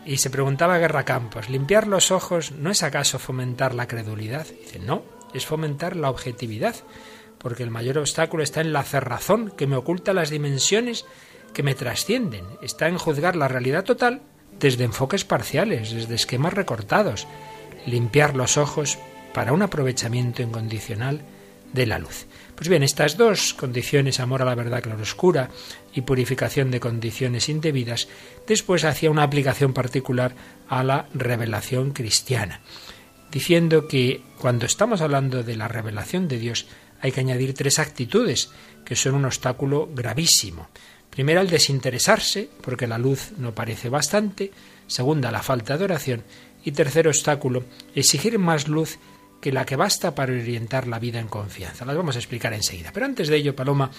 Y 0.04 0.16
se 0.16 0.30
preguntaba 0.30 0.78
Guerra 0.78 1.04
Campos, 1.04 1.48
¿limpiar 1.48 1.86
los 1.86 2.10
ojos 2.10 2.52
no 2.52 2.70
es 2.70 2.82
acaso 2.82 3.18
fomentar 3.18 3.74
la 3.74 3.86
credulidad? 3.86 4.46
Dice, 4.46 4.80
no, 4.80 5.04
es 5.32 5.46
fomentar 5.46 5.96
la 5.96 6.10
objetividad, 6.10 6.74
porque 7.38 7.62
el 7.62 7.70
mayor 7.70 7.98
obstáculo 7.98 8.42
está 8.42 8.60
en 8.60 8.72
la 8.72 8.82
cerrazón 8.82 9.52
que 9.56 9.66
me 9.66 9.76
oculta 9.76 10.12
las 10.12 10.30
dimensiones 10.30 11.06
que 11.54 11.62
me 11.62 11.74
trascienden, 11.74 12.44
está 12.60 12.88
en 12.88 12.98
juzgar 12.98 13.36
la 13.36 13.48
realidad 13.48 13.84
total 13.84 14.22
desde 14.62 14.84
enfoques 14.84 15.24
parciales, 15.24 15.92
desde 15.92 16.14
esquemas 16.14 16.54
recortados, 16.54 17.26
limpiar 17.84 18.36
los 18.36 18.56
ojos 18.56 18.96
para 19.34 19.52
un 19.52 19.60
aprovechamiento 19.60 20.40
incondicional 20.40 21.20
de 21.72 21.86
la 21.86 21.98
luz. 21.98 22.26
Pues 22.54 22.68
bien, 22.68 22.84
estas 22.84 23.16
dos 23.16 23.54
condiciones, 23.54 24.20
amor 24.20 24.40
a 24.40 24.44
la 24.44 24.54
verdad 24.54 24.82
claroscura 24.82 25.50
y 25.92 26.02
purificación 26.02 26.70
de 26.70 26.78
condiciones 26.78 27.48
indebidas, 27.48 28.06
después 28.46 28.84
hacía 28.84 29.10
una 29.10 29.24
aplicación 29.24 29.72
particular 29.72 30.34
a 30.68 30.84
la 30.84 31.08
revelación 31.12 31.90
cristiana, 31.90 32.60
diciendo 33.32 33.88
que 33.88 34.22
cuando 34.38 34.66
estamos 34.66 35.00
hablando 35.00 35.42
de 35.42 35.56
la 35.56 35.66
revelación 35.66 36.28
de 36.28 36.38
Dios 36.38 36.66
hay 37.00 37.10
que 37.10 37.20
añadir 37.20 37.54
tres 37.54 37.80
actitudes 37.80 38.50
que 38.84 38.94
son 38.94 39.16
un 39.16 39.24
obstáculo 39.24 39.88
gravísimo. 39.92 40.68
Primera, 41.12 41.42
el 41.42 41.50
desinteresarse, 41.50 42.48
porque 42.62 42.86
la 42.86 42.96
luz 42.96 43.32
no 43.36 43.54
parece 43.54 43.90
bastante. 43.90 44.50
Segunda, 44.86 45.30
la 45.30 45.42
falta 45.42 45.76
de 45.76 45.84
oración. 45.84 46.24
Y 46.64 46.72
tercer 46.72 47.06
obstáculo, 47.06 47.64
exigir 47.94 48.38
más 48.38 48.66
luz 48.66 48.98
que 49.38 49.52
la 49.52 49.66
que 49.66 49.76
basta 49.76 50.14
para 50.14 50.32
orientar 50.32 50.86
la 50.88 50.98
vida 50.98 51.20
en 51.20 51.28
confianza. 51.28 51.84
Las 51.84 51.96
vamos 51.96 52.16
a 52.16 52.18
explicar 52.18 52.54
enseguida. 52.54 52.92
Pero 52.94 53.04
antes 53.04 53.28
de 53.28 53.36
ello, 53.36 53.54
Paloma, 53.54 53.90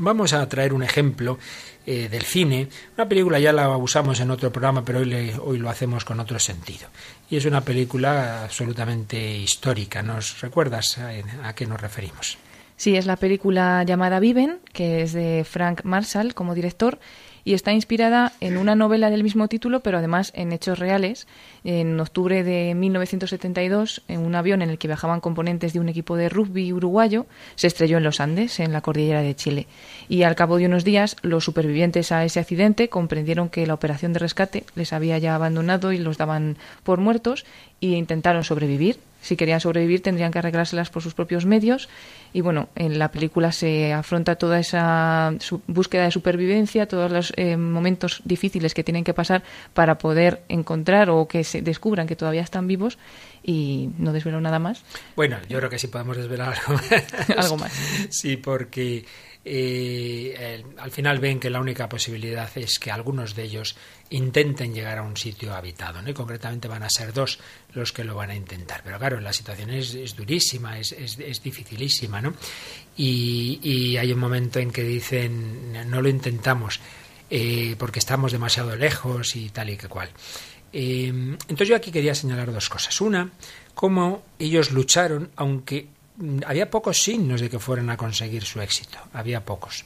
vamos 0.00 0.32
a 0.32 0.48
traer 0.48 0.72
un 0.72 0.82
ejemplo 0.82 1.38
eh, 1.86 2.08
del 2.08 2.22
cine. 2.22 2.68
Una 2.96 3.08
película 3.08 3.38
ya 3.38 3.52
la 3.52 3.76
usamos 3.76 4.18
en 4.18 4.32
otro 4.32 4.50
programa, 4.50 4.84
pero 4.84 5.00
hoy, 5.00 5.32
hoy 5.40 5.58
lo 5.58 5.70
hacemos 5.70 6.04
con 6.04 6.18
otro 6.18 6.40
sentido. 6.40 6.88
Y 7.30 7.36
es 7.36 7.44
una 7.44 7.60
película 7.60 8.42
absolutamente 8.42 9.36
histórica. 9.36 10.02
¿Nos 10.02 10.40
recuerdas 10.40 10.98
a, 10.98 11.12
a 11.46 11.54
qué 11.54 11.64
nos 11.64 11.80
referimos? 11.80 12.38
Sí, 12.84 12.96
es 12.98 13.06
la 13.06 13.16
película 13.16 13.82
llamada 13.84 14.20
Viven, 14.20 14.58
que 14.74 15.00
es 15.00 15.14
de 15.14 15.46
Frank 15.48 15.84
Marshall 15.84 16.34
como 16.34 16.54
director 16.54 16.98
y 17.42 17.54
está 17.54 17.72
inspirada 17.72 18.32
en 18.42 18.58
una 18.58 18.74
novela 18.74 19.08
del 19.08 19.22
mismo 19.22 19.48
título, 19.48 19.80
pero 19.80 19.96
además 19.96 20.32
en 20.34 20.52
hechos 20.52 20.78
reales. 20.78 21.26
En 21.64 21.98
octubre 21.98 22.44
de 22.44 22.74
1972, 22.74 24.02
en 24.06 24.20
un 24.20 24.34
avión 24.34 24.60
en 24.60 24.68
el 24.68 24.76
que 24.76 24.86
viajaban 24.88 25.22
componentes 25.22 25.72
de 25.72 25.80
un 25.80 25.88
equipo 25.88 26.16
de 26.16 26.28
rugby 26.28 26.74
uruguayo, 26.74 27.24
se 27.54 27.68
estrelló 27.68 27.96
en 27.96 28.04
los 28.04 28.20
Andes, 28.20 28.60
en 28.60 28.74
la 28.74 28.82
cordillera 28.82 29.22
de 29.22 29.34
Chile. 29.34 29.66
Y 30.10 30.24
al 30.24 30.34
cabo 30.34 30.58
de 30.58 30.66
unos 30.66 30.84
días, 30.84 31.16
los 31.22 31.42
supervivientes 31.42 32.12
a 32.12 32.22
ese 32.22 32.40
accidente 32.40 32.90
comprendieron 32.90 33.48
que 33.48 33.66
la 33.66 33.72
operación 33.72 34.12
de 34.12 34.18
rescate 34.18 34.64
les 34.74 34.92
había 34.92 35.16
ya 35.16 35.34
abandonado 35.34 35.92
y 35.92 35.96
los 35.96 36.18
daban 36.18 36.58
por 36.82 37.00
muertos 37.00 37.46
e 37.80 37.86
intentaron 37.86 38.44
sobrevivir 38.44 38.98
si 39.24 39.36
querían 39.36 39.60
sobrevivir 39.60 40.02
tendrían 40.02 40.30
que 40.30 40.38
arreglárselas 40.38 40.90
por 40.90 41.02
sus 41.02 41.14
propios 41.14 41.46
medios 41.46 41.88
y 42.34 42.42
bueno, 42.42 42.68
en 42.74 42.98
la 42.98 43.10
película 43.10 43.52
se 43.52 43.92
afronta 43.92 44.36
toda 44.36 44.58
esa 44.58 45.32
búsqueda 45.66 46.04
de 46.04 46.10
supervivencia, 46.10 46.86
todos 46.86 47.10
los 47.10 47.32
eh, 47.36 47.56
momentos 47.56 48.20
difíciles 48.24 48.74
que 48.74 48.84
tienen 48.84 49.02
que 49.02 49.14
pasar 49.14 49.42
para 49.72 49.96
poder 49.96 50.42
encontrar 50.48 51.08
o 51.08 51.26
que 51.26 51.42
se 51.42 51.62
descubran 51.62 52.06
que 52.06 52.16
todavía 52.16 52.42
están 52.42 52.66
vivos 52.66 52.98
y 53.42 53.88
no 53.98 54.12
desvelo 54.12 54.40
nada 54.40 54.58
más. 54.58 54.84
Bueno, 55.16 55.38
yo 55.48 55.58
creo 55.58 55.70
que 55.70 55.78
sí 55.78 55.86
podemos 55.86 56.16
desvelar 56.18 56.54
algo 56.54 56.74
más. 56.74 57.28
algo 57.36 57.56
más. 57.56 57.72
Sí, 58.10 58.36
porque 58.36 59.06
eh, 59.46 60.64
al 60.78 60.90
final 60.90 61.18
ven 61.18 61.38
que 61.38 61.50
la 61.50 61.60
única 61.60 61.88
posibilidad 61.88 62.50
es 62.56 62.78
que 62.78 62.90
algunos 62.90 63.34
de 63.34 63.42
ellos 63.42 63.76
intenten 64.10 64.72
llegar 64.72 64.98
a 64.98 65.02
un 65.02 65.16
sitio 65.16 65.54
habitado, 65.54 66.00
¿no? 66.00 66.08
Y 66.08 66.14
concretamente 66.14 66.66
van 66.66 66.82
a 66.82 66.88
ser 66.88 67.12
dos 67.12 67.38
los 67.72 67.92
que 67.92 68.04
lo 68.04 68.14
van 68.14 68.30
a 68.30 68.34
intentar. 68.34 68.82
Pero 68.82 68.98
claro, 68.98 69.20
la 69.20 69.32
situación 69.32 69.70
es, 69.70 70.16
durísima, 70.16 70.78
es, 70.78 70.92
es, 70.92 71.42
dificilísima, 71.42 72.22
¿no? 72.22 72.34
Y, 72.96 73.96
hay 73.96 74.12
un 74.12 74.18
momento 74.18 74.58
en 74.58 74.70
que 74.70 74.82
dicen, 74.82 75.72
no 75.90 76.00
lo 76.00 76.08
intentamos 76.08 76.80
eh, 77.30 77.76
porque 77.78 77.98
estamos 77.98 78.32
demasiado 78.32 78.76
lejos 78.76 79.36
y 79.36 79.50
tal 79.50 79.70
y 79.70 79.76
que 79.76 79.88
cual. 79.88 80.10
Eh, 80.72 81.08
entonces 81.08 81.68
yo 81.68 81.76
aquí 81.76 81.90
quería 81.90 82.14
señalar 82.14 82.52
dos 82.52 82.68
cosas. 82.68 83.00
Una, 83.00 83.30
cómo 83.74 84.24
ellos 84.38 84.72
lucharon, 84.72 85.30
aunque 85.36 85.88
había 86.46 86.70
pocos 86.70 87.02
signos 87.02 87.40
de 87.40 87.50
que 87.50 87.58
fueran 87.58 87.90
a 87.90 87.96
conseguir 87.96 88.44
su 88.44 88.60
éxito, 88.60 88.98
había 89.12 89.44
pocos. 89.44 89.84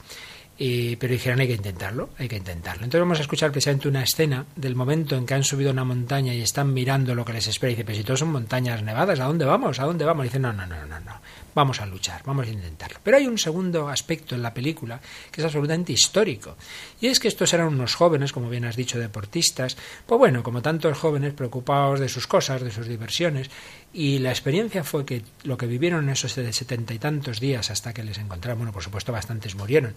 pero 0.59 1.13
dijeron 1.13 1.41
hay 1.41 1.47
que 1.47 1.55
intentarlo, 1.55 2.11
hay 2.19 2.29
que 2.29 2.37
intentarlo. 2.37 2.85
Entonces 2.85 3.01
vamos 3.01 3.19
a 3.19 3.23
escuchar 3.23 3.51
precisamente 3.51 3.89
una 3.89 4.03
escena 4.03 4.45
del 4.57 4.75
momento 4.75 5.17
en 5.17 5.25
que 5.25 5.35
han 5.35 5.45
subido 5.45 5.71
una 5.71 5.85
montaña 5.85 6.35
y 6.35 6.43
están 6.43 6.75
mirando 6.75 7.15
lo 7.15 7.25
que 7.25 7.33
les 7.33 7.47
espera. 7.47 7.71
Y 7.71 7.75
dice, 7.75 7.85
pero 7.85 7.99
si 7.99 8.05
todos 8.05 8.21
son 8.21 8.33
montañas 8.33 8.83
nevadas, 8.83 9.21
¿a 9.21 9.25
dónde 9.25 9.45
vamos? 9.45 9.79
¿A 9.79 9.85
dónde 9.85 10.05
vamos? 10.05 10.25
Y 10.25 10.29
dice, 10.29 10.39
no, 10.39 10.53
no, 10.53 10.67
no, 10.67 10.87
no, 10.87 11.01
no 11.01 11.21
vamos 11.59 11.81
a 11.81 11.87
luchar, 11.87 12.23
vamos 12.25 12.47
a 12.47 12.51
intentarlo. 12.51 13.01
Pero 13.03 13.17
hay 13.17 13.27
un 13.27 13.37
segundo 13.37 13.89
aspecto 13.89 14.37
en 14.37 14.43
la 14.43 14.55
película 14.55 15.01
que 15.33 15.41
es 15.41 15.45
absolutamente 15.45 15.93
histórico. 15.93 16.57
Y 17.01 17.09
es 17.09 17.19
que 17.19 17.27
estos 17.27 17.53
eran 17.53 17.67
unos 17.67 17.97
jóvenes, 17.97 18.33
como 18.33 18.49
bien 18.49 18.65
has 18.65 18.77
dicho, 18.77 18.97
deportistas, 18.97 19.77
pues 20.07 20.19
bueno, 20.21 20.45
como 20.45 20.63
tantos 20.63 20.97
jóvenes 20.97 21.35
preocupados 21.35 21.99
de 21.99 22.09
sus 22.09 22.29
cosas, 22.29 22.63
de 22.63 22.71
sus 22.71 22.87
diversiones, 22.87 23.51
y 23.93 24.19
la 24.19 24.31
experiencia 24.31 24.85
fue 24.85 25.07
que 25.07 25.23
lo 25.45 25.57
que 25.57 25.67
vivieron 25.67 26.11
esos 26.11 26.33
setenta 26.33 26.93
y 26.93 26.99
tantos 26.99 27.41
días 27.41 27.71
hasta 27.71 27.95
que 27.95 28.05
les 28.05 28.19
encontraron, 28.19 28.59
bueno, 28.59 28.73
por 28.73 28.83
supuesto 28.83 29.13
bastantes 29.13 29.55
murieron, 29.55 29.95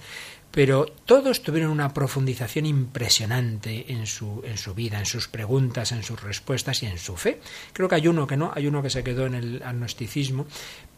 pero 0.50 0.86
todos 0.86 1.44
tuvieron 1.44 1.72
una 1.72 1.94
profundización 1.94 2.66
impresionante 2.66 3.92
en 3.92 4.08
su, 4.08 4.44
en 4.46 4.58
su 4.58 4.74
vida, 4.74 5.00
en 5.00 5.06
sus 5.06 5.28
preguntas, 5.28 5.92
en 5.92 6.04
sus 6.04 6.22
respuestas 6.22 6.84
y 6.84 6.86
en 6.86 6.98
su 6.98 7.18
fe. 7.18 7.42
Creo 7.74 7.90
que 7.90 7.96
hay 7.96 8.08
uno 8.08 8.28
que 8.28 8.38
no, 8.38 8.52
hay 8.56 8.68
uno 8.68 8.82
que 8.82 8.90
se 8.90 9.04
quedó 9.04 9.26
en 9.26 9.36
el 9.36 9.64
agnosticismo, 9.64 10.48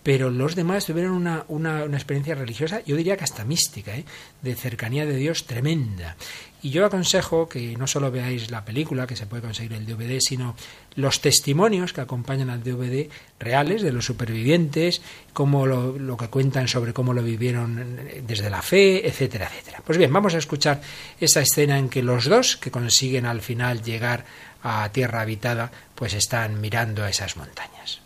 pero 0.04 0.30
los 0.30 0.56
demás 0.56 0.86
tuvieron 0.86 1.14
una, 1.14 1.46
una, 1.48 1.86
una 1.86 1.98
experiencia 1.98 2.36
religiosa, 2.36 2.84
yo 2.86 2.98
diría 2.98 3.16
que 3.16 3.24
hasta 3.24 3.46
mística, 3.46 3.96
¿eh? 3.96 4.06
de 4.42 4.54
cercanía 4.54 5.06
de 5.06 5.16
Dios 5.16 5.46
tremenda. 5.46 6.18
Y 6.62 6.70
yo 6.70 6.86
aconsejo 6.86 7.50
que 7.50 7.76
no 7.78 7.88
solo 7.88 8.12
veáis 8.12 8.52
la 8.52 8.64
película, 8.64 9.08
que 9.08 9.16
se 9.16 9.26
puede 9.26 9.42
conseguir 9.42 9.74
el 9.74 9.86
DVD, 9.86 10.20
sino 10.20 10.56
los 10.96 11.22
testimonios 11.22 11.94
que 11.94 12.02
acompañan 12.02 12.50
al 12.50 12.64
DVD 12.64 13.10
reales 13.40 13.82
de 13.82 13.92
los 13.92 14.06
supervivientes, 14.06 15.02
cómo 15.34 15.66
lo, 15.66 15.98
lo, 15.98 16.18
que 16.18 16.28
cuentan 16.28 16.68
sobre 16.68 16.94
cómo 16.94 17.14
lo 17.14 17.24
vivieron 17.24 18.00
desde 18.26 18.50
la 18.50 18.62
fe, 18.62 19.08
etcétera, 19.08 19.48
etcétera. 19.48 19.82
Pues 19.86 19.98
bien, 19.98 20.14
vamos 20.14 20.34
a 20.36 20.38
escuchar 20.38 20.82
esa 21.20 21.42
escena 21.42 21.78
en 21.78 21.90
que 21.90 22.04
los 22.04 22.26
dos 22.26 22.58
que 22.58 22.72
consiguen 22.72 23.26
al 23.26 23.42
final 23.42 23.82
llegar 23.82 24.26
a 24.64 24.90
tierra 24.90 25.22
habitada, 25.22 25.72
pues 25.96 26.14
están 26.14 26.62
mirando 26.62 27.04
a 27.04 27.10
esas 27.10 27.36
montañas. 27.36 28.00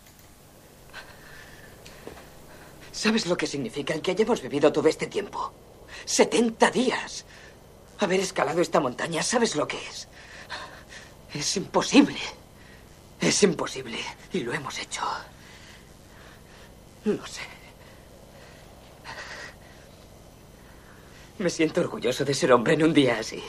¿Sabes 2.90 3.26
lo 3.26 3.36
que 3.36 3.46
significa 3.46 3.94
el 3.94 4.02
que 4.02 4.10
hayamos 4.10 4.42
vivido 4.42 4.72
todo 4.72 4.88
este 4.88 5.06
tiempo? 5.06 5.52
70 6.04 6.70
días. 6.72 7.24
Haber 8.00 8.20
escalado 8.20 8.60
esta 8.60 8.80
montaña, 8.80 9.22
¿sabes 9.22 9.54
lo 9.54 9.68
que 9.68 9.76
es? 9.76 10.08
Es 11.32 11.56
imposible. 11.56 12.18
Es 13.20 13.42
imposible. 13.42 13.98
Y 14.32 14.40
lo 14.40 14.52
hemos 14.52 14.78
hecho. 14.78 15.02
No 17.04 17.26
sé. 17.26 17.42
Me 21.38 21.50
siento 21.50 21.80
orgulloso 21.80 22.24
de 22.24 22.34
ser 22.34 22.52
hombre 22.52 22.74
en 22.74 22.82
un 22.82 22.92
día 22.92 23.18
así. 23.18 23.42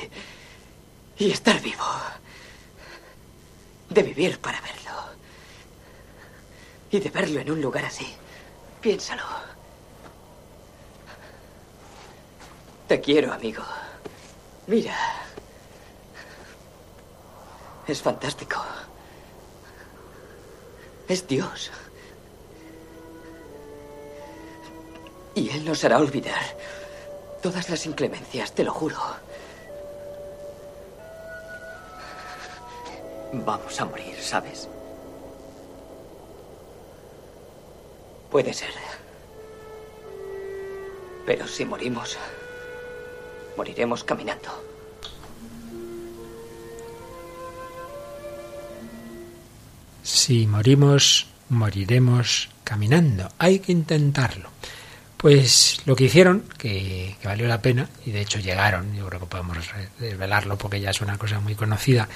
Y 1.17 1.31
estar 1.31 1.59
vivo. 1.61 1.85
De 3.89 4.03
vivir 4.03 4.39
para 4.39 4.61
verlo. 4.61 4.91
Y 6.91 6.99
de 6.99 7.09
verlo 7.09 7.39
en 7.39 7.51
un 7.51 7.61
lugar 7.61 7.85
así. 7.85 8.07
Piénsalo. 8.81 9.23
Te 12.87 13.01
quiero, 13.01 13.33
amigo. 13.33 13.63
Mira. 14.67 14.95
Es 17.87 18.01
fantástico. 18.01 18.63
Es 21.09 21.27
Dios. 21.27 21.71
Y 25.33 25.49
Él 25.49 25.65
nos 25.65 25.83
hará 25.83 25.97
olvidar 25.97 26.39
todas 27.41 27.67
las 27.69 27.85
inclemencias, 27.87 28.51
te 28.51 28.63
lo 28.63 28.71
juro. 28.71 28.97
Vamos 33.33 33.81
a 33.81 33.85
morir, 33.85 34.21
¿sabes? 34.21 34.67
Puede 38.29 38.53
ser. 38.53 38.69
Pero 41.25 41.47
si 41.47 41.65
morimos, 41.65 42.17
moriremos 43.57 44.03
caminando. 44.03 44.78
Si 50.29 50.45
morimos, 50.45 51.25
moriremos 51.49 52.49
caminando. 52.63 53.31
Hay 53.39 53.57
que 53.57 53.71
intentarlo. 53.71 54.51
Pues 55.17 55.81
lo 55.87 55.95
que 55.95 56.03
hicieron, 56.03 56.43
que, 56.55 57.15
que, 57.19 57.27
valió 57.27 57.47
la 57.47 57.63
pena, 57.63 57.89
y 58.05 58.11
de 58.11 58.21
hecho 58.21 58.37
llegaron, 58.37 58.93
yo 58.95 59.07
creo 59.07 59.21
que 59.21 59.25
podemos 59.25 59.57
desvelarlo 59.97 60.55
porque 60.55 60.81
ya 60.81 60.91
es 60.91 61.01
una 61.01 61.17
cosa 61.17 61.39
muy 61.39 61.55
conocida, 61.55 62.07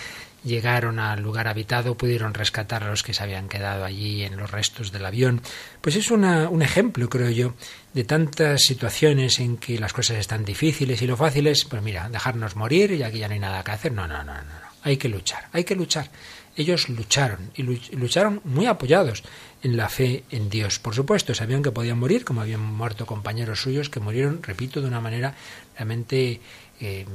llegaron 0.44 1.00
al 1.00 1.24
lugar 1.24 1.48
habitado, 1.48 1.98
pudieron 1.98 2.36
rescatar 2.36 2.84
a 2.84 2.90
los 2.92 3.02
que 3.02 3.16
se 3.16 3.24
habían 3.24 3.50
quedado 3.50 3.84
allí 3.84 4.22
en 4.22 4.38
los 4.38 4.52
restos 4.52 4.92
del 4.92 5.08
avión. 5.08 5.42
Pues 5.82 5.96
es 5.96 6.12
una, 6.12 6.50
un 6.50 6.62
ejemplo, 6.62 7.10
creo 7.10 7.32
yo, 7.32 7.56
de 7.96 8.04
tantas 8.04 8.62
situaciones 8.62 9.40
en 9.40 9.58
que 9.58 9.80
las 9.80 9.92
cosas 9.92 10.18
están 10.18 10.46
difíciles 10.46 11.02
y 11.02 11.08
lo 11.08 11.18
fácil 11.18 11.48
es, 11.48 11.66
pues 11.66 11.82
mira, 11.82 12.10
dejarnos 12.10 12.56
morir 12.56 12.92
y 12.92 13.02
aquí 13.02 13.18
ya 13.18 13.28
no 13.28 13.34
hay 13.34 13.40
nada 13.40 13.64
que 13.64 13.72
hacer. 13.72 13.92
No, 13.92 14.06
no, 14.06 14.24
no, 14.24 14.36
no, 14.36 14.44
no. 14.44 14.74
Hay 14.84 14.98
que 14.98 15.10
luchar, 15.10 15.48
hay 15.52 15.64
que 15.64 15.76
luchar. 15.76 16.12
Ellos 16.56 16.90
lucharon 16.90 17.52
y 17.56 17.64
lucharon 17.64 18.42
muy 18.44 18.68
apoyados 18.68 19.24
en 19.64 19.76
la 19.78 19.90
fe 19.90 20.24
en 20.30 20.50
Dios. 20.50 20.80
Por 20.80 20.94
supuesto, 20.94 21.34
sabían 21.34 21.64
que 21.64 21.72
podían 21.72 21.98
morir, 21.98 22.26
como 22.26 22.42
habían 22.42 22.62
muerto 22.62 23.06
compañeros 23.06 23.62
suyos 23.62 23.90
que 23.90 24.00
murieron, 24.00 24.44
repito, 24.44 24.82
de 24.82 24.88
una 24.88 25.02
manera 25.02 25.36
realmente 25.76 26.42
eh, 26.80 27.06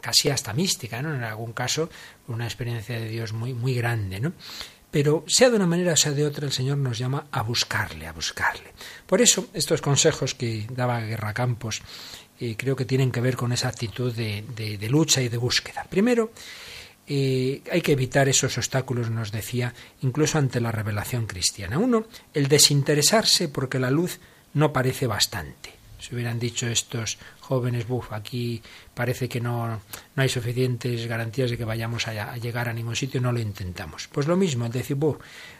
casi 0.00 0.30
hasta 0.30 0.52
mística, 0.52 1.02
¿no? 1.02 1.14
En 1.14 1.24
algún 1.24 1.52
caso, 1.52 1.90
una 2.28 2.44
experiencia 2.44 2.98
de 2.98 3.08
Dios 3.08 3.32
muy, 3.32 3.52
muy 3.52 3.74
grande, 3.74 4.20
¿no? 4.20 4.32
Pero 4.90 5.24
sea 5.26 5.48
de 5.48 5.56
una 5.56 5.66
manera 5.66 5.94
o 5.94 5.96
sea 5.96 6.12
de 6.12 6.24
otra, 6.24 6.46
el 6.46 6.52
Señor 6.52 6.76
nos 6.76 6.98
llama 6.98 7.26
a 7.32 7.42
buscarle, 7.42 8.06
a 8.06 8.12
buscarle. 8.12 8.72
Por 9.06 9.22
eso, 9.22 9.48
estos 9.54 9.80
consejos 9.80 10.34
que 10.34 10.66
daba 10.70 11.00
Guerra 11.00 11.32
Campos 11.32 11.80
eh, 12.38 12.56
creo 12.58 12.76
que 12.76 12.84
tienen 12.84 13.10
que 13.10 13.20
ver 13.20 13.36
con 13.36 13.52
esa 13.52 13.68
actitud 13.68 14.12
de, 14.12 14.44
de, 14.54 14.88
lucha 14.88 15.22
y 15.22 15.28
de 15.28 15.36
búsqueda. 15.36 15.86
Primero, 15.88 16.32
hay 17.08 17.82
que 17.82 17.92
evitar 17.92 18.28
esos 18.28 18.56
obstáculos, 18.56 19.10
nos 19.10 19.32
decía, 19.32 19.74
incluso 20.00 20.38
ante 20.38 20.60
la 20.60 20.72
revelación 20.72 21.26
cristiana. 21.26 21.78
Uno, 21.78 22.06
el 22.32 22.48
desinteresarse 22.48 23.48
porque 23.48 23.78
la 23.78 23.90
luz 23.90 24.20
no 24.54 24.72
parece 24.72 25.06
bastante. 25.06 25.82
Si 26.02 26.16
hubieran 26.16 26.40
dicho 26.40 26.66
estos 26.66 27.18
jóvenes, 27.38 27.86
buf, 27.86 28.12
aquí 28.12 28.60
parece 28.92 29.28
que 29.28 29.40
no, 29.40 29.68
no 29.68 30.22
hay 30.22 30.28
suficientes 30.28 31.06
garantías 31.06 31.50
de 31.50 31.56
que 31.56 31.64
vayamos 31.64 32.08
a, 32.08 32.36
llegar 32.38 32.68
a 32.68 32.72
ningún 32.72 32.96
sitio, 32.96 33.20
no 33.20 33.30
lo 33.30 33.38
intentamos. 33.38 34.08
Pues 34.08 34.26
lo 34.26 34.36
mismo, 34.36 34.66
el 34.66 34.72
decir, 34.72 34.96
buf, 34.96 35.18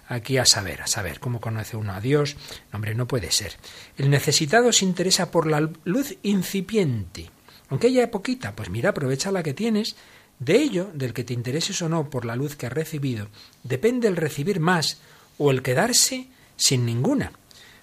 aquí 0.08 0.38
a 0.38 0.44
saber, 0.44 0.82
a 0.82 0.88
saber, 0.88 1.20
¿cómo 1.20 1.40
conoce 1.40 1.76
uno 1.76 1.92
a 1.92 2.00
Dios? 2.00 2.36
Hombre, 2.72 2.96
no 2.96 3.06
puede 3.06 3.30
ser. 3.30 3.56
El 3.96 4.10
necesitado 4.10 4.72
se 4.72 4.84
interesa 4.84 5.30
por 5.30 5.46
la 5.46 5.70
luz 5.84 6.16
incipiente, 6.24 7.30
aunque 7.68 7.86
haya 7.86 8.10
poquita, 8.10 8.56
pues 8.56 8.68
mira, 8.68 8.90
aprovecha 8.90 9.30
la 9.30 9.44
que 9.44 9.54
tienes. 9.54 9.94
De 10.42 10.56
ello, 10.56 10.90
del 10.92 11.14
que 11.14 11.22
te 11.22 11.34
intereses 11.34 11.80
o 11.82 11.88
no 11.88 12.10
por 12.10 12.24
la 12.24 12.34
luz 12.34 12.56
que 12.56 12.66
has 12.66 12.72
recibido, 12.72 13.28
depende 13.62 14.08
el 14.08 14.16
recibir 14.16 14.58
más 14.58 14.98
o 15.38 15.52
el 15.52 15.62
quedarse 15.62 16.26
sin 16.56 16.84
ninguna. 16.84 17.30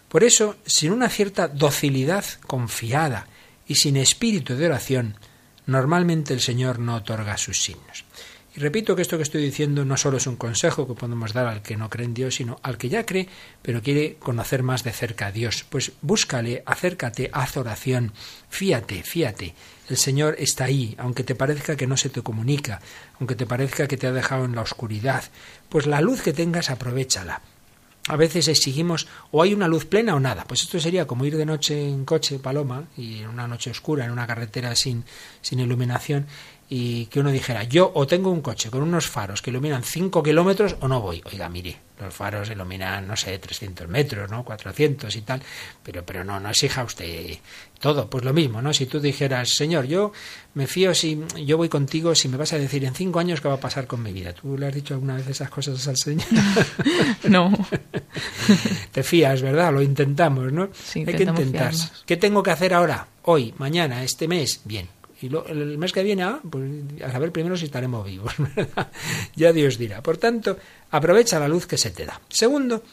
Por 0.09 0.25
eso, 0.25 0.57
sin 0.65 0.91
una 0.91 1.07
cierta 1.07 1.47
docilidad 1.47 2.25
confiada 2.47 3.27
y 3.65 3.75
sin 3.75 3.95
espíritu 3.95 4.55
de 4.57 4.65
oración, 4.65 5.15
normalmente 5.67 6.33
el 6.33 6.41
Señor 6.41 6.79
no 6.79 6.95
otorga 6.95 7.37
sus 7.37 7.63
signos. 7.63 8.03
Y 8.53 8.59
repito 8.59 8.93
que 8.93 9.03
esto 9.03 9.15
que 9.15 9.23
estoy 9.23 9.41
diciendo 9.41 9.85
no 9.85 9.95
solo 9.95 10.17
es 10.17 10.27
un 10.27 10.35
consejo 10.35 10.85
que 10.85 10.95
podemos 10.95 11.31
dar 11.31 11.47
al 11.47 11.61
que 11.61 11.77
no 11.77 11.89
cree 11.89 12.07
en 12.07 12.13
Dios, 12.13 12.35
sino 12.35 12.59
al 12.61 12.77
que 12.77 12.89
ya 12.89 13.05
cree, 13.05 13.29
pero 13.61 13.81
quiere 13.81 14.15
conocer 14.15 14.63
más 14.63 14.83
de 14.83 14.91
cerca 14.91 15.27
a 15.27 15.31
Dios. 15.31 15.65
Pues 15.69 15.93
búscale, 16.01 16.61
acércate, 16.65 17.29
haz 17.31 17.55
oración, 17.55 18.11
fíate, 18.49 19.01
fíate. 19.03 19.53
El 19.89 19.97
Señor 19.97 20.35
está 20.37 20.65
ahí, 20.65 20.95
aunque 20.97 21.23
te 21.23 21.35
parezca 21.35 21.75
que 21.75 21.87
no 21.87 21.97
se 21.97 22.09
te 22.09 22.21
comunica, 22.21 22.79
aunque 23.19 23.35
te 23.35 23.45
parezca 23.45 23.87
que 23.87 23.97
te 23.97 24.07
ha 24.07 24.11
dejado 24.11 24.45
en 24.45 24.55
la 24.55 24.61
oscuridad. 24.61 25.23
Pues 25.67 25.87
la 25.87 25.99
luz 25.99 26.21
que 26.21 26.31
tengas, 26.31 26.69
aprovechala 26.69 27.41
a 28.09 28.15
veces 28.15 28.47
exigimos 28.47 29.07
o 29.31 29.43
hay 29.43 29.53
una 29.53 29.67
luz 29.67 29.85
plena 29.85 30.15
o 30.15 30.19
nada. 30.19 30.43
Pues 30.45 30.63
esto 30.63 30.79
sería 30.79 31.05
como 31.05 31.25
ir 31.25 31.37
de 31.37 31.45
noche 31.45 31.87
en 31.87 32.05
coche, 32.05 32.39
paloma, 32.39 32.85
y 32.97 33.19
en 33.19 33.29
una 33.29 33.47
noche 33.47 33.69
oscura, 33.69 34.03
en 34.03 34.11
una 34.11 34.25
carretera 34.25 34.75
sin, 34.75 35.05
sin 35.41 35.59
iluminación, 35.59 36.25
y 36.71 37.07
que 37.07 37.19
uno 37.19 37.31
dijera, 37.31 37.63
yo 37.63 37.91
o 37.95 38.05
tengo 38.05 38.29
un 38.29 38.41
coche 38.41 38.69
con 38.69 38.83
unos 38.83 39.07
faros 39.07 39.41
que 39.41 39.49
iluminan 39.49 39.81
5 39.81 40.21
kilómetros 40.21 40.75
o 40.81 40.87
no 40.87 41.01
voy. 41.01 41.19
Oiga, 41.25 41.49
mire, 41.49 41.75
los 41.99 42.13
faros 42.13 42.47
iluminan, 42.51 43.07
no 43.07 43.15
sé, 43.15 43.39
300 43.39 43.87
metros, 43.87 44.29
¿no? 44.29 44.45
400 44.45 45.15
y 45.15 45.21
tal, 45.21 45.41
pero, 45.81 46.05
pero 46.05 46.23
no, 46.23 46.39
no 46.39 46.49
exija 46.49 46.83
usted 46.83 47.39
todo. 47.79 48.07
Pues 48.07 48.23
lo 48.23 48.33
mismo, 48.33 48.61
¿no? 48.61 48.71
Si 48.71 48.85
tú 48.85 48.99
dijeras, 48.99 49.49
Señor, 49.49 49.87
yo 49.87 50.11
me 50.53 50.67
fío 50.67 50.93
si 50.93 51.19
yo 51.43 51.57
voy 51.57 51.69
contigo, 51.69 52.13
si 52.13 52.27
me 52.27 52.37
vas 52.37 52.53
a 52.53 52.59
decir 52.59 52.85
en 52.85 52.93
cinco 52.93 53.19
años 53.19 53.41
qué 53.41 53.47
va 53.47 53.55
a 53.55 53.59
pasar 53.59 53.87
con 53.87 54.03
mi 54.03 54.13
vida. 54.13 54.33
¿Tú 54.33 54.55
le 54.55 54.67
has 54.67 54.75
dicho 54.75 54.93
alguna 54.93 55.15
vez 55.15 55.27
esas 55.27 55.49
cosas 55.49 55.87
al 55.87 55.97
Señor? 55.97 56.27
no. 57.29 57.51
Te 58.91 59.01
fías, 59.01 59.41
¿verdad? 59.41 59.73
Lo 59.73 59.81
intentamos, 59.81 60.51
¿no? 60.53 60.69
Sí, 60.71 61.03
Hay 61.07 61.15
que 61.15 61.23
intentar. 61.23 61.73
¿Qué 62.05 62.15
tengo 62.15 62.43
que 62.43 62.51
hacer 62.51 62.75
ahora? 62.75 63.07
Hoy, 63.23 63.55
mañana, 63.57 64.03
este 64.03 64.27
mes. 64.27 64.61
Bien, 64.65 64.87
y 65.21 65.27
el 65.27 65.77
mes 65.77 65.91
que 65.91 66.03
viene, 66.03 66.23
ah, 66.23 66.39
pues 66.49 66.69
a 67.03 67.11
saber 67.11 67.31
primero 67.31 67.57
si 67.57 67.65
estaremos 67.65 68.05
vivos, 68.05 68.33
ya 69.35 69.51
Dios 69.51 69.77
dirá. 69.77 70.01
Por 70.01 70.17
tanto, 70.17 70.57
aprovecha 70.91 71.39
la 71.39 71.47
luz 71.47 71.67
que 71.67 71.77
se 71.77 71.91
te 71.91 72.05
da. 72.05 72.21
Segundo, 72.29 72.83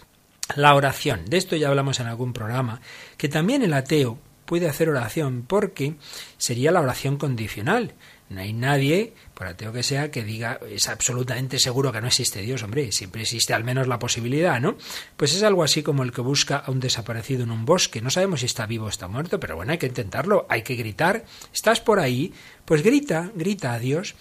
la 0.54 0.74
oración. 0.74 1.24
De 1.26 1.36
esto 1.36 1.56
ya 1.56 1.68
hablamos 1.68 2.00
en 2.00 2.06
algún 2.06 2.32
programa, 2.32 2.80
que 3.16 3.28
también 3.28 3.62
el 3.62 3.72
ateo 3.72 4.18
puede 4.44 4.68
hacer 4.68 4.88
oración 4.88 5.44
porque 5.46 5.94
sería 6.38 6.70
la 6.70 6.80
oración 6.80 7.16
condicional. 7.16 7.94
No 8.28 8.40
hay 8.40 8.52
nadie, 8.52 9.12
por 9.36 9.46
ateo 9.46 9.70
que 9.70 9.82
sea, 9.82 10.10
que 10.10 10.24
diga 10.24 10.58
es 10.66 10.88
absolutamente 10.88 11.58
seguro 11.58 11.92
que 11.92 12.00
no 12.00 12.06
existe 12.06 12.40
Dios, 12.40 12.62
hombre, 12.62 12.90
siempre 12.90 13.20
existe 13.20 13.52
al 13.52 13.64
menos 13.64 13.86
la 13.86 13.98
posibilidad, 13.98 14.58
¿no? 14.62 14.78
Pues 15.18 15.34
es 15.34 15.42
algo 15.42 15.62
así 15.62 15.82
como 15.82 16.04
el 16.04 16.10
que 16.10 16.22
busca 16.22 16.56
a 16.56 16.70
un 16.70 16.80
desaparecido 16.80 17.42
en 17.42 17.50
un 17.50 17.66
bosque. 17.66 18.00
No 18.00 18.08
sabemos 18.08 18.40
si 18.40 18.46
está 18.46 18.64
vivo 18.64 18.86
o 18.86 18.88
está 18.88 19.08
muerto, 19.08 19.38
pero 19.38 19.54
bueno, 19.54 19.72
hay 19.72 19.78
que 19.78 19.88
intentarlo, 19.88 20.46
hay 20.48 20.62
que 20.62 20.74
gritar. 20.74 21.26
¿Estás 21.52 21.80
por 21.80 22.00
ahí? 22.00 22.32
Pues 22.64 22.82
grita, 22.82 23.30
grita 23.34 23.74
a 23.74 23.78
Dios. 23.78 24.14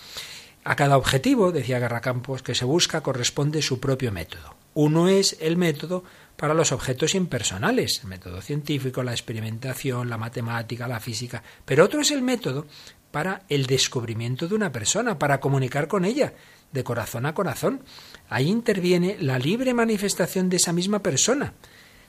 A 0.66 0.76
cada 0.76 0.98
objetivo, 0.98 1.54
decía 1.54 1.80
Garracampos, 1.80 2.44
que 2.44 2.54
se 2.54 2.66
busca 2.66 3.02
corresponde 3.02 3.62
su 3.62 3.80
propio 3.80 4.12
método. 4.12 4.58
Uno 4.74 5.08
es 5.08 5.38
el 5.40 5.56
método 5.56 6.04
para 6.36 6.54
los 6.54 6.74
objetos 6.74 7.16
impersonales, 7.16 8.02
el 8.04 8.10
método 8.10 8.42
científico, 8.42 9.02
la 9.02 9.14
experimentación, 9.14 10.10
la 10.10 10.18
matemática, 10.18 10.90
la 10.90 11.00
física, 11.00 11.42
pero 11.64 11.86
otro 11.86 12.02
es 12.02 12.12
el 12.12 12.22
método 12.22 12.68
para 13.16 13.44
el 13.48 13.66
descubrimiento 13.66 14.50
de 14.50 14.56
una 14.56 14.74
persona, 14.74 15.18
para 15.18 15.40
comunicar 15.40 15.88
con 15.88 16.04
ella, 16.04 16.34
de 16.74 16.84
corazón 16.84 17.26
a 17.26 17.34
corazón. 17.34 17.80
Ahí 18.28 18.50
interviene 18.50 19.16
la 19.22 19.40
libre 19.40 19.74
manifestación 19.74 20.50
de 20.50 20.58
esa 20.58 20.74
misma 20.74 21.00
persona, 21.00 21.54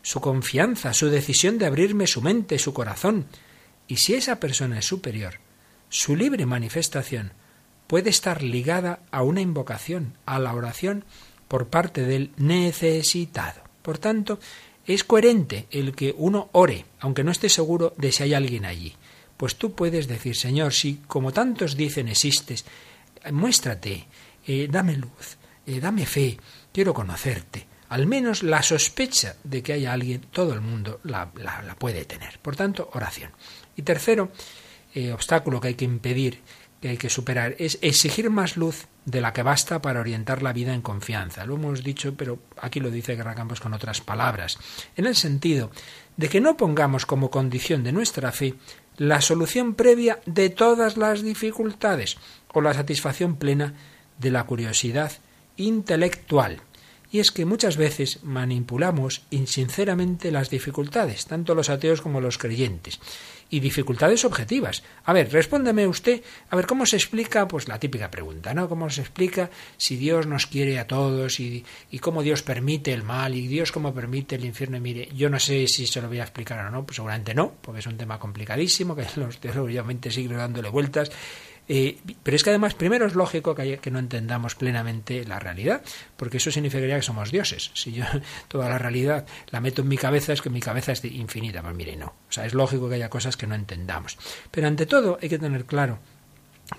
su 0.03 0.21
confianza, 0.21 0.93
su 0.95 1.09
decisión 1.09 1.59
de 1.59 1.67
abrirme 1.67 2.09
su 2.09 2.23
mente, 2.23 2.59
su 2.59 2.75
corazón. 2.75 3.27
Y 3.87 3.99
si 3.99 4.15
esa 4.15 4.41
persona 4.41 4.81
es 4.81 4.87
superior, 4.87 5.35
su 5.91 6.17
libre 6.17 6.45
manifestación 6.45 7.31
puede 7.87 8.11
estar 8.11 8.43
ligada 8.43 8.99
a 9.13 9.23
una 9.23 9.41
invocación, 9.41 10.19
a 10.27 10.41
la 10.41 10.55
oración, 10.55 11.05
por 11.47 11.69
parte 11.69 12.03
del 12.03 12.33
necesitado. 12.37 13.61
Por 13.83 13.99
tanto, 13.99 14.41
es 14.85 15.05
coherente 15.05 15.69
el 15.71 15.95
que 15.95 16.17
uno 16.19 16.49
ore, 16.51 16.85
aunque 16.99 17.23
no 17.23 17.31
esté 17.31 17.49
seguro 17.49 17.95
de 17.97 18.11
si 18.11 18.25
hay 18.25 18.35
alguien 18.35 18.65
allí. 18.65 18.97
Pues 19.37 19.57
tú 19.57 19.75
puedes 19.75 20.09
decir, 20.09 20.37
Señor, 20.37 20.73
si 20.73 21.03
como 21.07 21.33
tantos 21.33 21.77
dicen 21.77 22.09
existes, 22.09 22.65
muéstrate, 23.33 24.07
eh, 24.47 24.69
dame 24.71 24.97
luz, 24.97 25.37
eh, 25.67 25.81
dame 25.81 26.07
fe, 26.07 26.39
quiero 26.73 26.95
conocerte. 26.95 27.67
Al 27.89 28.07
menos 28.07 28.43
la 28.43 28.63
sospecha 28.63 29.37
de 29.45 29.63
que 29.63 29.75
haya 29.75 29.93
alguien, 29.93 30.23
todo 30.33 30.55
el 30.55 30.61
mundo 30.61 31.01
la, 31.05 31.31
puede 31.79 32.05
tener. 32.05 32.39
Por 32.41 32.57
tanto, 32.57 32.91
oración. 32.95 33.31
Y 33.77 33.83
tercero, 33.83 34.33
eh, 34.95 35.13
obstáculo 35.13 35.61
que 35.61 35.69
hay 35.69 35.75
que 35.75 35.85
impedir, 35.85 36.43
que 36.81 36.89
hay 36.89 36.97
que 36.97 37.11
superar, 37.11 37.55
es 37.59 37.79
exigir 37.83 38.29
más 38.29 38.57
luz 38.57 38.87
de 39.05 39.21
la 39.21 39.33
que 39.33 39.43
basta 39.43 39.81
para 39.81 40.01
orientar 40.01 40.43
la 40.43 40.53
vida 40.53 40.75
en 40.75 40.83
confianza. 40.83 41.47
Lo 41.47 41.55
hemos 41.55 41.85
dicho, 41.85 42.15
pero 42.17 42.41
aquí 42.61 42.81
lo 42.81 42.91
dice 42.91 43.15
Guerra 43.15 43.35
Campos 43.35 43.61
con 43.61 43.73
otras 43.73 44.01
palabras, 44.01 44.59
en 44.97 45.07
el 45.07 45.15
sentido 45.15 45.71
de 46.17 46.29
que 46.29 46.41
no 46.41 46.57
pongamos 46.57 47.07
como 47.07 47.31
condición 47.31 47.85
de 47.85 47.93
nuestra 47.93 48.33
fe 48.33 48.55
la 48.97 49.21
solución 49.21 49.75
previa 49.75 50.21
de 50.27 50.51
todas 50.51 50.97
las 50.97 51.23
dificultades 51.23 52.17
o 52.53 52.61
la 52.61 52.75
satisfacción 52.75 53.37
plena 53.37 53.75
de 54.19 54.31
la 54.31 54.45
curiosidad 54.45 55.13
intelectual. 55.57 56.61
Y 57.13 57.21
es 57.21 57.31
que 57.31 57.45
muchas 57.45 57.77
veces 57.77 58.23
manipulamos 58.25 59.23
insinceramente 59.31 60.31
las 60.31 60.51
dificultades, 60.51 61.27
tanto 61.27 61.55
los 61.55 61.71
ateos 61.71 62.03
como 62.03 62.21
los 62.21 62.39
creyentes 62.39 62.99
y 63.51 63.61
dificultades 63.61 64.25
objetivas. 64.25 64.83
A 65.05 65.13
ver, 65.13 65.33
respóndeme 65.33 65.87
usted, 65.87 66.23
a 66.51 66.57
ver, 66.57 66.67
¿cómo 66.67 66.87
se 66.87 66.97
explica? 66.97 67.47
Pues 67.47 67.69
la 67.69 67.79
típica 67.79 68.11
pregunta, 68.11 68.55
¿no? 68.55 68.69
¿Cómo 68.69 68.91
se 68.91 69.01
explica 69.01 69.51
si 69.77 69.97
Dios 69.97 70.27
nos 70.27 70.47
quiere 70.47 70.79
a 70.79 70.87
todos 70.87 71.41
y, 71.41 71.65
y 71.91 71.99
cómo 71.99 72.23
Dios 72.23 72.43
permite 72.43 72.93
el 72.93 73.03
mal 73.03 73.35
y 73.35 73.47
Dios 73.47 73.73
cómo 73.73 73.95
permite 73.95 74.37
el 74.37 74.45
infierno? 74.45 74.77
Y 74.77 74.81
mire, 74.81 75.09
yo 75.15 75.31
no 75.31 75.39
sé 75.39 75.67
si 75.69 75.87
se 75.87 76.01
lo 76.01 76.09
voy 76.09 76.19
a 76.21 76.25
explicar 76.25 76.67
o 76.67 76.71
no, 76.71 76.85
pues 76.85 76.97
seguramente 76.97 77.35
no, 77.35 77.55
porque 77.61 77.81
es 77.81 77.87
un 77.87 77.97
tema 77.97 78.19
complicadísimo, 78.19 78.97
que 78.97 79.07
los 79.17 79.39
teólogos 79.39 79.73
ya 79.73 79.83
20 79.83 80.11
siglos 80.11 80.39
dándole 80.39 80.69
vueltas 80.69 81.11
eh, 81.69 81.99
pero 82.23 82.37
es 82.37 82.45
que 82.45 82.51
además, 82.51 82.75
primero 82.75 83.07
es 83.07 83.15
lógico 83.15 83.55
que, 83.55 83.79
que, 83.79 83.91
no 83.91 83.99
entendamos 83.99 84.55
plenamente 84.55 85.25
la 85.25 85.41
realidad, 85.41 85.83
porque 86.17 86.37
eso 86.37 86.51
significaría 86.51 86.97
que 86.97 87.03
somos 87.03 87.33
dioses. 87.33 87.71
Si 87.75 87.93
yo 87.93 88.05
toda 88.49 88.69
la 88.69 88.79
realidad 88.79 89.27
la 89.51 89.61
meto 89.61 89.83
en 89.83 89.89
mi 89.89 89.97
cabeza, 89.97 90.33
es 90.33 90.43
que 90.43 90.51
mi 90.51 90.61
cabeza 90.61 90.93
es 90.93 91.05
infinita. 91.05 91.63
Pues 91.63 91.75
mire, 91.75 91.97
no. 91.97 92.07
O 92.07 92.33
sea, 92.33 92.47
es 92.47 92.55
lógico 92.55 92.89
que 92.89 92.97
haya 92.97 93.11
cosas 93.11 93.37
que 93.37 93.47
no 93.47 93.55
entendamos. 93.55 94.17
Pero 94.51 94.69
ante 94.69 94.87
todo, 94.87 95.19
hay 95.21 95.29
que 95.29 95.39
tener 95.39 95.65
claro 95.65 95.99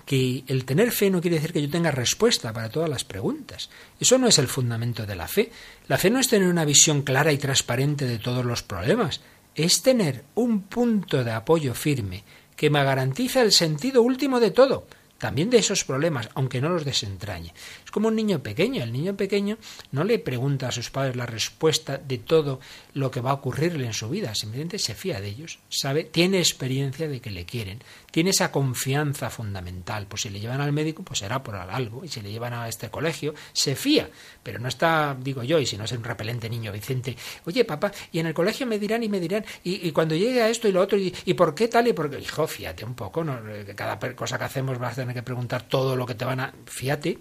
que 0.04 0.44
el 0.46 0.64
tener 0.64 0.92
fe 0.92 1.10
no 1.10 1.20
quiere 1.20 1.36
decir 1.36 1.52
que 1.52 1.62
yo 1.62 1.70
tenga 1.70 1.90
respuesta 1.90 2.52
para 2.52 2.68
todas 2.68 2.90
las 2.90 3.04
preguntas. 3.04 3.70
Eso 3.98 4.18
no 4.18 4.26
es 4.26 4.38
el 4.38 4.48
fundamento 4.48 5.06
de 5.06 5.16
la 5.16 5.28
fe. 5.28 5.50
La 5.86 5.98
fe 5.98 6.10
no 6.10 6.18
es 6.18 6.28
tener 6.28 6.48
una 6.48 6.64
visión 6.64 7.02
clara 7.02 7.32
y 7.32 7.38
transparente 7.38 8.06
de 8.06 8.18
todos 8.18 8.44
los 8.44 8.62
problemas, 8.62 9.20
es 9.54 9.82
tener 9.82 10.24
un 10.34 10.62
punto 10.62 11.24
de 11.24 11.32
apoyo 11.32 11.74
firme 11.74 12.22
que 12.58 12.70
me 12.70 12.82
garantiza 12.82 13.40
el 13.40 13.52
sentido 13.52 14.02
último 14.02 14.40
de 14.40 14.50
todo, 14.50 14.84
también 15.16 15.48
de 15.48 15.58
esos 15.58 15.84
problemas, 15.84 16.28
aunque 16.34 16.60
no 16.60 16.68
los 16.68 16.84
desentrañe. 16.84 17.54
Es 17.88 17.90
como 17.90 18.08
un 18.08 18.16
niño 18.16 18.42
pequeño. 18.42 18.82
El 18.82 18.92
niño 18.92 19.16
pequeño 19.16 19.56
no 19.92 20.04
le 20.04 20.18
pregunta 20.18 20.68
a 20.68 20.72
sus 20.72 20.90
padres 20.90 21.16
la 21.16 21.24
respuesta 21.24 21.96
de 21.96 22.18
todo 22.18 22.60
lo 22.92 23.10
que 23.10 23.22
va 23.22 23.30
a 23.30 23.32
ocurrirle 23.32 23.86
en 23.86 23.94
su 23.94 24.10
vida, 24.10 24.34
simplemente 24.34 24.78
se 24.78 24.94
fía 24.94 25.22
de 25.22 25.28
ellos, 25.28 25.58
sabe, 25.70 26.04
tiene 26.04 26.38
experiencia 26.38 27.08
de 27.08 27.20
que 27.20 27.30
le 27.30 27.46
quieren, 27.46 27.82
tiene 28.10 28.28
esa 28.28 28.52
confianza 28.52 29.30
fundamental. 29.30 30.06
Pues 30.06 30.20
si 30.20 30.28
le 30.28 30.38
llevan 30.38 30.60
al 30.60 30.70
médico, 30.70 31.02
pues 31.02 31.20
será 31.20 31.42
por 31.42 31.56
algo, 31.56 32.04
y 32.04 32.08
si 32.08 32.20
le 32.20 32.30
llevan 32.30 32.52
a 32.52 32.68
este 32.68 32.90
colegio, 32.90 33.34
se 33.54 33.74
fía, 33.74 34.10
pero 34.42 34.58
no 34.58 34.68
está, 34.68 35.16
digo 35.18 35.42
yo, 35.42 35.58
y 35.58 35.64
si 35.64 35.78
no 35.78 35.84
es 35.84 35.92
un 35.92 36.04
repelente 36.04 36.50
niño 36.50 36.70
Vicente, 36.72 37.16
oye 37.46 37.64
papá, 37.64 37.90
y 38.12 38.18
en 38.18 38.26
el 38.26 38.34
colegio 38.34 38.66
me 38.66 38.78
dirán 38.78 39.02
y 39.02 39.08
me 39.08 39.18
dirán, 39.18 39.46
y, 39.64 39.90
cuando 39.92 40.14
llegue 40.14 40.42
a 40.42 40.50
esto 40.50 40.68
y 40.68 40.72
lo 40.72 40.82
otro, 40.82 40.98
y, 40.98 41.10
por 41.32 41.54
qué 41.54 41.68
tal 41.68 41.88
y 41.88 41.94
por 41.94 42.10
qué, 42.10 42.18
hijo, 42.18 42.46
fíjate 42.46 42.84
un 42.84 42.94
poco, 42.94 43.24
¿no? 43.24 43.40
cada 43.74 43.98
cosa 44.14 44.36
que 44.36 44.44
hacemos 44.44 44.78
vas 44.78 44.92
a 44.92 44.96
tener 44.96 45.14
que 45.14 45.22
preguntar 45.22 45.62
todo 45.62 45.96
lo 45.96 46.04
que 46.04 46.14
te 46.14 46.26
van 46.26 46.40
a, 46.40 46.52
fíjate. 46.66 47.18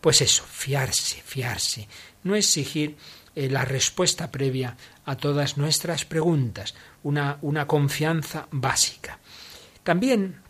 Pues 0.00 0.20
eso, 0.20 0.44
fiarse, 0.44 1.22
fiarse, 1.24 1.88
no 2.22 2.36
exigir 2.36 2.96
eh, 3.34 3.48
la 3.48 3.64
respuesta 3.64 4.30
previa 4.30 4.76
a 5.04 5.16
todas 5.16 5.56
nuestras 5.56 6.04
preguntas, 6.04 6.74
una, 7.02 7.38
una 7.42 7.66
confianza 7.66 8.48
básica. 8.50 9.18
También, 9.82 10.40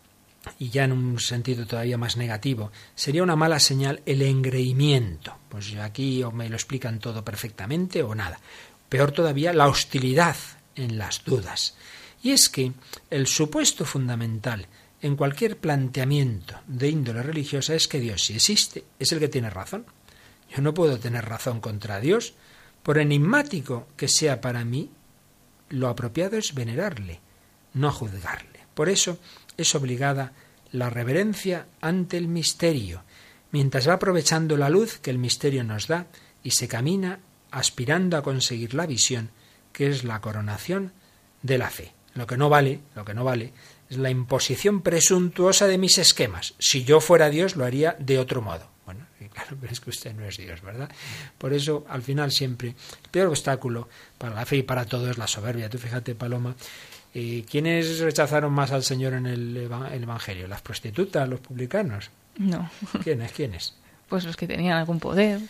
y 0.59 0.71
ya 0.71 0.85
en 0.85 0.93
un 0.93 1.21
sentido 1.21 1.67
todavía 1.67 1.99
más 1.99 2.17
negativo, 2.17 2.73
sería 2.95 3.23
una 3.23 3.37
mala 3.37 3.61
señal 3.61 4.03
el 4.07 4.23
engreimiento. 4.23 5.37
Pues 5.49 5.75
aquí 5.77 6.25
me 6.33 6.49
lo 6.49 6.57
explican 6.57 6.99
todo 6.99 7.25
perfectamente 7.25 8.03
o 8.03 8.15
nada. 8.15 8.41
Peor 8.89 9.13
todavía, 9.13 9.53
la 9.53 9.69
hostilidad 9.69 10.37
en 10.75 10.99
las 10.99 11.25
dudas. 11.25 11.77
Y 12.23 12.33
es 12.33 12.49
que 12.49 12.73
el 13.11 13.27
supuesto 13.27 13.85
fundamental 13.85 14.67
en 15.01 15.17
cualquier 15.17 15.59
planteamiento 15.59 16.57
de 16.67 16.89
índole 16.89 17.23
religiosa 17.23 17.75
es 17.75 17.87
que 17.87 18.01
Dios, 18.01 18.25
si 18.25 18.35
existe, 18.35 18.85
es 18.99 19.13
el 19.13 19.21
que 19.21 19.29
tiene 19.29 19.51
razón. 19.51 19.87
Yo 20.55 20.63
no 20.63 20.75
puedo 20.75 20.99
tener 20.99 21.25
razón 21.25 21.61
contra 21.61 22.01
Dios. 22.01 22.35
Por 22.83 22.99
enigmático 22.99 23.87
que 23.97 24.09
sea 24.09 24.41
para 24.41 24.65
mí, 24.65 24.91
lo 25.69 25.89
apropiado 25.89 26.37
es 26.37 26.55
venerarle, 26.55 27.21
no 27.75 27.93
juzgarle. 27.93 28.61
Por 28.75 28.89
eso 28.89 29.19
es 29.57 29.75
obligada 29.75 30.33
la 30.73 30.91
reverencia 30.91 31.67
ante 31.81 32.17
el 32.17 32.29
misterio, 32.29 33.03
mientras 33.53 33.89
va 33.89 33.95
aprovechando 33.95 34.57
la 34.57 34.69
luz 34.69 34.99
que 34.99 35.11
el 35.11 35.19
misterio 35.19 35.65
nos 35.65 35.87
da 35.87 36.07
y 36.43 36.53
se 36.53 36.69
camina 36.69 37.21
aspirando 37.51 38.17
a 38.17 38.23
conseguir 38.23 38.75
la 38.75 38.87
visión, 38.87 39.31
que 39.73 39.89
es 39.89 40.05
la 40.05 40.21
coronación 40.21 40.93
de 41.43 41.59
la 41.59 41.71
fe. 41.71 41.93
Lo 42.15 42.27
que 42.27 42.37
no 42.37 42.49
vale, 42.49 42.81
lo 42.95 43.05
que 43.05 43.15
no 43.15 43.25
vale, 43.25 43.53
la 43.91 44.11
imposición 44.11 44.83
presuntuosa 44.83 45.67
de 45.67 45.79
mis 45.79 45.99
esquemas. 45.99 46.55
Si 46.59 46.85
yo 46.85 47.01
fuera 47.01 47.31
Dios, 47.31 47.57
lo 47.57 47.65
haría 47.65 47.97
de 47.99 48.19
otro 48.19 48.43
modo. 48.43 48.69
Bueno, 48.85 49.07
claro, 49.33 49.57
pero 49.61 49.73
es 49.73 49.81
que 49.81 49.91
usted 49.91 50.15
no 50.15 50.25
es 50.25 50.37
Dios, 50.37 50.63
¿verdad? 50.63 50.91
Por 51.39 51.53
eso, 51.53 51.87
al 51.89 52.03
final, 52.03 52.31
siempre, 52.31 52.69
el 52.69 53.11
peor 53.11 53.29
obstáculo 53.29 53.89
para 54.19 54.35
la 54.35 54.47
fe 54.47 54.57
y 54.57 54.63
para 54.63 54.85
todo 54.85 55.11
es 55.11 55.19
la 55.19 55.27
soberbia. 55.27 55.69
Tú 55.69 55.79
fíjate, 55.79 56.15
Paloma, 56.15 56.55
eh, 57.15 57.45
¿quiénes 57.49 58.01
rechazaron 58.01 58.53
más 58.53 58.73
al 58.73 58.83
Señor 58.83 59.15
en 59.15 59.27
el, 59.27 59.57
el 59.57 60.03
Evangelio? 60.03 60.47
¿Las 60.47 60.63
prostitutas, 60.63 61.29
los 61.29 61.41
publicanos? 61.41 62.11
No. 62.37 62.71
¿Quiénes? 63.03 63.33
¿Quiénes? 63.33 63.75
Pues 64.09 64.25
los 64.25 64.37
que 64.37 64.47
tenían 64.47 64.79
algún 64.79 65.01
poder. 65.01 65.41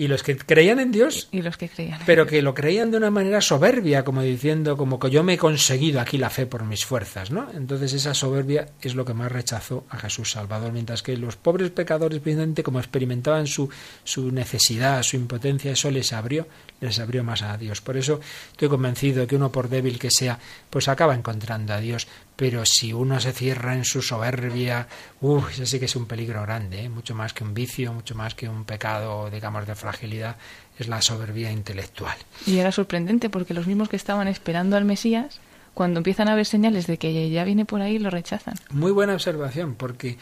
Y 0.00 0.08
los 0.08 0.22
que 0.22 0.34
creían 0.34 0.80
en 0.80 0.92
Dios. 0.92 1.28
Y 1.30 1.42
los 1.42 1.58
que 1.58 1.68
creían. 1.68 2.00
Pero 2.06 2.26
que 2.26 2.40
lo 2.40 2.54
creían 2.54 2.90
de 2.90 2.96
una 2.96 3.10
manera 3.10 3.42
soberbia, 3.42 4.02
como 4.02 4.22
diciendo, 4.22 4.78
como 4.78 4.98
que 4.98 5.10
yo 5.10 5.22
me 5.22 5.34
he 5.34 5.36
conseguido 5.36 6.00
aquí 6.00 6.16
la 6.16 6.30
fe 6.30 6.46
por 6.46 6.64
mis 6.64 6.86
fuerzas, 6.86 7.30
¿no? 7.30 7.48
Entonces 7.52 7.92
esa 7.92 8.14
soberbia 8.14 8.70
es 8.80 8.94
lo 8.94 9.04
que 9.04 9.12
más 9.12 9.30
rechazó 9.30 9.84
a 9.90 9.98
Jesús 9.98 10.30
Salvador, 10.30 10.72
mientras 10.72 11.02
que 11.02 11.18
los 11.18 11.36
pobres 11.36 11.70
pecadores, 11.70 12.18
precisamente 12.20 12.62
como 12.62 12.78
experimentaban 12.78 13.46
su, 13.46 13.68
su 14.02 14.32
necesidad, 14.32 15.02
su 15.02 15.16
impotencia, 15.16 15.72
eso 15.72 15.90
les 15.90 16.14
abrió, 16.14 16.48
les 16.80 16.98
abrió 16.98 17.22
más 17.22 17.42
a 17.42 17.58
Dios. 17.58 17.82
Por 17.82 17.98
eso 17.98 18.20
estoy 18.52 18.70
convencido 18.70 19.26
que 19.26 19.36
uno, 19.36 19.52
por 19.52 19.68
débil 19.68 19.98
que 19.98 20.10
sea, 20.10 20.38
pues 20.70 20.88
acaba 20.88 21.14
encontrando 21.14 21.74
a 21.74 21.78
Dios. 21.78 22.08
Pero 22.40 22.64
si 22.64 22.94
uno 22.94 23.20
se 23.20 23.34
cierra 23.34 23.74
en 23.74 23.84
su 23.84 24.00
soberbia, 24.00 24.88
uff, 25.20 25.50
eso 25.50 25.66
sí 25.66 25.78
que 25.78 25.84
es 25.84 25.94
un 25.94 26.06
peligro 26.06 26.40
grande, 26.40 26.84
¿eh? 26.84 26.88
mucho 26.88 27.14
más 27.14 27.34
que 27.34 27.44
un 27.44 27.52
vicio, 27.52 27.92
mucho 27.92 28.14
más 28.14 28.34
que 28.34 28.48
un 28.48 28.64
pecado, 28.64 29.28
digamos, 29.28 29.66
de 29.66 29.74
fragilidad, 29.74 30.36
es 30.78 30.88
la 30.88 31.02
soberbia 31.02 31.52
intelectual. 31.52 32.16
Y 32.46 32.56
era 32.56 32.72
sorprendente 32.72 33.28
porque 33.28 33.52
los 33.52 33.66
mismos 33.66 33.90
que 33.90 33.96
estaban 33.96 34.26
esperando 34.26 34.78
al 34.78 34.86
Mesías, 34.86 35.38
cuando 35.74 36.00
empiezan 36.00 36.28
a 36.28 36.34
ver 36.34 36.46
señales 36.46 36.86
de 36.86 36.96
que 36.96 37.28
ya 37.28 37.44
viene 37.44 37.66
por 37.66 37.82
ahí, 37.82 37.98
lo 37.98 38.08
rechazan. 38.08 38.54
Muy 38.70 38.90
buena 38.90 39.12
observación, 39.12 39.74
porque 39.74 40.16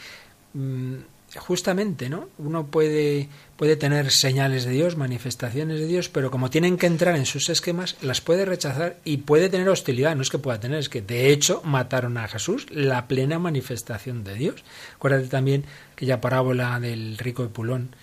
mm, 0.55 0.95
justamente, 1.37 2.09
¿no? 2.09 2.29
Uno 2.37 2.67
puede, 2.67 3.29
puede 3.55 3.75
tener 3.75 4.11
señales 4.11 4.65
de 4.65 4.71
Dios, 4.71 4.97
manifestaciones 4.97 5.79
de 5.79 5.85
Dios, 5.85 6.09
pero 6.09 6.31
como 6.31 6.49
tienen 6.49 6.77
que 6.77 6.87
entrar 6.87 7.15
en 7.15 7.25
sus 7.25 7.49
esquemas, 7.49 7.97
las 8.01 8.21
puede 8.21 8.45
rechazar 8.45 8.97
y 9.03 9.17
puede 9.17 9.49
tener 9.49 9.69
hostilidad. 9.69 10.15
No 10.15 10.21
es 10.21 10.29
que 10.29 10.39
pueda 10.39 10.59
tener, 10.59 10.79
es 10.79 10.89
que 10.89 11.01
de 11.01 11.31
hecho 11.31 11.61
mataron 11.63 12.17
a 12.17 12.27
Jesús, 12.27 12.65
la 12.71 13.07
plena 13.07 13.37
manifestación 13.37 14.23
de 14.23 14.35
Dios. 14.35 14.63
Acuérdate 14.95 15.27
también 15.27 15.65
aquella 15.93 16.21
parábola 16.21 16.79
del 16.79 17.17
rico 17.17 17.43
de 17.43 17.49
Pulón, 17.49 17.95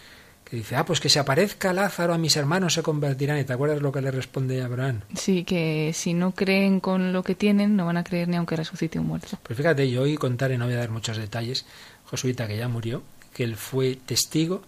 que 0.48 0.58
dice, 0.58 0.76
ah, 0.76 0.84
pues 0.84 1.00
que 1.00 1.08
se 1.08 1.18
aparezca 1.18 1.72
Lázaro 1.72 2.14
a 2.14 2.18
mis 2.18 2.36
hermanos 2.36 2.74
se 2.74 2.82
convertirán. 2.82 3.38
¿Y 3.38 3.44
te 3.44 3.52
acuerdas 3.52 3.82
lo 3.82 3.90
que 3.90 4.00
le 4.00 4.12
responde 4.12 4.62
Abraham? 4.62 5.00
Sí, 5.16 5.42
que 5.42 5.90
si 5.92 6.14
no 6.14 6.32
creen 6.32 6.78
con 6.78 7.12
lo 7.12 7.24
que 7.24 7.34
tienen, 7.34 7.74
no 7.74 7.86
van 7.86 7.96
a 7.96 8.04
creer 8.04 8.28
ni 8.28 8.36
aunque 8.36 8.54
resucite 8.54 9.00
un 9.00 9.08
muerto. 9.08 9.38
Pues 9.42 9.56
fíjate, 9.56 9.90
yo 9.90 10.02
hoy 10.02 10.14
contaré, 10.16 10.56
no 10.56 10.66
voy 10.66 10.74
a 10.74 10.78
dar 10.78 10.90
muchos 10.90 11.16
detalles, 11.16 11.66
Josuita 12.04 12.46
que 12.46 12.56
ya 12.56 12.68
murió, 12.68 13.02
que 13.36 13.44
él 13.44 13.56
fue 13.56 13.96
testigo 13.96 14.62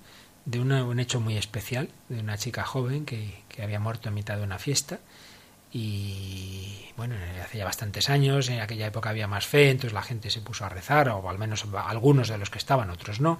de 0.44 0.60
un 0.60 1.00
hecho 1.00 1.20
muy 1.20 1.38
especial, 1.38 1.88
de 2.10 2.20
una 2.20 2.36
chica 2.36 2.64
joven 2.64 3.06
que, 3.06 3.42
que 3.48 3.62
había 3.62 3.80
muerto 3.80 4.10
en 4.10 4.14
mitad 4.14 4.36
de 4.36 4.42
una 4.42 4.58
fiesta. 4.58 5.00
Y 5.72 6.84
bueno, 6.94 7.14
hace 7.42 7.56
ya 7.56 7.64
bastantes 7.64 8.10
años, 8.10 8.50
en 8.50 8.60
aquella 8.60 8.86
época 8.86 9.08
había 9.08 9.26
más 9.26 9.46
fe, 9.46 9.70
entonces 9.70 9.94
la 9.94 10.02
gente 10.02 10.28
se 10.28 10.42
puso 10.42 10.66
a 10.66 10.68
rezar, 10.68 11.08
o 11.08 11.30
al 11.30 11.38
menos 11.38 11.64
algunos 11.86 12.28
de 12.28 12.36
los 12.36 12.50
que 12.50 12.58
estaban, 12.58 12.90
otros 12.90 13.20
no. 13.20 13.38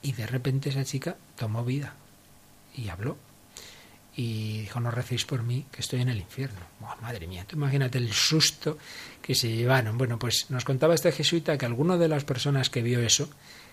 Y 0.00 0.12
de 0.12 0.28
repente 0.28 0.68
esa 0.68 0.84
chica 0.84 1.16
tomó 1.34 1.64
vida 1.64 1.94
y 2.76 2.88
habló. 2.88 3.18
Y 4.14 4.60
dijo, 4.60 4.78
no 4.78 4.92
recéis 4.92 5.24
por 5.24 5.42
mí, 5.42 5.66
que 5.72 5.80
estoy 5.80 6.02
en 6.02 6.08
el 6.08 6.18
infierno. 6.18 6.60
madre 7.00 7.26
mía, 7.26 7.44
tú 7.48 7.56
imagínate 7.56 7.98
el 7.98 8.12
susto 8.12 8.78
que 9.20 9.34
se 9.34 9.48
llevaron. 9.48 9.98
Bueno, 9.98 10.20
pues 10.20 10.50
nos 10.50 10.64
contaba 10.64 10.94
este 10.94 11.10
jesuita 11.10 11.58
que 11.58 11.66
alguna 11.66 11.96
de 11.96 12.06
las 12.06 12.22
personas 12.22 12.70
que 12.70 12.82
vio 12.82 13.00
eso, 13.00 13.28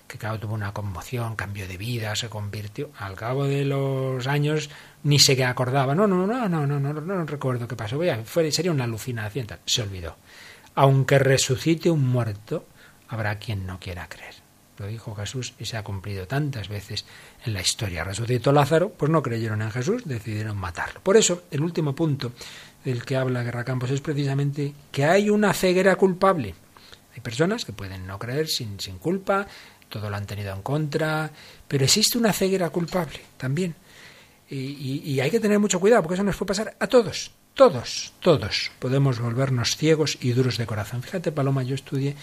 que 0.10 0.18
claro 0.18 0.40
tuvo 0.40 0.56
una 0.56 0.74
conmoción, 0.74 1.36
cambió 1.36 1.68
de 1.68 1.78
vida, 1.78 2.16
se 2.16 2.30
convirtió. 2.30 2.90
Al 2.98 3.16
cabo 3.16 3.46
de 3.46 3.64
los 3.64 4.26
años 4.26 4.72
ni 5.04 5.20
se 5.20 5.42
acordaba. 5.46 5.94
No, 5.94 6.08
no, 6.08 6.26
no, 6.26 6.50
no, 6.50 6.50
no, 6.50 6.80
no, 6.80 6.80
no, 6.80 7.02
no 7.02 7.26
recuerdo 7.26 7.68
qué 7.68 7.76
pasó. 7.76 8.00
Fue, 8.26 8.52
sería 8.52 8.72
una 8.72 8.86
alucinación. 8.86 9.46
Se 9.66 9.84
olvidó. 9.84 10.16
Aunque 10.74 11.20
resucite 11.20 11.92
un 11.92 12.08
muerto, 12.08 12.66
habrá 13.08 13.38
quien 13.38 13.68
no 13.68 13.80
quiera 13.80 14.10
creer. 14.10 14.34
Lo 14.80 14.88
dijo 14.88 15.14
Jesús 15.14 15.54
y 15.60 15.66
se 15.66 15.78
ha 15.78 15.84
cumplido 15.84 16.26
tantas 16.26 16.70
veces 16.70 17.06
en 17.46 17.54
la 17.54 17.62
historia. 17.62 18.04
Resucitó 18.04 18.52
Lázaro, 18.52 18.90
pues 18.90 19.12
no 19.12 19.22
creyeron 19.22 19.62
en 19.62 19.72
Jesús, 19.72 20.04
decidieron 20.06 20.58
matarlo. 20.58 21.02
Por 21.02 21.18
eso, 21.18 21.44
el 21.52 21.62
último 21.62 21.94
punto 21.94 22.32
del 22.84 23.06
que 23.06 23.16
habla 23.16 23.44
Guerra 23.44 23.64
Campos 23.64 23.92
es 23.92 24.02
precisamente 24.02 24.74
que 24.92 25.06
hay 25.06 25.30
una 25.30 25.54
ceguera 25.54 25.98
culpable. 25.98 26.56
Hay 27.14 27.20
personas 27.22 27.66
que 27.66 27.74
pueden 27.74 28.08
no 28.08 28.18
creer 28.18 28.48
sin, 28.48 28.80
sin 28.80 28.98
culpa, 28.98 29.48
todo 29.90 30.10
lo 30.10 30.16
han 30.16 30.26
tenido 30.26 30.54
en 30.54 30.62
contra, 30.62 31.32
pero 31.68 31.84
existe 31.84 32.18
una 32.18 32.32
ceguera 32.32 32.70
culpable 32.70 33.20
también. 33.38 33.76
Y, 34.52 35.20
hay 35.20 35.30
que 35.30 35.40
tener 35.40 35.60
mucho 35.60 35.80
cuidado 35.80 36.02
porque 36.02 36.16
eso 36.16 36.24
nos 36.24 36.36
puede 36.36 36.48
pasar 36.48 36.76
a 36.80 36.88
todos, 36.88 37.32
todos, 37.54 38.14
todos. 38.20 38.72
Podemos 38.80 39.20
volvernos 39.20 39.76
ciegos 39.76 40.18
y 40.22 40.32
duros 40.32 40.58
de 40.58 40.66
corazón. 40.66 41.04
Fíjate, 41.04 41.32
Paloma, 41.32 41.62
yo 41.62 41.76
estudié 41.76 42.16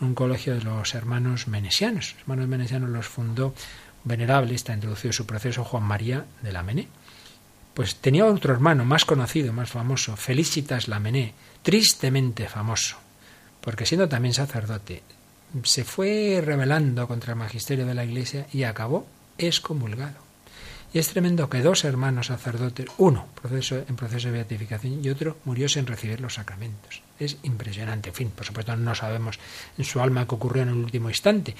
en 0.00 0.06
un 0.06 0.14
colegio 0.14 0.54
de 0.54 0.62
los 0.62 0.94
hermanos 0.94 1.48
menesianos. 1.48 2.12
Los 2.12 2.22
hermanos 2.22 2.48
menesianos 2.48 2.88
los 2.88 3.06
fundó 3.06 3.54
venerable, 4.04 4.54
está 4.54 4.72
introducido 4.72 5.12
su 5.12 5.26
proceso 5.26 5.64
Juan 5.64 5.82
María 5.82 6.24
de 6.40 6.52
la 6.52 6.62
Mené. 6.62 6.88
Pues 7.74 7.96
tenía 7.96 8.24
otro 8.24 8.54
hermano 8.54 8.86
más 8.86 9.04
conocido, 9.04 9.52
más 9.52 9.68
famoso, 9.68 10.16
Felicitas 10.16 10.88
Lamennais, 10.88 11.34
tristemente 11.62 12.48
famoso, 12.48 12.96
porque 13.60 13.84
siendo 13.84 14.08
también 14.08 14.32
sacerdote, 14.32 15.02
se 15.62 15.84
fue 15.84 16.42
rebelando 16.44 17.06
contra 17.06 17.32
el 17.32 17.38
magisterio 17.38 17.86
de 17.86 17.94
la 17.94 18.04
Iglesia 18.04 18.46
y 18.52 18.64
acabó 18.64 19.06
excomulgado. 19.38 20.26
Y 20.92 20.98
es 20.98 21.08
tremendo 21.08 21.50
que 21.50 21.60
dos 21.60 21.84
hermanos 21.84 22.28
sacerdotes, 22.28 22.86
uno 22.98 23.26
proceso, 23.40 23.76
en 23.86 23.96
proceso 23.96 24.28
de 24.28 24.34
beatificación 24.34 25.04
y 25.04 25.10
otro 25.10 25.36
murió 25.44 25.68
sin 25.68 25.86
recibir 25.86 26.20
los 26.20 26.34
sacramentos. 26.34 27.02
Es 27.18 27.36
impresionante. 27.42 28.10
En 28.10 28.14
fin, 28.14 28.30
por 28.30 28.46
supuesto 28.46 28.76
no 28.76 28.94
sabemos 28.94 29.38
en 29.76 29.84
su 29.84 30.00
alma 30.00 30.26
qué 30.26 30.34
ocurrió 30.34 30.62
en 30.62 30.70
el 30.70 30.76
último 30.76 31.10
instante, 31.10 31.54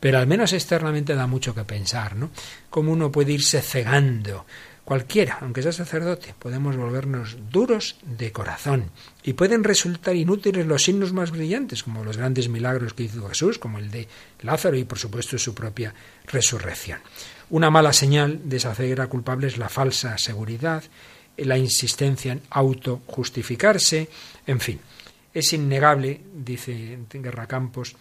pero 0.00 0.18
al 0.18 0.26
menos 0.26 0.52
externamente 0.52 1.14
da 1.14 1.26
mucho 1.26 1.54
que 1.54 1.64
pensar, 1.64 2.16
¿no? 2.16 2.30
Cómo 2.68 2.92
uno 2.92 3.12
puede 3.12 3.32
irse 3.32 3.62
cegando 3.62 4.44
Cualquiera, 4.84 5.38
aunque 5.40 5.62
sea 5.62 5.70
sacerdote, 5.70 6.34
podemos 6.36 6.76
volvernos 6.76 7.36
duros 7.50 7.96
de 8.02 8.32
corazón 8.32 8.90
y 9.22 9.34
pueden 9.34 9.62
resultar 9.62 10.16
inútiles 10.16 10.66
los 10.66 10.82
signos 10.82 11.12
más 11.12 11.30
brillantes, 11.30 11.84
como 11.84 12.04
los 12.04 12.16
grandes 12.16 12.48
milagros 12.48 12.92
que 12.92 13.04
hizo 13.04 13.28
Jesús, 13.28 13.58
como 13.58 13.78
el 13.78 13.92
de 13.92 14.08
Lázaro 14.40 14.76
y 14.76 14.84
por 14.84 14.98
supuesto 14.98 15.38
su 15.38 15.54
propia 15.54 15.94
resurrección. 16.26 16.98
Una 17.48 17.70
mala 17.70 17.92
señal 17.92 18.40
de 18.44 18.56
esa 18.56 18.74
ceguera 18.74 19.06
culpable 19.06 19.46
es 19.46 19.56
la 19.56 19.68
falsa 19.68 20.18
seguridad, 20.18 20.82
la 21.36 21.58
insistencia 21.58 22.32
en 22.32 22.42
autojustificarse, 22.50 24.08
en 24.46 24.58
fin. 24.58 24.80
Es 25.32 25.52
innegable, 25.52 26.20
dice 26.34 26.98
Guerra 27.12 27.46
Campos, 27.46 27.94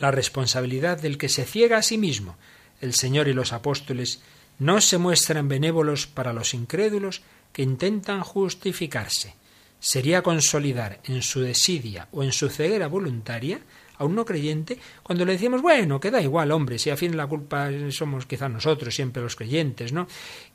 la 0.00 0.10
responsabilidad 0.10 0.98
del 0.98 1.18
que 1.18 1.28
se 1.28 1.44
ciega 1.44 1.76
a 1.76 1.82
sí 1.82 1.98
mismo. 1.98 2.36
El 2.80 2.94
Señor 2.94 3.28
y 3.28 3.34
los 3.34 3.52
apóstoles 3.52 4.20
no 4.58 4.80
se 4.80 4.98
muestran 4.98 5.48
benévolos 5.48 6.06
para 6.06 6.32
los 6.32 6.54
incrédulos 6.54 7.22
que 7.52 7.62
intentan 7.62 8.22
justificarse. 8.22 9.34
Sería 9.78 10.22
consolidar 10.22 11.00
en 11.04 11.22
su 11.22 11.40
desidia 11.40 12.08
o 12.12 12.22
en 12.22 12.32
su 12.32 12.48
ceguera 12.48 12.88
voluntaria 12.88 13.60
a 13.98 14.04
un 14.04 14.14
no 14.14 14.24
creyente 14.24 14.78
cuando 15.02 15.24
le 15.24 15.32
decimos, 15.32 15.62
bueno, 15.62 16.00
que 16.00 16.10
da 16.10 16.20
igual, 16.20 16.50
hombre, 16.52 16.78
si 16.78 16.90
a 16.90 16.96
fin 16.96 17.16
la 17.16 17.26
culpa 17.26 17.68
somos 17.90 18.26
quizá 18.26 18.48
nosotros, 18.48 18.94
siempre 18.94 19.22
los 19.22 19.36
creyentes, 19.36 19.92
¿no? 19.92 20.06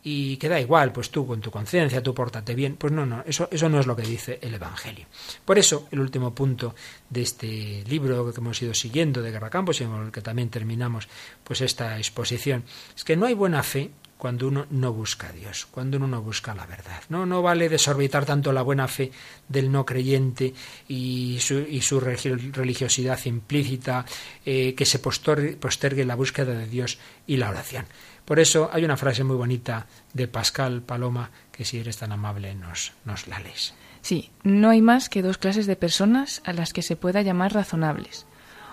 Y 0.03 0.37
que 0.37 0.49
da 0.49 0.59
igual, 0.59 0.91
pues 0.91 1.09
tú 1.09 1.25
con 1.25 1.41
tu 1.41 1.51
conciencia, 1.51 2.01
tú 2.01 2.13
pórtate 2.13 2.55
bien. 2.55 2.75
Pues 2.75 2.91
no, 2.93 3.05
no, 3.05 3.23
eso, 3.25 3.47
eso 3.51 3.69
no 3.69 3.79
es 3.79 3.87
lo 3.87 3.95
que 3.95 4.03
dice 4.03 4.39
el 4.41 4.53
Evangelio. 4.53 5.05
Por 5.45 5.57
eso, 5.57 5.87
el 5.91 5.99
último 5.99 6.33
punto 6.33 6.75
de 7.09 7.21
este 7.21 7.83
libro 7.87 8.31
que 8.31 8.39
hemos 8.39 8.61
ido 8.61 8.73
siguiendo 8.73 9.21
de 9.21 9.31
Guerra 9.31 9.49
Campos 9.49 9.81
y 9.81 9.85
con 9.85 10.05
el 10.05 10.11
que 10.11 10.21
también 10.21 10.49
terminamos 10.49 11.07
pues 11.43 11.61
esta 11.61 11.97
exposición, 11.97 12.63
es 12.95 13.03
que 13.03 13.15
no 13.15 13.25
hay 13.25 13.33
buena 13.33 13.63
fe 13.63 13.91
cuando 14.21 14.47
uno 14.47 14.67
no 14.69 14.93
busca 14.93 15.29
a 15.29 15.31
Dios, 15.31 15.65
cuando 15.71 15.97
uno 15.97 16.05
no 16.05 16.21
busca 16.21 16.53
la 16.53 16.67
verdad. 16.67 17.01
No, 17.09 17.25
no 17.25 17.41
vale 17.41 17.69
desorbitar 17.69 18.23
tanto 18.23 18.53
la 18.53 18.61
buena 18.61 18.87
fe 18.87 19.11
del 19.47 19.71
no 19.71 19.83
creyente 19.83 20.53
y 20.87 21.39
su, 21.39 21.57
y 21.57 21.81
su 21.81 21.99
religiosidad 21.99 23.19
implícita, 23.25 24.05
eh, 24.45 24.75
que 24.75 24.85
se 24.85 24.99
postergue 24.99 26.05
la 26.05 26.13
búsqueda 26.13 26.53
de 26.53 26.67
Dios 26.67 26.99
y 27.25 27.37
la 27.37 27.49
oración. 27.49 27.87
Por 28.23 28.39
eso 28.39 28.69
hay 28.71 28.85
una 28.85 28.95
frase 28.95 29.23
muy 29.23 29.37
bonita 29.37 29.87
de 30.13 30.27
Pascal 30.27 30.83
Paloma 30.83 31.31
que 31.51 31.65
si 31.65 31.79
eres 31.79 31.97
tan 31.97 32.11
amable 32.11 32.53
nos, 32.53 32.93
nos 33.05 33.27
la 33.27 33.39
lees. 33.39 33.73
Sí, 34.03 34.29
no 34.43 34.69
hay 34.69 34.83
más 34.83 35.09
que 35.09 35.23
dos 35.23 35.39
clases 35.39 35.65
de 35.65 35.75
personas 35.75 36.43
a 36.45 36.53
las 36.53 36.73
que 36.73 36.83
se 36.83 36.95
pueda 36.95 37.23
llamar 37.23 37.55
razonables. 37.55 38.27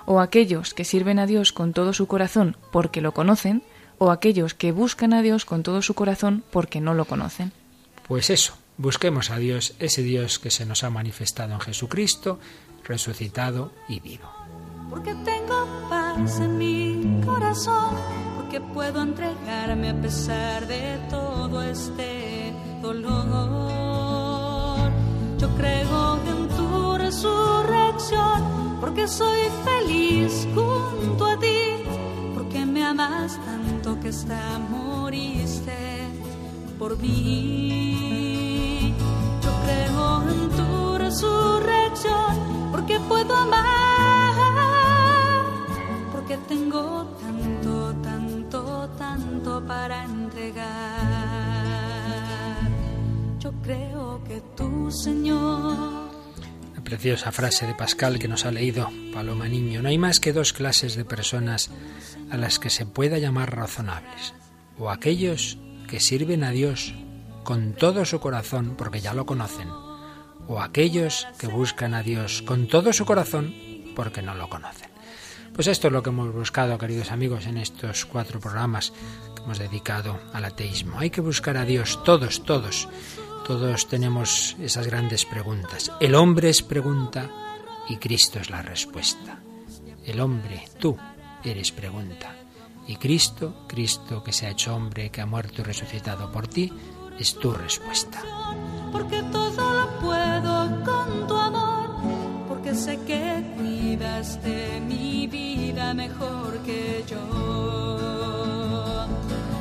O 0.05 0.21
aquellos 0.21 0.75
que 0.75 0.85
sirven 0.85 1.19
a 1.19 1.25
Dios 1.25 1.55
con 1.55 1.73
todo 1.73 1.95
su 1.95 2.07
corazón 2.07 2.59
porque 2.71 3.01
lo 3.01 3.13
conocen, 3.13 3.63
o 3.99 4.11
aquellos 4.11 4.55
que 4.55 4.73
buscan 4.73 5.13
a 5.13 5.23
Dios 5.23 5.45
con 5.45 5.63
todo 5.63 5.83
su 5.83 5.95
corazón 5.95 6.43
porque 6.51 6.81
no 6.81 6.95
lo 6.95 7.05
conocen. 7.05 7.53
Pues 8.07 8.31
eso, 8.31 8.55
busquemos 8.79 9.31
a 9.31 9.37
Dios, 9.37 9.75
ese 9.79 10.03
Dios 10.03 10.39
que 10.39 10.51
se 10.51 10.65
nos 10.65 10.85
ha 10.85 10.91
manifestado 10.91 11.53
en 11.53 11.61
Jesucristo, 11.61 12.39
resucitado 12.85 13.73
y 13.89 14.01
vivo. 14.01 14.31
Porque 14.89 15.15
tengo 15.25 15.67
paz 15.91 16.41
en 16.41 16.57
mi 16.57 17.21
corazón, 17.25 17.95
porque 18.37 18.61
puedo 18.61 19.03
entregarme 19.03 19.91
a 19.91 20.01
pesar 20.01 20.67
de 20.67 20.99
todo 21.11 21.63
este 21.63 22.53
dolor. 22.81 23.29
Yo 25.39 25.49
creo 25.57 26.19
en 26.27 26.49
tu 26.49 26.97
resurrección, 26.97 28.79
porque 28.81 29.07
soy 29.07 29.41
feliz 29.65 30.49
junto 30.55 31.27
a 31.27 31.39
ti, 31.39 31.83
porque 32.35 32.65
me 32.65 32.83
amas 32.85 33.37
tanto 33.45 33.58
que 34.01 34.09
hasta 34.09 34.59
moriste 34.59 35.73
por 36.79 36.99
mí. 36.99 38.95
Yo 39.43 39.51
creo 39.65 40.23
en 40.31 40.49
tu 40.51 40.99
resurrección, 40.99 42.71
porque 42.71 43.01
puedo 43.01 43.35
amar, 43.35 43.65
porque 46.13 46.37
tengo 46.49 47.07
tanto, 47.21 47.95
tanto, 48.03 48.89
tanto 48.99 49.67
para 49.67 50.05
entregar. 50.05 50.69
Yo 53.41 53.53
creo 53.63 54.23
que 54.25 54.43
tú, 54.57 54.91
Señor, 54.91 56.09
preciosa 56.89 57.33
frase 57.33 57.67
de 57.67 57.75
Pascal 57.75 58.19
que 58.19 58.29
nos 58.29 58.47
ha 58.47 58.51
leído 58.51 58.91
Paloma 59.13 59.47
Niño. 59.47 59.83
No 59.83 59.91
hay 59.91 59.99
más 59.99 60.21
que 60.21 60.33
dos 60.33 60.55
clases 60.55 60.97
de 60.97 61.05
personas 61.05 61.71
a 62.31 62.37
las 62.37 62.59
que 62.59 62.71
se 62.71 62.87
pueda 62.87 63.19
llamar 63.19 63.55
razonables. 63.55 64.35
O 64.79 64.91
aquellos 64.91 65.59
que 65.89 66.01
sirven 66.01 66.45
a 66.45 66.51
Dios 66.51 66.95
con 67.45 67.73
todo 67.73 68.05
su 68.05 68.21
corazón 68.21 68.75
porque 68.77 69.01
ya 69.01 69.15
lo 69.15 69.27
conocen. 69.27 69.69
O 70.49 70.61
aquellos 70.61 71.27
que 71.39 71.47
buscan 71.47 71.95
a 71.95 72.03
Dios 72.03 72.43
con 72.43 72.69
todo 72.69 72.93
su 72.93 73.05
corazón 73.05 73.55
porque 73.95 74.23
no 74.23 74.35
lo 74.35 74.49
conocen. 74.49 74.89
Pues 75.53 75.67
esto 75.67 75.89
es 75.89 75.93
lo 75.93 76.03
que 76.03 76.11
hemos 76.11 76.33
buscado, 76.33 76.79
queridos 76.79 77.11
amigos, 77.11 77.47
en 77.47 77.59
estos 77.59 78.05
cuatro 78.05 78.39
programas 78.39 78.93
que 79.35 79.43
hemos 79.43 79.59
dedicado 79.59 80.21
al 80.33 80.45
ateísmo. 80.45 81.01
Hay 81.01 81.11
que 81.11 81.21
buscar 81.21 81.57
a 81.57 81.65
Dios, 81.65 82.03
todos, 82.05 82.45
todos. 82.45 82.89
Todos 83.45 83.89
tenemos 83.89 84.57
esas 84.61 84.87
grandes 84.87 85.25
preguntas. 85.25 85.91
El 86.01 86.15
hombre 86.15 86.51
es 86.51 86.63
pregunta 86.63 87.29
y 87.89 87.97
Cristo 87.97 88.39
es 88.39 88.51
la 88.51 88.63
respuesta. 88.63 89.41
El 90.05 90.21
hombre, 90.21 90.69
tú, 90.79 90.97
eres 91.51 91.73
pregunta. 91.73 92.35
Y 92.87 92.97
Cristo, 92.97 93.65
Cristo 93.67 94.23
que 94.25 94.33
se 94.33 94.47
ha 94.47 94.51
hecho 94.51 94.75
hombre, 94.75 95.11
que 95.11 95.21
ha 95.21 95.27
muerto 95.27 95.61
y 95.61 95.65
resucitado 95.65 96.33
por 96.33 96.49
ti, 96.49 96.73
es 97.19 97.35
tu 97.35 97.53
respuesta. 97.53 98.23
porque 98.93 99.23
todo 99.25 99.75
lo 99.75 100.01
puedo 100.01 100.85
con 100.85 101.27
tu 101.27 101.37
amor, 101.37 101.91
porque 102.49 102.75
sé 102.75 102.99
que 103.07 103.45
cuidas 103.57 104.43
de 104.43 104.81
mi 104.81 105.27
vida 105.27 105.93
mejor 105.95 106.59
que 106.65 107.05
yo. 107.07 107.19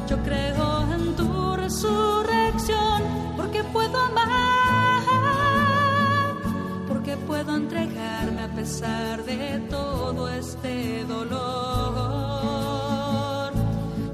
Yo 0.09 0.23
creo 0.23 0.93
en 0.93 1.15
tu 1.17 1.55
resurrección, 1.57 3.03
porque 3.35 3.63
puedo 3.65 3.99
amar, 3.99 4.56
puedo 7.27 7.55
entregarme 7.55 8.41
a 8.41 8.47
pesar 8.55 9.23
de 9.25 9.59
todo 9.69 10.29
este 10.29 11.03
dolor. 11.03 11.33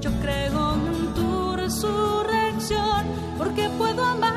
Yo 0.00 0.10
creo 0.20 0.74
en 0.74 1.14
tu 1.14 1.54
resurrección, 1.56 3.06
porque 3.38 3.70
puedo 3.78 4.04
amar, 4.04 4.34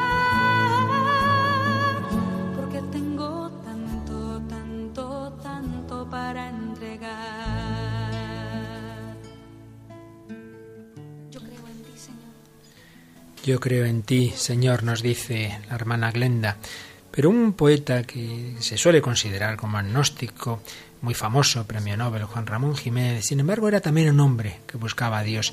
porque 2.55 2.79
tengo 2.91 3.49
tanto, 3.65 4.41
tanto, 4.47 5.33
tanto 5.41 6.07
para 6.09 6.49
entregar. 6.49 7.17
Yo 11.31 11.39
creo 11.39 11.67
en 11.67 11.83
ti, 11.83 11.97
Señor. 11.97 12.33
Yo 13.43 13.59
creo 13.59 13.85
en 13.85 14.03
ti, 14.03 14.31
Señor, 14.35 14.83
nos 14.83 15.01
dice 15.01 15.59
la 15.67 15.75
hermana 15.75 16.11
Glenda. 16.11 16.57
Pero 17.17 17.31
un 17.31 17.53
poeta 17.53 18.03
que 18.03 18.53
se 18.59 18.77
suele 18.77 19.01
considerar 19.01 19.57
como 19.57 19.79
agnóstico, 19.79 20.61
muy 21.01 21.15
famoso, 21.15 21.65
premio 21.65 21.97
Nobel, 21.97 22.25
Juan 22.25 22.45
Ramón 22.45 22.75
Jiménez, 22.75 23.25
sin 23.25 23.39
embargo 23.39 23.67
era 23.67 23.81
también 23.81 24.11
un 24.11 24.19
hombre 24.19 24.59
que 24.67 24.77
buscaba 24.77 25.17
a 25.17 25.23
Dios. 25.23 25.51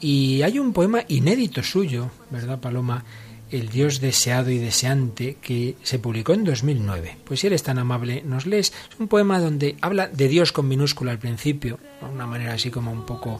Y 0.00 0.40
hay 0.40 0.58
un 0.58 0.72
poema 0.72 1.04
inédito 1.08 1.62
suyo, 1.62 2.10
¿verdad, 2.30 2.60
Paloma? 2.60 3.04
El 3.50 3.68
Dios 3.68 4.00
deseado 4.00 4.50
y 4.50 4.56
deseante, 4.56 5.36
que 5.42 5.76
se 5.82 5.98
publicó 5.98 6.32
en 6.32 6.44
2009. 6.44 7.18
Pues 7.26 7.40
si 7.40 7.46
eres 7.48 7.62
tan 7.62 7.78
amable, 7.78 8.22
nos 8.24 8.46
lees. 8.46 8.72
Es 8.90 8.98
un 8.98 9.08
poema 9.08 9.38
donde 9.38 9.76
habla 9.82 10.08
de 10.08 10.28
Dios 10.28 10.50
con 10.50 10.66
minúscula 10.66 11.12
al 11.12 11.18
principio, 11.18 11.78
de 12.00 12.06
una 12.08 12.26
manera 12.26 12.54
así 12.54 12.70
como 12.70 12.90
un 12.90 13.04
poco 13.04 13.38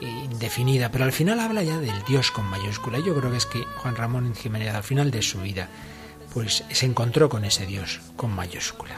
indefinida, 0.00 0.92
pero 0.92 1.02
al 1.02 1.12
final 1.12 1.40
habla 1.40 1.64
ya 1.64 1.80
del 1.80 2.00
Dios 2.06 2.30
con 2.30 2.44
mayúscula. 2.44 3.00
Yo 3.00 3.18
creo 3.18 3.32
que 3.32 3.38
es 3.38 3.46
que 3.46 3.64
Juan 3.78 3.96
Ramón 3.96 4.36
Jiménez 4.36 4.72
al 4.72 4.84
final 4.84 5.10
de 5.10 5.22
su 5.22 5.40
vida 5.40 5.68
pues 6.32 6.64
se 6.70 6.86
encontró 6.86 7.28
con 7.28 7.44
ese 7.44 7.66
Dios 7.66 8.00
con 8.16 8.30
mayúscula. 8.34 8.96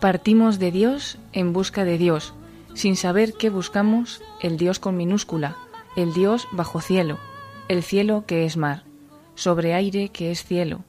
Partimos 0.00 0.58
de 0.58 0.70
Dios 0.70 1.18
en 1.32 1.52
busca 1.52 1.84
de 1.84 1.98
Dios, 1.98 2.32
sin 2.74 2.96
saber 2.96 3.34
qué 3.34 3.50
buscamos, 3.50 4.22
el 4.40 4.56
Dios 4.56 4.78
con 4.78 4.96
minúscula, 4.96 5.56
el 5.96 6.12
Dios 6.14 6.48
bajo 6.52 6.80
cielo, 6.80 7.18
el 7.68 7.82
cielo 7.82 8.24
que 8.26 8.44
es 8.44 8.56
mar, 8.56 8.84
sobre 9.34 9.74
aire 9.74 10.08
que 10.08 10.30
es 10.30 10.44
cielo, 10.44 10.84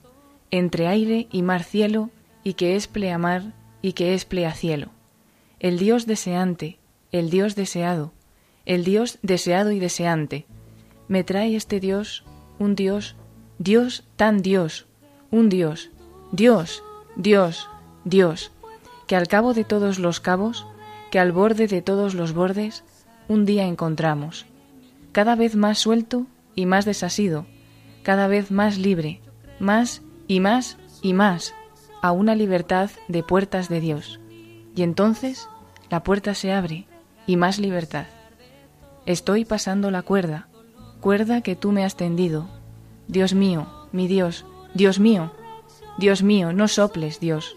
entre 0.50 0.88
aire 0.88 1.28
y 1.32 1.42
mar 1.42 1.64
cielo, 1.64 2.10
y 2.44 2.54
que 2.54 2.76
es 2.76 2.88
pleamar 2.88 3.54
y 3.82 3.94
que 3.94 4.14
es 4.14 4.26
pleacielo. 4.26 4.90
El 5.60 5.78
Dios 5.78 6.06
deseante, 6.06 6.80
el 7.12 7.30
Dios 7.30 7.56
deseado, 7.56 8.14
el 8.66 8.84
Dios 8.84 9.20
deseado 9.22 9.72
y 9.72 9.80
deseante. 9.80 10.46
Me 11.08 11.24
trae 11.24 11.56
este 11.56 11.80
Dios, 11.80 12.24
un 12.58 12.76
Dios, 12.76 13.16
Dios 13.60 14.04
tan 14.16 14.42
Dios, 14.42 14.88
un 15.32 15.50
Dios, 15.50 15.90
Dios, 16.32 16.84
Dios, 17.16 17.70
Dios, 18.04 18.52
que 19.08 19.16
al 19.16 19.28
cabo 19.28 19.54
de 19.54 19.64
todos 19.64 19.98
los 19.98 20.20
cabos, 20.20 20.68
que 21.10 21.20
al 21.20 21.32
borde 21.32 21.68
de 21.68 21.82
todos 21.82 22.14
los 22.14 22.34
bordes, 22.34 22.84
un 23.28 23.46
día 23.46 23.66
encontramos, 23.66 24.46
cada 25.12 25.36
vez 25.36 25.56
más 25.56 25.80
suelto 25.80 26.28
y 26.56 26.66
más 26.66 26.86
desasido, 26.86 27.46
cada 28.04 28.28
vez 28.28 28.52
más 28.52 28.78
libre, 28.78 29.22
más 29.60 30.02
y 30.28 30.40
más 30.40 30.78
y 31.02 31.14
más, 31.14 31.54
a 32.02 32.12
una 32.12 32.36
libertad 32.36 32.90
de 33.08 33.24
puertas 33.24 33.70
de 33.70 33.80
Dios. 33.80 34.20
Y 34.76 34.84
entonces 34.84 35.48
la 35.90 36.04
puerta 36.04 36.34
se 36.34 36.52
abre 36.52 36.88
y 37.28 37.38
más 37.38 37.60
libertad. 37.60 38.06
Estoy 39.06 39.46
pasando 39.46 39.92
la 39.92 40.02
cuerda, 40.02 40.48
cuerda 41.00 41.42
que 41.42 41.56
tú 41.56 41.72
me 41.72 41.84
has 41.84 41.96
tendido. 41.96 42.48
Dios 43.08 43.34
mío, 43.34 43.68
mi 43.92 44.08
Dios, 44.08 44.46
Dios 44.74 45.00
mío, 45.00 45.32
Dios 45.98 46.24
mío, 46.24 46.54
no 46.54 46.68
soples, 46.68 47.20
Dios. 47.20 47.56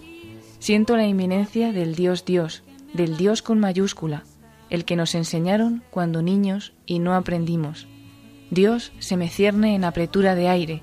Siento 0.59 0.97
la 0.97 1.07
inminencia 1.07 1.73
del 1.73 1.95
Dios 1.95 2.25
Dios, 2.25 2.63
del 2.93 3.17
Dios 3.17 3.43
con 3.43 3.61
mayúscula, 3.61 4.25
el 4.71 4.85
que 4.85 4.97
nos 4.97 5.15
enseñaron 5.15 5.83
cuando 5.91 6.23
niños 6.23 6.73
y 6.87 6.99
no 6.99 7.15
aprendimos. 7.15 7.87
Dios 8.51 8.93
se 8.99 9.17
me 9.17 9.29
cierne 9.29 9.75
en 9.75 9.85
apretura 9.85 10.35
de 10.35 10.49
aire, 10.49 10.83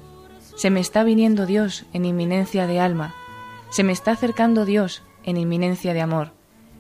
se 0.55 0.69
me 0.69 0.79
está 0.79 1.03
viniendo 1.03 1.45
Dios 1.45 1.85
en 1.93 2.05
inminencia 2.05 2.67
de 2.67 2.79
alma, 2.79 3.15
se 3.69 3.83
me 3.83 3.91
está 3.91 4.11
acercando 4.11 4.65
Dios 4.65 5.03
en 5.23 5.37
inminencia 5.37 5.93
de 5.93 6.01
amor, 6.01 6.33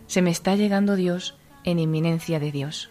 se 0.07 0.21
me 0.21 0.31
está 0.31 0.55
llegando 0.55 0.95
Dios 0.95 1.35
en 1.63 1.79
inminencia 1.79 2.39
de 2.39 2.51
Dios. 2.51 2.89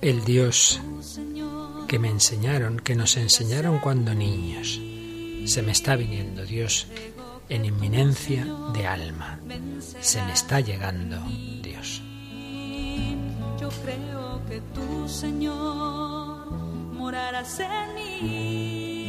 El 0.00 0.24
Dios 0.24 0.80
que 1.92 1.98
me 1.98 2.08
enseñaron, 2.08 2.78
que 2.80 2.94
nos 2.94 3.18
enseñaron 3.18 3.78
cuando 3.78 4.14
niños. 4.14 4.80
Se 5.44 5.60
me 5.60 5.72
está 5.72 5.94
viniendo 5.94 6.42
Dios 6.46 6.86
en 7.50 7.66
inminencia 7.66 8.46
de 8.72 8.86
alma. 8.86 9.38
Se 10.00 10.22
me 10.22 10.32
está 10.32 10.60
llegando 10.60 11.18
Dios. 11.62 12.00
Yo 13.60 13.68
creo 13.84 14.40
que 14.48 14.62
Señor, 15.06 16.50
morarás 16.94 17.60
en 17.60 17.94
mí 17.94 19.01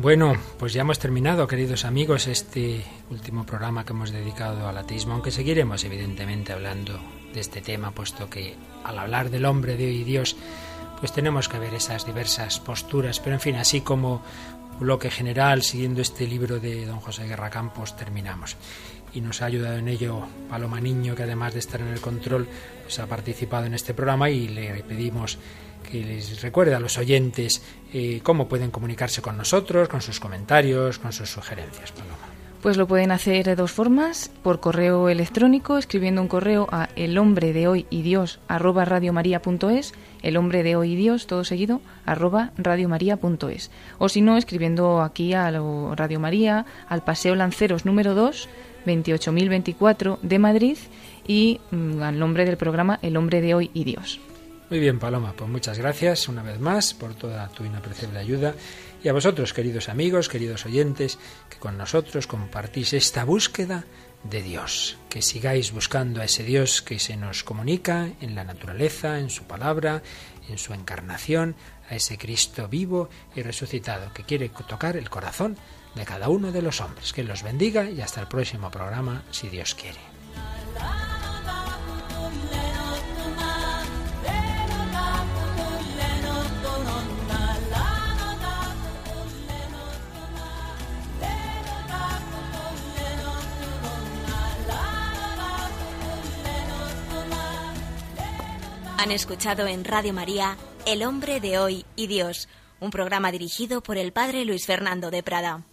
Bueno, 0.00 0.32
pues 0.58 0.72
ya 0.72 0.80
hemos 0.80 0.98
terminado, 0.98 1.46
queridos 1.46 1.84
amigos, 1.84 2.26
este 2.26 2.82
último 3.10 3.44
programa 3.44 3.84
que 3.84 3.92
hemos 3.92 4.10
dedicado 4.10 4.66
al 4.66 4.78
ateísmo, 4.78 5.12
aunque 5.12 5.30
seguiremos 5.30 5.84
evidentemente 5.84 6.54
hablando 6.54 6.98
de 7.34 7.40
este 7.40 7.60
tema, 7.60 7.90
puesto 7.90 8.30
que 8.30 8.54
al 8.82 8.98
hablar 8.98 9.28
del 9.28 9.44
hombre 9.44 9.76
de 9.76 9.88
hoy 9.88 9.96
y 9.96 10.04
Dios, 10.04 10.38
pues 11.00 11.12
tenemos 11.12 11.50
que 11.50 11.58
ver 11.58 11.74
esas 11.74 12.06
diversas 12.06 12.60
posturas, 12.60 13.20
pero 13.20 13.34
en 13.34 13.40
fin, 13.40 13.56
así 13.56 13.82
como 13.82 14.22
bloque 14.78 15.10
general, 15.10 15.62
siguiendo 15.62 16.00
este 16.00 16.26
libro 16.26 16.60
de 16.60 16.86
don 16.86 17.00
José 17.00 17.26
Guerra 17.26 17.50
Campos, 17.50 17.94
terminamos. 17.94 18.56
Y 19.12 19.20
nos 19.20 19.42
ha 19.42 19.46
ayudado 19.46 19.76
en 19.78 19.88
ello 19.88 20.26
Paloma 20.48 20.80
Niño, 20.80 21.14
que 21.14 21.24
además 21.24 21.54
de 21.54 21.60
estar 21.60 21.80
en 21.80 21.88
el 21.88 22.00
control, 22.00 22.46
pues 22.82 22.98
ha 22.98 23.06
participado 23.06 23.66
en 23.66 23.74
este 23.74 23.94
programa 23.94 24.30
y 24.30 24.48
le 24.48 24.82
pedimos 24.82 25.38
que 25.90 26.04
les 26.04 26.42
recuerde 26.42 26.74
a 26.74 26.80
los 26.80 26.98
oyentes 26.98 27.62
eh, 27.92 28.20
cómo 28.22 28.48
pueden 28.48 28.70
comunicarse 28.70 29.22
con 29.22 29.36
nosotros, 29.36 29.88
con 29.88 30.00
sus 30.00 30.20
comentarios, 30.20 30.98
con 30.98 31.12
sus 31.12 31.30
sugerencias. 31.30 31.92
Pues 32.62 32.76
lo 32.76 32.86
pueden 32.86 33.10
hacer 33.10 33.46
de 33.46 33.56
dos 33.56 33.72
formas, 33.72 34.30
por 34.42 34.60
correo 34.60 35.08
electrónico, 35.08 35.78
escribiendo 35.78 36.20
un 36.20 36.28
correo 36.28 36.68
a 36.70 36.90
el 36.94 37.16
hombre 37.16 37.54
de 37.54 37.68
hoy 37.68 37.86
y 37.88 38.02
Dios 38.02 38.38
radiomaria.es, 38.48 39.94
el 40.20 40.36
hombre 40.36 40.62
de 40.62 40.76
hoy 40.76 40.92
y 40.92 40.96
Dios, 40.96 41.26
todo 41.26 41.42
seguido, 41.44 41.80
arroba 42.04 42.52
radiomaria.es. 42.58 43.70
O 43.96 44.10
si 44.10 44.20
no, 44.20 44.36
escribiendo 44.36 45.00
aquí 45.00 45.32
a 45.32 45.50
Radio 45.50 46.20
María, 46.20 46.66
al 46.86 47.02
Paseo 47.02 47.34
Lanceros 47.34 47.86
número 47.86 48.14
2, 48.14 48.46
28024 48.86 50.18
de 50.22 50.38
Madrid 50.38 50.78
y 51.26 51.60
mm, 51.70 52.02
al 52.02 52.18
nombre 52.18 52.44
del 52.44 52.56
programa 52.56 52.98
El 53.02 53.16
hombre 53.16 53.40
de 53.40 53.54
hoy 53.54 53.70
y 53.74 53.84
Dios. 53.84 54.20
Muy 54.70 54.78
bien, 54.78 55.00
Paloma, 55.00 55.34
pues 55.36 55.50
muchas 55.50 55.78
gracias 55.78 56.28
una 56.28 56.44
vez 56.44 56.60
más 56.60 56.94
por 56.94 57.14
toda 57.14 57.48
tu 57.48 57.64
inapreciable 57.64 58.20
ayuda. 58.20 58.54
Y 59.02 59.08
a 59.08 59.12
vosotros, 59.12 59.52
queridos 59.52 59.88
amigos, 59.88 60.28
queridos 60.28 60.64
oyentes, 60.64 61.18
que 61.48 61.58
con 61.58 61.76
nosotros 61.76 62.28
compartís 62.28 62.92
esta 62.92 63.24
búsqueda 63.24 63.84
de 64.22 64.42
Dios. 64.42 64.96
Que 65.08 65.22
sigáis 65.22 65.72
buscando 65.72 66.20
a 66.20 66.24
ese 66.24 66.44
Dios 66.44 66.82
que 66.82 67.00
se 67.00 67.16
nos 67.16 67.42
comunica 67.42 68.10
en 68.20 68.36
la 68.36 68.44
naturaleza, 68.44 69.18
en 69.18 69.30
su 69.30 69.44
palabra, 69.44 70.02
en 70.48 70.58
su 70.58 70.72
encarnación, 70.72 71.56
a 71.88 71.96
ese 71.96 72.16
Cristo 72.16 72.68
vivo 72.68 73.08
y 73.34 73.42
resucitado 73.42 74.12
que 74.12 74.22
quiere 74.22 74.50
tocar 74.68 74.96
el 74.96 75.10
corazón 75.10 75.56
de 75.94 76.04
cada 76.04 76.28
uno 76.28 76.52
de 76.52 76.62
los 76.62 76.80
hombres. 76.80 77.12
Que 77.12 77.24
los 77.24 77.42
bendiga 77.42 77.90
y 77.90 78.00
hasta 78.00 78.20
el 78.20 78.26
próximo 78.26 78.70
programa, 78.70 79.22
si 79.30 79.48
Dios 79.48 79.74
quiere. 79.74 79.98
Han 99.00 99.12
escuchado 99.12 99.66
en 99.66 99.84
Radio 99.84 100.12
María 100.12 100.58
El 100.84 101.02
hombre 101.04 101.40
de 101.40 101.58
hoy 101.58 101.86
y 101.96 102.06
Dios, 102.06 102.50
un 102.80 102.90
programa 102.90 103.32
dirigido 103.32 103.82
por 103.82 103.96
el 103.96 104.12
padre 104.12 104.44
Luis 104.44 104.66
Fernando 104.66 105.10
de 105.10 105.22
Prada. 105.22 105.64